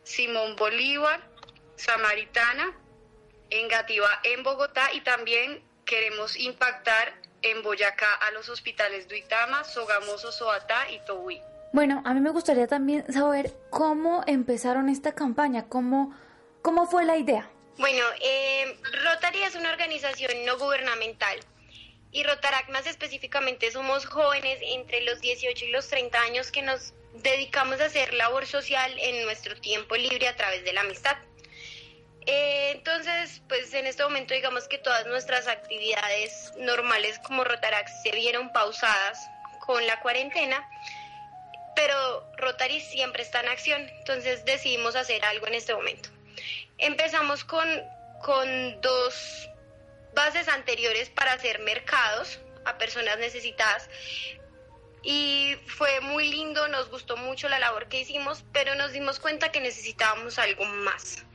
Simón 0.04 0.56
Bolívar, 0.56 1.20
Samaritana, 1.76 2.74
en 3.50 3.68
Gativa, 3.68 4.10
en 4.24 4.44
Bogotá 4.44 4.94
y 4.94 5.02
también 5.02 5.62
queremos 5.86 6.38
impactar 6.38 7.14
en 7.42 7.62
Boyacá 7.62 8.08
a 8.28 8.32
los 8.32 8.50
hospitales 8.50 9.08
de 9.08 9.16
Uitama, 9.16 9.64
Sogamoso, 9.64 10.32
Soatá 10.32 10.90
y 10.90 11.00
Tohuí. 11.06 11.42
Bueno, 11.74 12.02
a 12.06 12.14
mí 12.14 12.22
me 12.22 12.30
gustaría 12.30 12.68
también 12.68 13.12
saber 13.12 13.52
cómo 13.70 14.24
empezaron 14.28 14.90
esta 14.90 15.14
campaña, 15.14 15.66
cómo, 15.68 16.16
cómo 16.64 16.88
fue 16.88 17.06
la 17.06 17.18
idea. 17.18 17.48
Bueno, 17.78 18.04
eh, 18.22 18.76
Rotary 19.04 19.44
es 19.44 19.54
una 19.54 19.70
organización 19.70 20.46
no 20.46 20.58
gubernamental 20.58 21.40
y 22.12 22.24
Rotarac 22.24 22.70
más 22.70 22.88
específicamente 22.88 23.72
somos 23.72 24.06
jóvenes 24.06 24.60
entre 24.62 25.02
los 25.02 25.22
18 25.22 25.66
y 25.66 25.72
los 25.72 25.88
30 25.90 26.20
años 26.22 26.52
que 26.52 26.64
nos 26.64 26.94
dedicamos 27.16 27.80
a 27.82 27.86
hacer 27.86 28.14
labor 28.14 28.48
social 28.48 28.92
en 28.98 29.24
nuestro 29.26 29.60
tiempo 29.60 29.96
libre 29.96 30.28
a 30.28 30.36
través 30.36 30.64
de 30.64 30.74
la 30.74 30.82
amistad. 30.82 31.18
Eh, 32.26 32.72
entonces, 32.72 33.42
pues 33.50 33.74
en 33.74 33.86
este 33.86 34.04
momento 34.04 34.34
digamos 34.34 34.68
que 34.68 34.78
todas 34.78 35.06
nuestras 35.08 35.48
actividades 35.48 36.54
normales 36.58 37.20
como 37.20 37.44
Rotarac 37.44 37.88
se 38.02 38.12
vieron 38.12 38.52
pausadas 38.54 39.20
con 39.60 39.86
la 39.86 40.00
cuarentena 40.00 40.66
pero 41.76 42.24
Rotary 42.38 42.80
siempre 42.80 43.24
está 43.24 43.42
en 43.42 43.50
acción, 43.50 43.82
entonces 44.00 44.46
decidimos 44.46 44.96
hacer 44.96 45.24
algo 45.26 45.48
en 45.48 45.56
este 45.56 45.74
momento. 45.74 46.10
Empezamos 46.78 47.44
con, 47.44 47.68
con 48.22 48.82
dos 48.82 49.50
bases 50.14 50.48
anteriores 50.48 51.10
para 51.10 51.34
hacer 51.34 51.60
mercados 51.60 52.40
a 52.66 52.78
personas 52.78 53.18
necesitadas. 53.20 53.90
Y 55.02 55.56
fue 55.68 56.00
muy 56.00 56.30
lindo, 56.30 56.68
nos 56.70 56.90
gustó 56.90 57.18
mucho 57.18 57.50
la 57.50 57.60
labor 57.60 57.90
que 57.90 58.00
hicimos, 58.00 58.44
pero 58.54 58.76
nos 58.76 58.94
dimos 58.94 59.20
cuenta 59.20 59.52
que 59.52 59.60
necesitábamos 59.60 60.40
algo 60.40 60.64
más. 60.66 61.26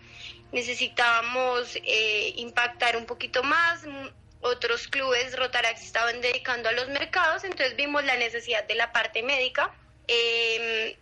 Necesitábamos 0.52 1.76
eh, 1.76 2.32
impactar 2.36 2.96
un 2.96 3.04
poquito 3.04 3.42
más, 3.42 3.84
otros 4.40 4.88
clubes 4.88 5.36
Rotaract 5.36 5.80
estaban 5.80 6.20
dedicando 6.20 6.68
a 6.68 6.72
los 6.72 6.88
mercados, 6.88 7.44
entonces 7.44 7.76
vimos 7.76 8.04
la 8.04 8.16
necesidad 8.16 8.64
de 8.64 8.74
la 8.76 8.92
parte 8.92 9.22
médica. 9.22 9.74
Eh, 10.06 10.98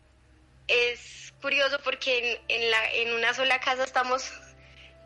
es 0.68 1.32
curioso 1.40 1.78
porque 1.84 2.40
en, 2.48 2.70
la, 2.70 2.92
en 2.92 3.14
una 3.14 3.34
sola 3.34 3.60
casa 3.60 3.84
estamos 3.84 4.32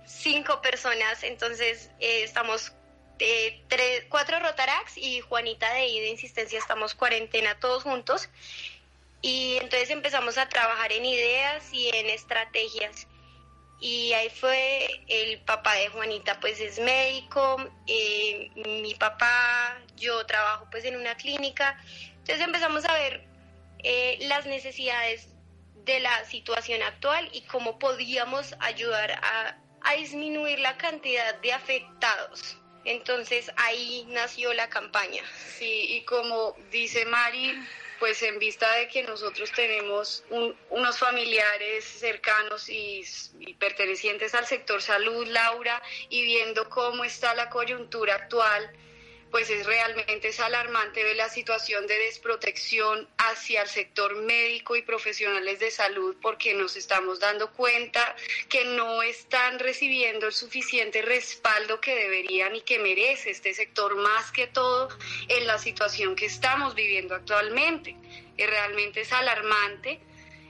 cinco 0.07 0.61
personas, 0.63 1.23
entonces 1.23 1.91
eh, 2.01 2.23
estamos 2.23 2.73
eh, 3.19 3.63
tres, 3.69 4.05
cuatro 4.09 4.39
Rotarax 4.41 4.97
y 4.97 5.21
Juanita 5.21 5.73
de 5.75 5.87
I 5.87 6.01
de 6.01 6.09
Insistencia, 6.09 6.59
estamos 6.59 6.95
cuarentena 6.95 7.59
todos 7.59 7.83
juntos. 7.83 8.29
Y 9.23 9.59
entonces 9.59 9.91
empezamos 9.91 10.39
a 10.39 10.49
trabajar 10.49 10.93
en 10.93 11.05
ideas 11.05 11.69
y 11.73 11.89
en 11.95 12.07
estrategias. 12.09 13.07
Y 13.79 14.13
ahí 14.13 14.31
fue 14.31 15.05
el 15.09 15.41
papá 15.41 15.75
de 15.75 15.89
Juanita, 15.89 16.39
pues 16.41 16.61
es 16.61 16.79
médico, 16.79 17.57
eh, 17.87 18.51
mi 18.55 18.95
papá, 18.95 19.79
yo 19.97 20.25
trabajo 20.27 20.67
pues 20.71 20.85
en 20.85 20.97
una 20.97 21.15
clínica. 21.17 21.79
Entonces 22.19 22.41
empezamos 22.41 22.85
a 22.87 22.95
ver 22.95 23.25
eh, 23.83 24.19
las 24.23 24.47
necesidades 24.47 25.30
de 25.91 26.01
la 26.01 26.25
situación 26.25 26.83
actual 26.83 27.29
y 27.33 27.43
cómo 27.43 27.79
podíamos 27.79 28.55
ayudar 28.61 29.13
a, 29.13 29.59
a 29.83 29.95
disminuir 29.95 30.59
la 30.61 30.77
cantidad 30.77 31.35
de 31.41 31.53
afectados. 31.53 32.57
Entonces 32.85 33.51
ahí 33.57 34.07
nació 34.09 34.53
la 34.55 34.69
campaña. 34.69 35.23
Sí, 35.59 35.97
y 35.97 36.05
como 36.05 36.57
dice 36.71 37.05
Mari, 37.05 37.55
pues 38.01 38.23
en 38.23 38.39
vista 38.39 38.73
de 38.77 38.89
que 38.89 39.03
nosotros 39.03 39.53
tenemos 39.53 40.25
unos 40.71 40.99
familiares 40.99 41.85
cercanos 41.85 42.69
y, 42.69 43.05
pertenecientes 43.59 44.35
al 44.35 44.47
sector 44.47 44.81
salud, 44.81 45.27
Laura, 45.27 45.81
y 46.09 46.23
viendo 46.23 46.69
cómo 46.71 47.05
está 47.05 47.35
la 47.35 47.51
coyuntura 47.51 48.15
actual, 48.15 48.73
pues 49.31 49.49
es 49.51 49.65
realmente 49.65 50.29
es 50.29 50.41
alarmante 50.41 51.05
ver 51.05 51.17
la 51.17 51.29
situación 51.29 51.87
de 51.87 51.99
desprotección 51.99 53.09
hacia 53.19 53.63
el 53.63 53.69
sector 53.69 54.17
médico 54.17 54.77
y 54.77 54.83
profesionales 54.83 55.61
de 55.61 55.71
salud 55.71 56.17
porque 56.21 56.55
nos 56.55 56.77
estamos 56.77 57.21
dando 57.21 57.53
cuenta 57.53 58.17
que 58.49 58.65
no 58.65 59.03
están 59.03 59.59
recibiendo 59.59 60.27
el 60.27 60.33
suficiente 60.33 61.03
respaldo 61.03 61.81
que 61.81 61.95
deberían 61.95 62.57
y 62.57 62.63
que 62.63 62.79
merece 62.79 63.31
este 63.31 63.55
sector 63.55 63.97
más 63.97 64.33
que 64.33 64.47
todo 64.49 64.89
en 65.29 65.47
la 65.47 65.59
situación 65.59 66.17
que 66.17 66.27
estamos 66.27 66.75
viviendo 66.75 67.15
actualmente. 67.15 67.97
Realmente 68.37 69.03
es 69.03 69.13
alarmante 69.13 70.01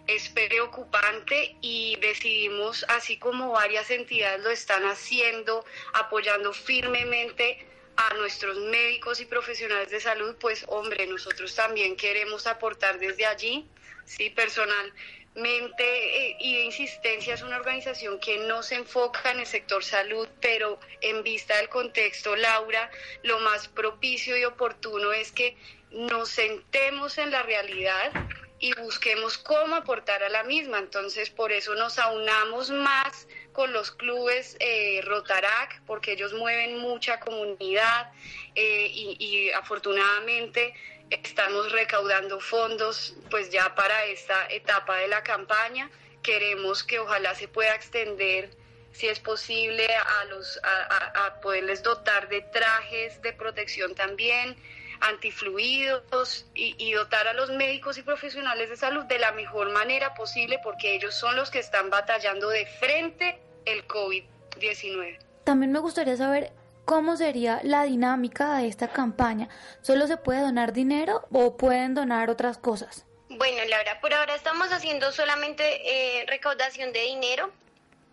es 0.07 0.29
preocupante 0.29 1.57
y 1.61 1.97
decidimos, 2.01 2.85
así 2.89 3.17
como 3.17 3.53
varias 3.53 3.91
entidades 3.91 4.43
lo 4.43 4.51
están 4.51 4.83
haciendo, 4.85 5.65
apoyando 5.93 6.53
firmemente 6.53 7.70
a 8.01 8.15
nuestros 8.15 8.57
médicos 8.57 9.21
y 9.21 9.27
profesionales 9.27 9.91
de 9.91 10.01
salud, 10.01 10.35
pues 10.41 10.65
hombre, 10.69 11.07
nosotros 11.07 11.55
también 11.55 11.97
queremos 11.97 12.47
aportar 12.47 12.99
desde 12.99 13.27
allí, 13.27 13.69
sí, 14.07 14.31
personalmente 14.31 15.85
eh, 15.85 16.37
y 16.41 16.55
de 16.55 16.63
Insistencia 16.63 17.35
es 17.35 17.43
una 17.43 17.59
organización 17.59 18.19
que 18.19 18.39
no 18.39 18.63
se 18.63 18.77
enfoca 18.77 19.31
en 19.33 19.41
el 19.41 19.47
sector 19.47 19.85
salud, 19.85 20.27
pero 20.41 20.81
en 21.03 21.23
vista 21.23 21.59
del 21.59 21.69
contexto, 21.69 22.37
Laura, 22.37 22.91
lo 23.23 23.39
más 23.41 23.69
propicio 23.69 24.35
y 24.39 24.45
oportuno 24.45 25.13
es 25.13 25.31
que 25.31 25.59
nos 25.91 26.31
sentemos 26.31 27.19
en 27.19 27.31
la 27.31 27.43
realidad 27.43 28.13
y 28.61 28.75
busquemos 28.75 29.39
cómo 29.39 29.75
aportar 29.75 30.23
a 30.23 30.29
la 30.29 30.45
misma. 30.45 30.79
Entonces, 30.79 31.31
por 31.31 31.51
eso 31.51 31.75
nos 31.75 31.99
aunamos 31.99 32.71
más 32.71 33.27
con 33.53 33.73
los 33.73 33.91
clubes 33.91 34.57
eh, 34.61 35.01
Rotarac, 35.05 35.83
porque 35.87 36.13
ellos 36.13 36.35
mueven 36.35 36.79
mucha 36.79 37.19
comunidad 37.19 38.13
eh, 38.55 38.87
y, 38.93 39.51
afortunadamente 39.53 40.75
estamos 41.09 41.73
recaudando 41.73 42.39
fondos 42.39 43.17
pues 43.31 43.51
ya 43.51 43.75
para 43.75 44.05
esta 44.05 44.47
etapa 44.49 44.99
de 44.99 45.09
la 45.09 45.23
campaña. 45.23 45.91
Queremos 46.23 46.85
que 46.85 47.01
ojalá 47.01 47.35
se 47.35 47.49
pueda 47.49 47.75
extender 47.75 48.51
si 48.93 49.09
es 49.09 49.19
posible 49.19 49.89
a 49.93 50.25
los 50.27 50.61
a, 50.63 51.27
a 51.27 51.41
poderles 51.41 51.83
dotar 51.83 52.29
de 52.29 52.43
trajes 52.43 53.21
de 53.23 53.33
protección 53.33 53.95
también 53.95 54.57
antifluidos 55.01 56.47
y, 56.55 56.93
dotar 56.93 57.29
a 57.29 57.33
los 57.33 57.51
médicos 57.51 57.99
y 57.99 58.03
profesionales 58.03 58.69
de 58.69 58.77
salud 58.77 59.05
de 59.05 59.19
la 59.19 59.33
mejor 59.33 59.71
manera 59.71 60.15
posible 60.15 60.59
porque 60.63 60.95
ellos 60.95 61.15
son 61.15 61.37
los 61.37 61.51
que 61.51 61.59
están 61.59 61.91
batallando 61.91 62.49
de 62.49 62.67
frente 62.67 63.41
el 63.65 63.87
COVID-19. 63.87 65.19
También 65.45 65.73
me 65.73 65.79
gustaría 65.79 66.17
saber 66.17 66.53
cómo 66.85 67.17
sería 67.17 67.61
la 67.63 67.85
dinámica 67.85 68.59
de 68.59 68.69
esta 68.69 68.89
campaña. 68.89 69.49
¿Solo 69.81 70.07
se 70.07 70.17
puede 70.17 70.41
donar 70.41 70.73
dinero 70.73 71.27
o 71.33 71.57
pueden 71.57 71.95
donar 71.95 72.31
otras 72.31 72.59
cosas? 72.59 73.07
Bueno, 73.29 73.63
Laura, 73.69 74.01
por 74.01 74.13
ahora 74.13 74.35
estamos 74.35 74.73
haciendo 74.73 75.13
solamente 75.13 75.63
eh, 75.65 76.27
recaudación 76.27 76.93
de 76.93 77.03
dinero, 77.03 77.53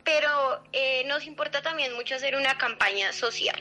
pero 0.03 0.61
eh, 0.71 1.03
nos 1.05 1.25
importa 1.25 1.61
también 1.61 1.93
mucho 1.95 2.15
hacer 2.15 2.35
una 2.35 2.57
campaña 2.57 3.11
social. 3.13 3.59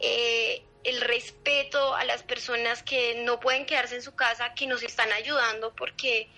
Eh, 0.00 0.64
el 0.88 1.00
respeto 1.02 1.94
a 1.94 2.04
las 2.04 2.22
personas 2.22 2.82
que 2.82 3.22
no 3.24 3.40
pueden 3.40 3.66
quedarse 3.66 3.96
en 3.96 4.02
su 4.02 4.14
casa, 4.14 4.54
que 4.54 4.66
nos 4.66 4.82
están 4.82 5.12
ayudando, 5.12 5.74
porque 5.74 6.28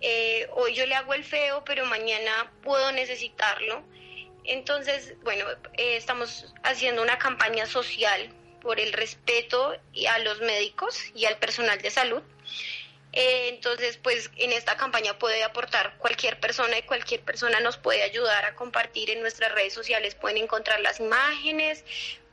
eh, 0.00 0.48
hoy 0.54 0.74
yo 0.74 0.86
le 0.86 0.94
hago 0.96 1.14
el 1.14 1.24
feo, 1.24 1.64
pero 1.64 1.86
mañana 1.86 2.52
puedo 2.62 2.90
necesitarlo. 2.92 3.82
Entonces, 4.44 5.14
bueno, 5.22 5.46
eh, 5.74 5.96
estamos 5.96 6.52
haciendo 6.64 7.02
una 7.02 7.18
campaña 7.18 7.66
social 7.66 8.28
por 8.60 8.80
el 8.80 8.92
respeto 8.92 9.76
a 10.08 10.18
los 10.18 10.40
médicos 10.40 11.00
y 11.14 11.26
al 11.26 11.38
personal 11.38 11.80
de 11.80 11.90
salud. 11.90 12.22
Eh, 13.12 13.50
entonces, 13.50 13.98
pues 13.98 14.30
en 14.36 14.52
esta 14.52 14.76
campaña 14.76 15.18
puede 15.18 15.44
aportar 15.44 15.98
cualquier 15.98 16.40
persona 16.40 16.78
y 16.78 16.82
cualquier 16.82 17.20
persona 17.20 17.60
nos 17.60 17.76
puede 17.76 18.02
ayudar 18.02 18.44
a 18.46 18.54
compartir 18.54 19.10
en 19.10 19.20
nuestras 19.20 19.52
redes 19.52 19.74
sociales. 19.74 20.14
Pueden 20.14 20.38
encontrar 20.38 20.80
las 20.80 20.98
imágenes, 20.98 21.84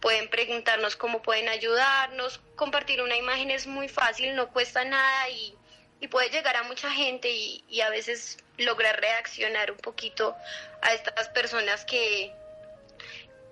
pueden 0.01 0.29
preguntarnos 0.29 0.95
cómo 0.95 1.21
pueden 1.21 1.49
ayudarnos. 1.49 2.39
Compartir 2.55 3.01
una 3.01 3.17
imagen 3.17 3.51
es 3.51 3.67
muy 3.67 3.87
fácil, 3.89 4.35
no 4.35 4.49
cuesta 4.49 4.83
nada 4.85 5.29
y 5.29 5.55
y 6.01 6.07
puede 6.07 6.29
llegar 6.29 6.55
a 6.55 6.63
mucha 6.63 6.89
gente 6.91 7.29
y, 7.29 7.63
y 7.67 7.81
a 7.81 7.89
veces 7.89 8.37
lograr 8.57 8.99
reaccionar 8.99 9.71
un 9.71 9.77
poquito 9.77 10.35
a 10.81 10.93
estas 10.93 11.29
personas 11.29 11.85
que 11.85 12.33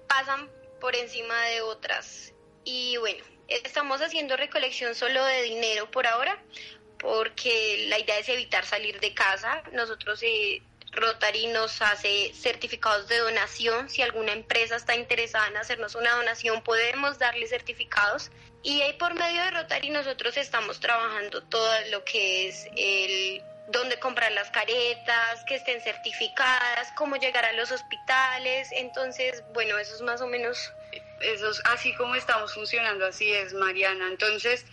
pasan 0.08 0.50
por 0.80 0.96
encima 0.96 1.40
de 1.48 1.62
otras. 1.62 2.34
Y 2.64 2.98
bueno, 2.98 3.24
estamos 3.48 4.02
haciendo 4.02 4.38
recolección 4.38 4.96
solo 4.96 5.24
de 5.26 5.44
dinero 5.44 5.92
por 5.92 6.08
ahora, 6.08 6.42
porque 7.00 7.86
la 7.90 8.00
idea 8.00 8.18
es 8.18 8.30
evitar 8.30 8.66
salir 8.66 9.00
de 9.00 9.14
casa. 9.14 9.64
Nosotros 9.74 10.22
eh, 10.24 10.62
Rotary 10.98 11.48
nos 11.48 11.82
hace 11.82 12.34
certificados 12.34 13.08
de 13.08 13.20
donación. 13.20 13.90
Si 13.90 14.02
alguna 14.02 14.34
empresa 14.34 14.76
está 14.76 14.96
interesada 14.96 15.48
en 15.48 15.58
hacernos 15.58 15.96
una 15.96 16.14
donación, 16.16 16.62
podemos 16.64 17.20
darle 17.20 17.48
certificados. 17.48 18.32
Y 18.64 18.82
ahí 18.82 18.94
por 18.94 19.14
medio 19.14 19.42
de 19.44 19.52
Rotary 19.52 19.90
nosotros 19.92 20.36
estamos 20.36 20.80
trabajando 20.80 21.44
todo 21.44 21.72
lo 21.92 22.04
que 22.04 22.50
es 22.50 22.68
el 22.76 23.42
dónde 23.70 24.00
comprar 24.00 24.32
las 24.32 24.50
caretas, 24.50 25.44
que 25.46 25.56
estén 25.56 25.82
certificadas, 25.82 26.92
cómo 26.96 27.16
llegar 27.18 27.46
a 27.46 27.54
los 27.54 27.72
hospitales. 27.72 28.70
Entonces, 28.72 29.44
bueno, 29.54 29.78
eso 29.78 29.96
es 29.96 30.02
más 30.02 30.22
o 30.22 30.28
menos 30.28 30.74
eso 31.22 31.50
es 31.50 31.62
así 31.66 31.94
como 31.96 32.16
estamos 32.16 32.54
funcionando, 32.54 33.06
así 33.06 33.32
es, 33.32 33.54
Mariana. 33.54 34.08
Entonces, 34.08 34.66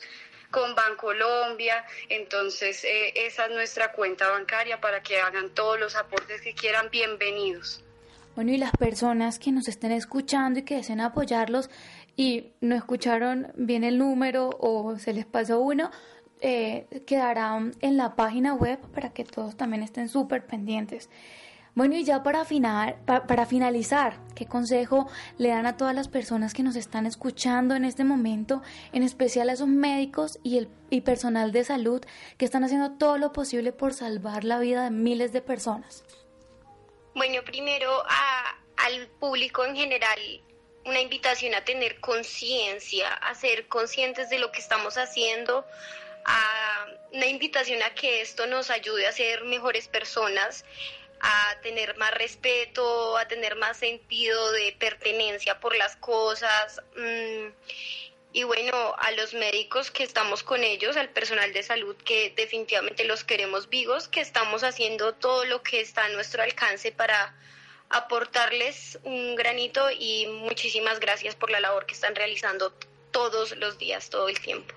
con 0.51 0.75
Bancolombia, 0.75 1.83
entonces 2.09 2.83
eh, 2.83 3.13
esa 3.15 3.45
es 3.45 3.51
nuestra 3.51 3.93
cuenta 3.93 4.29
bancaria 4.29 4.79
para 4.79 5.01
que 5.01 5.19
hagan 5.19 5.49
todos 5.49 5.79
los 5.79 5.95
aportes 5.95 6.41
que 6.41 6.53
quieran, 6.53 6.89
bienvenidos. 6.91 7.81
Bueno, 8.35 8.51
y 8.51 8.57
las 8.57 8.71
personas 8.71 9.39
que 9.39 9.51
nos 9.51 9.67
estén 9.67 9.91
escuchando 9.91 10.59
y 10.59 10.63
que 10.63 10.75
deseen 10.75 10.99
apoyarlos 10.99 11.69
y 12.17 12.53
no 12.61 12.75
escucharon 12.75 13.51
bien 13.55 13.83
el 13.83 13.97
número 13.97 14.49
o 14.59 14.97
se 14.97 15.13
les 15.13 15.25
pasó 15.25 15.59
uno, 15.59 15.91
eh, 16.41 16.85
quedará 17.05 17.59
en 17.81 17.97
la 17.97 18.15
página 18.15 18.53
web 18.53 18.79
para 18.93 19.09
que 19.09 19.23
todos 19.23 19.55
también 19.55 19.83
estén 19.83 20.09
súper 20.09 20.45
pendientes. 20.45 21.09
Bueno, 21.75 21.97
y 21.97 22.05
ya 22.05 22.23
para, 22.23 22.45
final, 22.45 22.95
para 23.05 23.45
finalizar, 23.45 24.17
¿qué 24.33 24.45
consejo 24.45 25.09
le 25.37 25.49
dan 25.49 25.65
a 25.65 25.75
todas 25.75 25.93
las 25.93 26.07
personas 26.07 26.53
que 26.53 26.63
nos 26.63 26.77
están 26.77 27.05
escuchando 27.05 27.75
en 27.75 27.83
este 27.83 28.05
momento, 28.05 28.61
en 28.93 29.03
especial 29.03 29.49
a 29.49 29.53
esos 29.53 29.67
médicos 29.67 30.39
y 30.41 30.57
el 30.57 30.69
y 30.89 31.01
personal 31.01 31.51
de 31.51 31.65
salud 31.65 32.01
que 32.37 32.45
están 32.45 32.63
haciendo 32.63 32.93
todo 32.93 33.17
lo 33.17 33.33
posible 33.33 33.73
por 33.73 33.93
salvar 33.93 34.45
la 34.45 34.59
vida 34.59 34.85
de 34.85 34.91
miles 34.91 35.33
de 35.33 35.41
personas? 35.41 36.05
Bueno, 37.13 37.41
primero 37.43 37.91
al 38.77 39.07
público 39.19 39.65
en 39.65 39.75
general, 39.75 40.19
una 40.85 41.01
invitación 41.01 41.55
a 41.55 41.65
tener 41.65 41.99
conciencia, 41.99 43.09
a 43.09 43.35
ser 43.35 43.67
conscientes 43.67 44.29
de 44.29 44.39
lo 44.39 44.51
que 44.51 44.59
estamos 44.59 44.97
haciendo, 44.97 45.65
a 46.25 46.87
una 47.11 47.27
invitación 47.27 47.81
a 47.83 47.93
que 47.93 48.21
esto 48.21 48.47
nos 48.47 48.69
ayude 48.69 49.07
a 49.07 49.11
ser 49.11 49.43
mejores 49.43 49.87
personas, 49.87 50.65
a 51.21 51.55
tener 51.61 51.95
más 51.97 52.13
respeto, 52.13 53.17
a 53.17 53.27
tener 53.27 53.55
más 53.55 53.77
sentido 53.77 54.51
de 54.51 54.75
pertenencia 54.77 55.59
por 55.59 55.75
las 55.75 55.95
cosas. 55.95 56.81
Mm, 56.95 57.49
y 58.33 58.43
bueno, 58.43 58.95
a 58.97 59.11
los 59.11 59.33
médicos 59.33 59.91
que 59.91 60.03
estamos 60.03 60.43
con 60.43 60.63
ellos, 60.63 60.97
al 60.97 61.09
personal 61.09 61.53
de 61.53 61.63
salud 61.63 61.95
que 62.03 62.33
definitivamente 62.35 63.05
los 63.05 63.23
queremos 63.23 63.69
vivos, 63.69 64.09
que 64.09 64.19
estamos 64.19 64.63
haciendo 64.63 65.13
todo 65.13 65.45
lo 65.45 65.63
que 65.63 65.79
está 65.79 66.05
a 66.05 66.09
nuestro 66.09 66.43
alcance 66.43 66.91
para 66.91 67.33
aportarles 67.89 68.99
un 69.03 69.35
granito 69.35 69.89
y 69.89 70.27
muchísimas 70.27 70.99
gracias 70.99 71.35
por 71.35 71.49
la 71.49 71.61
labor 71.61 71.85
que 71.85 71.93
están 71.93 72.13
realizando 72.15 72.73
todos 73.11 73.55
los 73.55 73.77
días, 73.77 74.09
todo 74.09 74.27
el 74.27 74.39
tiempo. 74.39 74.75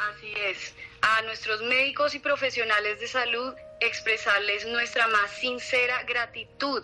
Así 0.00 0.32
es. 0.34 0.74
A 1.02 1.20
nuestros 1.22 1.60
médicos 1.60 2.14
y 2.14 2.20
profesionales 2.20 3.00
de 3.00 3.06
salud 3.06 3.54
expresarles 3.80 4.64
nuestra 4.64 5.06
más 5.08 5.30
sincera 5.30 6.02
gratitud 6.04 6.82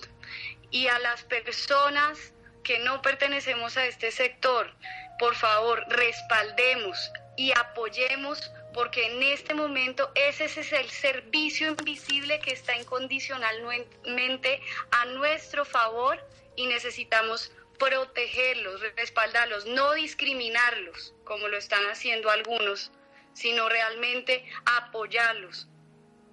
y 0.70 0.88
a 0.88 0.98
las 0.98 1.22
personas 1.24 2.34
que 2.62 2.78
no 2.80 3.00
pertenecemos 3.00 3.78
a 3.78 3.86
este 3.86 4.10
sector, 4.10 4.70
por 5.18 5.34
favor, 5.34 5.82
respaldemos 5.88 7.10
y 7.38 7.52
apoyemos 7.52 8.50
porque 8.74 9.06
en 9.06 9.22
este 9.22 9.54
momento 9.54 10.12
ese 10.14 10.44
es 10.44 10.72
el 10.74 10.90
servicio 10.90 11.68
invisible 11.68 12.38
que 12.40 12.52
está 12.52 12.76
incondicionalmente 12.76 14.60
a 14.90 15.06
nuestro 15.06 15.64
favor 15.64 16.22
y 16.54 16.66
necesitamos 16.66 17.50
protegerlos, 17.78 18.82
respaldarlos, 18.94 19.64
no 19.64 19.94
discriminarlos 19.94 21.14
como 21.24 21.48
lo 21.48 21.56
están 21.56 21.84
haciendo 21.86 22.28
algunos 22.28 22.90
sino 23.36 23.68
realmente 23.68 24.44
apoyarlos. 24.64 25.68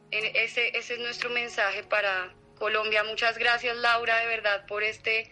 Ese, 0.10 0.78
ese 0.78 0.94
es 0.94 1.00
nuestro 1.00 1.30
mensaje 1.30 1.84
para 1.84 2.34
Colombia. 2.58 3.04
Muchas 3.04 3.38
gracias 3.38 3.76
Laura, 3.76 4.20
de 4.20 4.28
verdad, 4.28 4.66
por 4.68 4.84
este, 4.84 5.30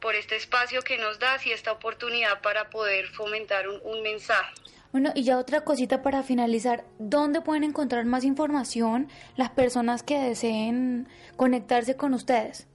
por 0.00 0.16
este 0.16 0.34
espacio 0.34 0.82
que 0.82 0.98
nos 0.98 1.20
das 1.20 1.46
y 1.46 1.52
esta 1.52 1.70
oportunidad 1.70 2.42
para 2.42 2.68
poder 2.68 3.06
fomentar 3.06 3.68
un, 3.68 3.80
un 3.84 4.02
mensaje. 4.02 4.52
Bueno, 4.90 5.12
y 5.14 5.22
ya 5.22 5.38
otra 5.38 5.60
cosita 5.62 6.02
para 6.02 6.24
finalizar, 6.24 6.84
¿dónde 6.98 7.40
pueden 7.40 7.62
encontrar 7.62 8.04
más 8.06 8.24
información 8.24 9.08
las 9.36 9.50
personas 9.50 10.02
que 10.02 10.18
deseen 10.18 11.08
conectarse 11.36 11.96
con 11.96 12.14
ustedes? 12.14 12.66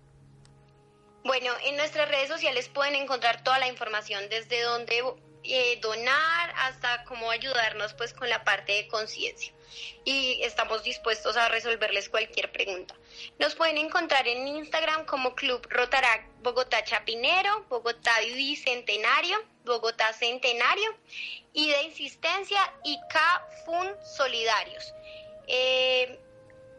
Bueno, 1.26 1.52
en 1.66 1.76
nuestras 1.76 2.08
redes 2.08 2.30
sociales 2.30 2.70
pueden 2.70 2.96
encontrar 2.96 3.44
toda 3.44 3.60
la 3.60 3.68
información 3.68 4.24
desde 4.30 4.62
donde 4.62 5.04
eh, 5.52 5.80
donar 5.82 6.54
hasta 6.58 7.04
cómo 7.06 7.32
ayudarnos 7.32 7.94
pues 7.96 8.14
con 8.14 8.30
la 8.30 8.44
parte 8.44 8.74
de 8.74 8.88
conciencia 8.88 9.52
y 10.06 10.42
estamos 10.44 10.84
dispuestos 10.84 11.38
a 11.38 11.50
resolverles 11.50 12.10
cualquier 12.10 12.52
pregunta. 12.52 12.96
Nos 13.40 13.56
pueden 13.56 13.78
encontrar 13.78 14.28
en 14.28 14.48
Instagram 14.48 15.06
como 15.06 15.36
Club 15.36 15.66
Rotarac 15.70 16.28
Bogotá 16.42 16.84
Chapinero, 16.84 17.66
Bogotá 17.68 18.12
Bicentenario, 18.22 19.38
Bogotá 19.66 20.14
Centenario 20.14 20.96
y 21.54 21.70
de 21.70 21.82
Insistencia 21.84 22.60
y 22.84 23.00
K-Fun 23.12 23.88
Solidarios. 24.18 24.94
Eh, 25.48 26.20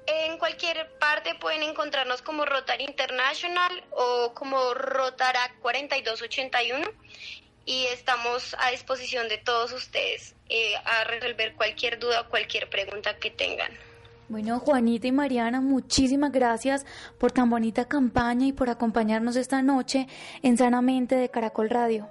en 0.07 0.39
cualquier 0.39 0.91
parte 0.99 1.35
pueden 1.37 1.63
encontrarnos 1.63 2.23
como 2.23 2.45
Rotary 2.45 2.85
International 2.85 3.85
o 3.91 4.33
como 4.35 4.75
Rotarac 4.75 5.59
4281 5.61 6.89
y 7.65 7.87
estamos 7.87 8.57
a 8.59 8.71
disposición 8.71 9.29
de 9.29 9.39
todos 9.39 9.73
ustedes 9.73 10.35
eh, 10.49 10.75
a 10.85 11.05
resolver 11.05 11.55
cualquier 11.55 11.99
duda 11.99 12.23
o 12.23 12.29
cualquier 12.29 12.69
pregunta 12.69 13.17
que 13.19 13.31
tengan. 13.31 13.73
Bueno, 14.29 14.61
Juanita 14.61 15.09
y 15.09 15.13
Mariana, 15.13 15.61
muchísimas 15.61 16.31
gracias 16.31 16.87
por 17.19 17.33
tan 17.33 17.51
bonita 17.51 17.89
campaña 17.89 18.47
y 18.47 18.53
por 18.53 18.71
acompañarnos 18.71 19.35
esta 19.35 19.61
noche 19.61 20.07
en 20.43 20.57
Sanamente 20.57 21.17
de 21.17 21.29
Caracol 21.31 21.69
Radio. 21.69 22.09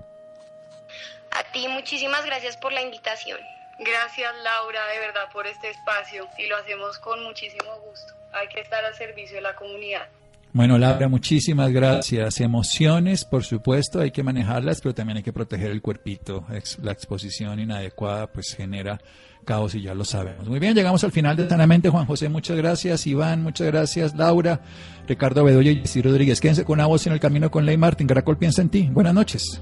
A 1.32 1.44
ti, 1.52 1.68
muchísimas 1.70 2.26
gracias 2.26 2.58
por 2.58 2.74
la 2.74 2.82
invitación. 2.82 3.40
Gracias 3.80 4.36
Laura, 4.44 4.86
de 4.88 5.00
verdad, 5.00 5.32
por 5.32 5.48
este 5.48 5.70
espacio 5.70 6.28
y 6.38 6.48
lo 6.48 6.58
hacemos 6.58 7.00
con 7.00 7.24
muchísimo 7.24 7.74
gusto. 7.80 8.14
Hay 8.34 8.50
que 8.50 8.60
estar 8.60 8.84
al 8.84 8.96
servicio 8.96 9.38
de 9.38 9.42
la 9.42 9.56
comunidad. 9.56 10.10
Bueno, 10.52 10.78
Laura, 10.78 11.08
muchísimas 11.08 11.72
gracias. 11.72 12.42
Emociones, 12.42 13.24
por 13.24 13.44
supuesto, 13.44 14.00
hay 14.00 14.12
que 14.12 14.24
manejarlas, 14.24 14.82
pero 14.82 14.96
también 14.96 15.18
hay 15.18 15.24
que 15.24 15.34
proteger 15.34 15.72
el 15.72 15.82
cuerpito. 15.82 16.46
La 16.82 16.92
exposición 16.92 17.60
inadecuada 17.60 18.28
pues 18.28 18.56
genera 18.56 19.00
caos 19.46 19.76
y 19.76 19.82
ya 19.82 19.94
lo 19.94 20.06
sabemos. 20.06 20.48
Muy 20.48 20.60
bien, 20.60 20.74
llegamos 20.74 21.04
al 21.04 21.12
final 21.12 21.38
de 21.38 21.48
Sanamente. 21.48 21.90
Juan 21.90 22.06
José, 22.06 22.30
muchas 22.30 22.58
gracias. 22.58 23.06
Iván, 23.06 23.44
muchas 23.44 23.68
gracias. 23.68 24.16
Laura, 24.16 24.62
Ricardo 25.08 25.44
Bedoya 25.44 25.72
y 25.72 25.82
Jessy 25.82 26.02
Rodríguez. 26.02 26.42
Quédense 26.42 26.66
con 26.66 26.80
una 26.80 26.88
voz 26.88 27.06
en 27.08 27.14
el 27.14 27.20
camino 27.20 27.52
con 27.52 27.66
Ley 27.66 27.78
Martín. 27.78 28.08
Caracol 28.08 28.38
piensa 28.38 28.62
en 28.62 28.70
ti. 28.70 28.90
Buenas 28.92 29.14
noches. 29.14 29.62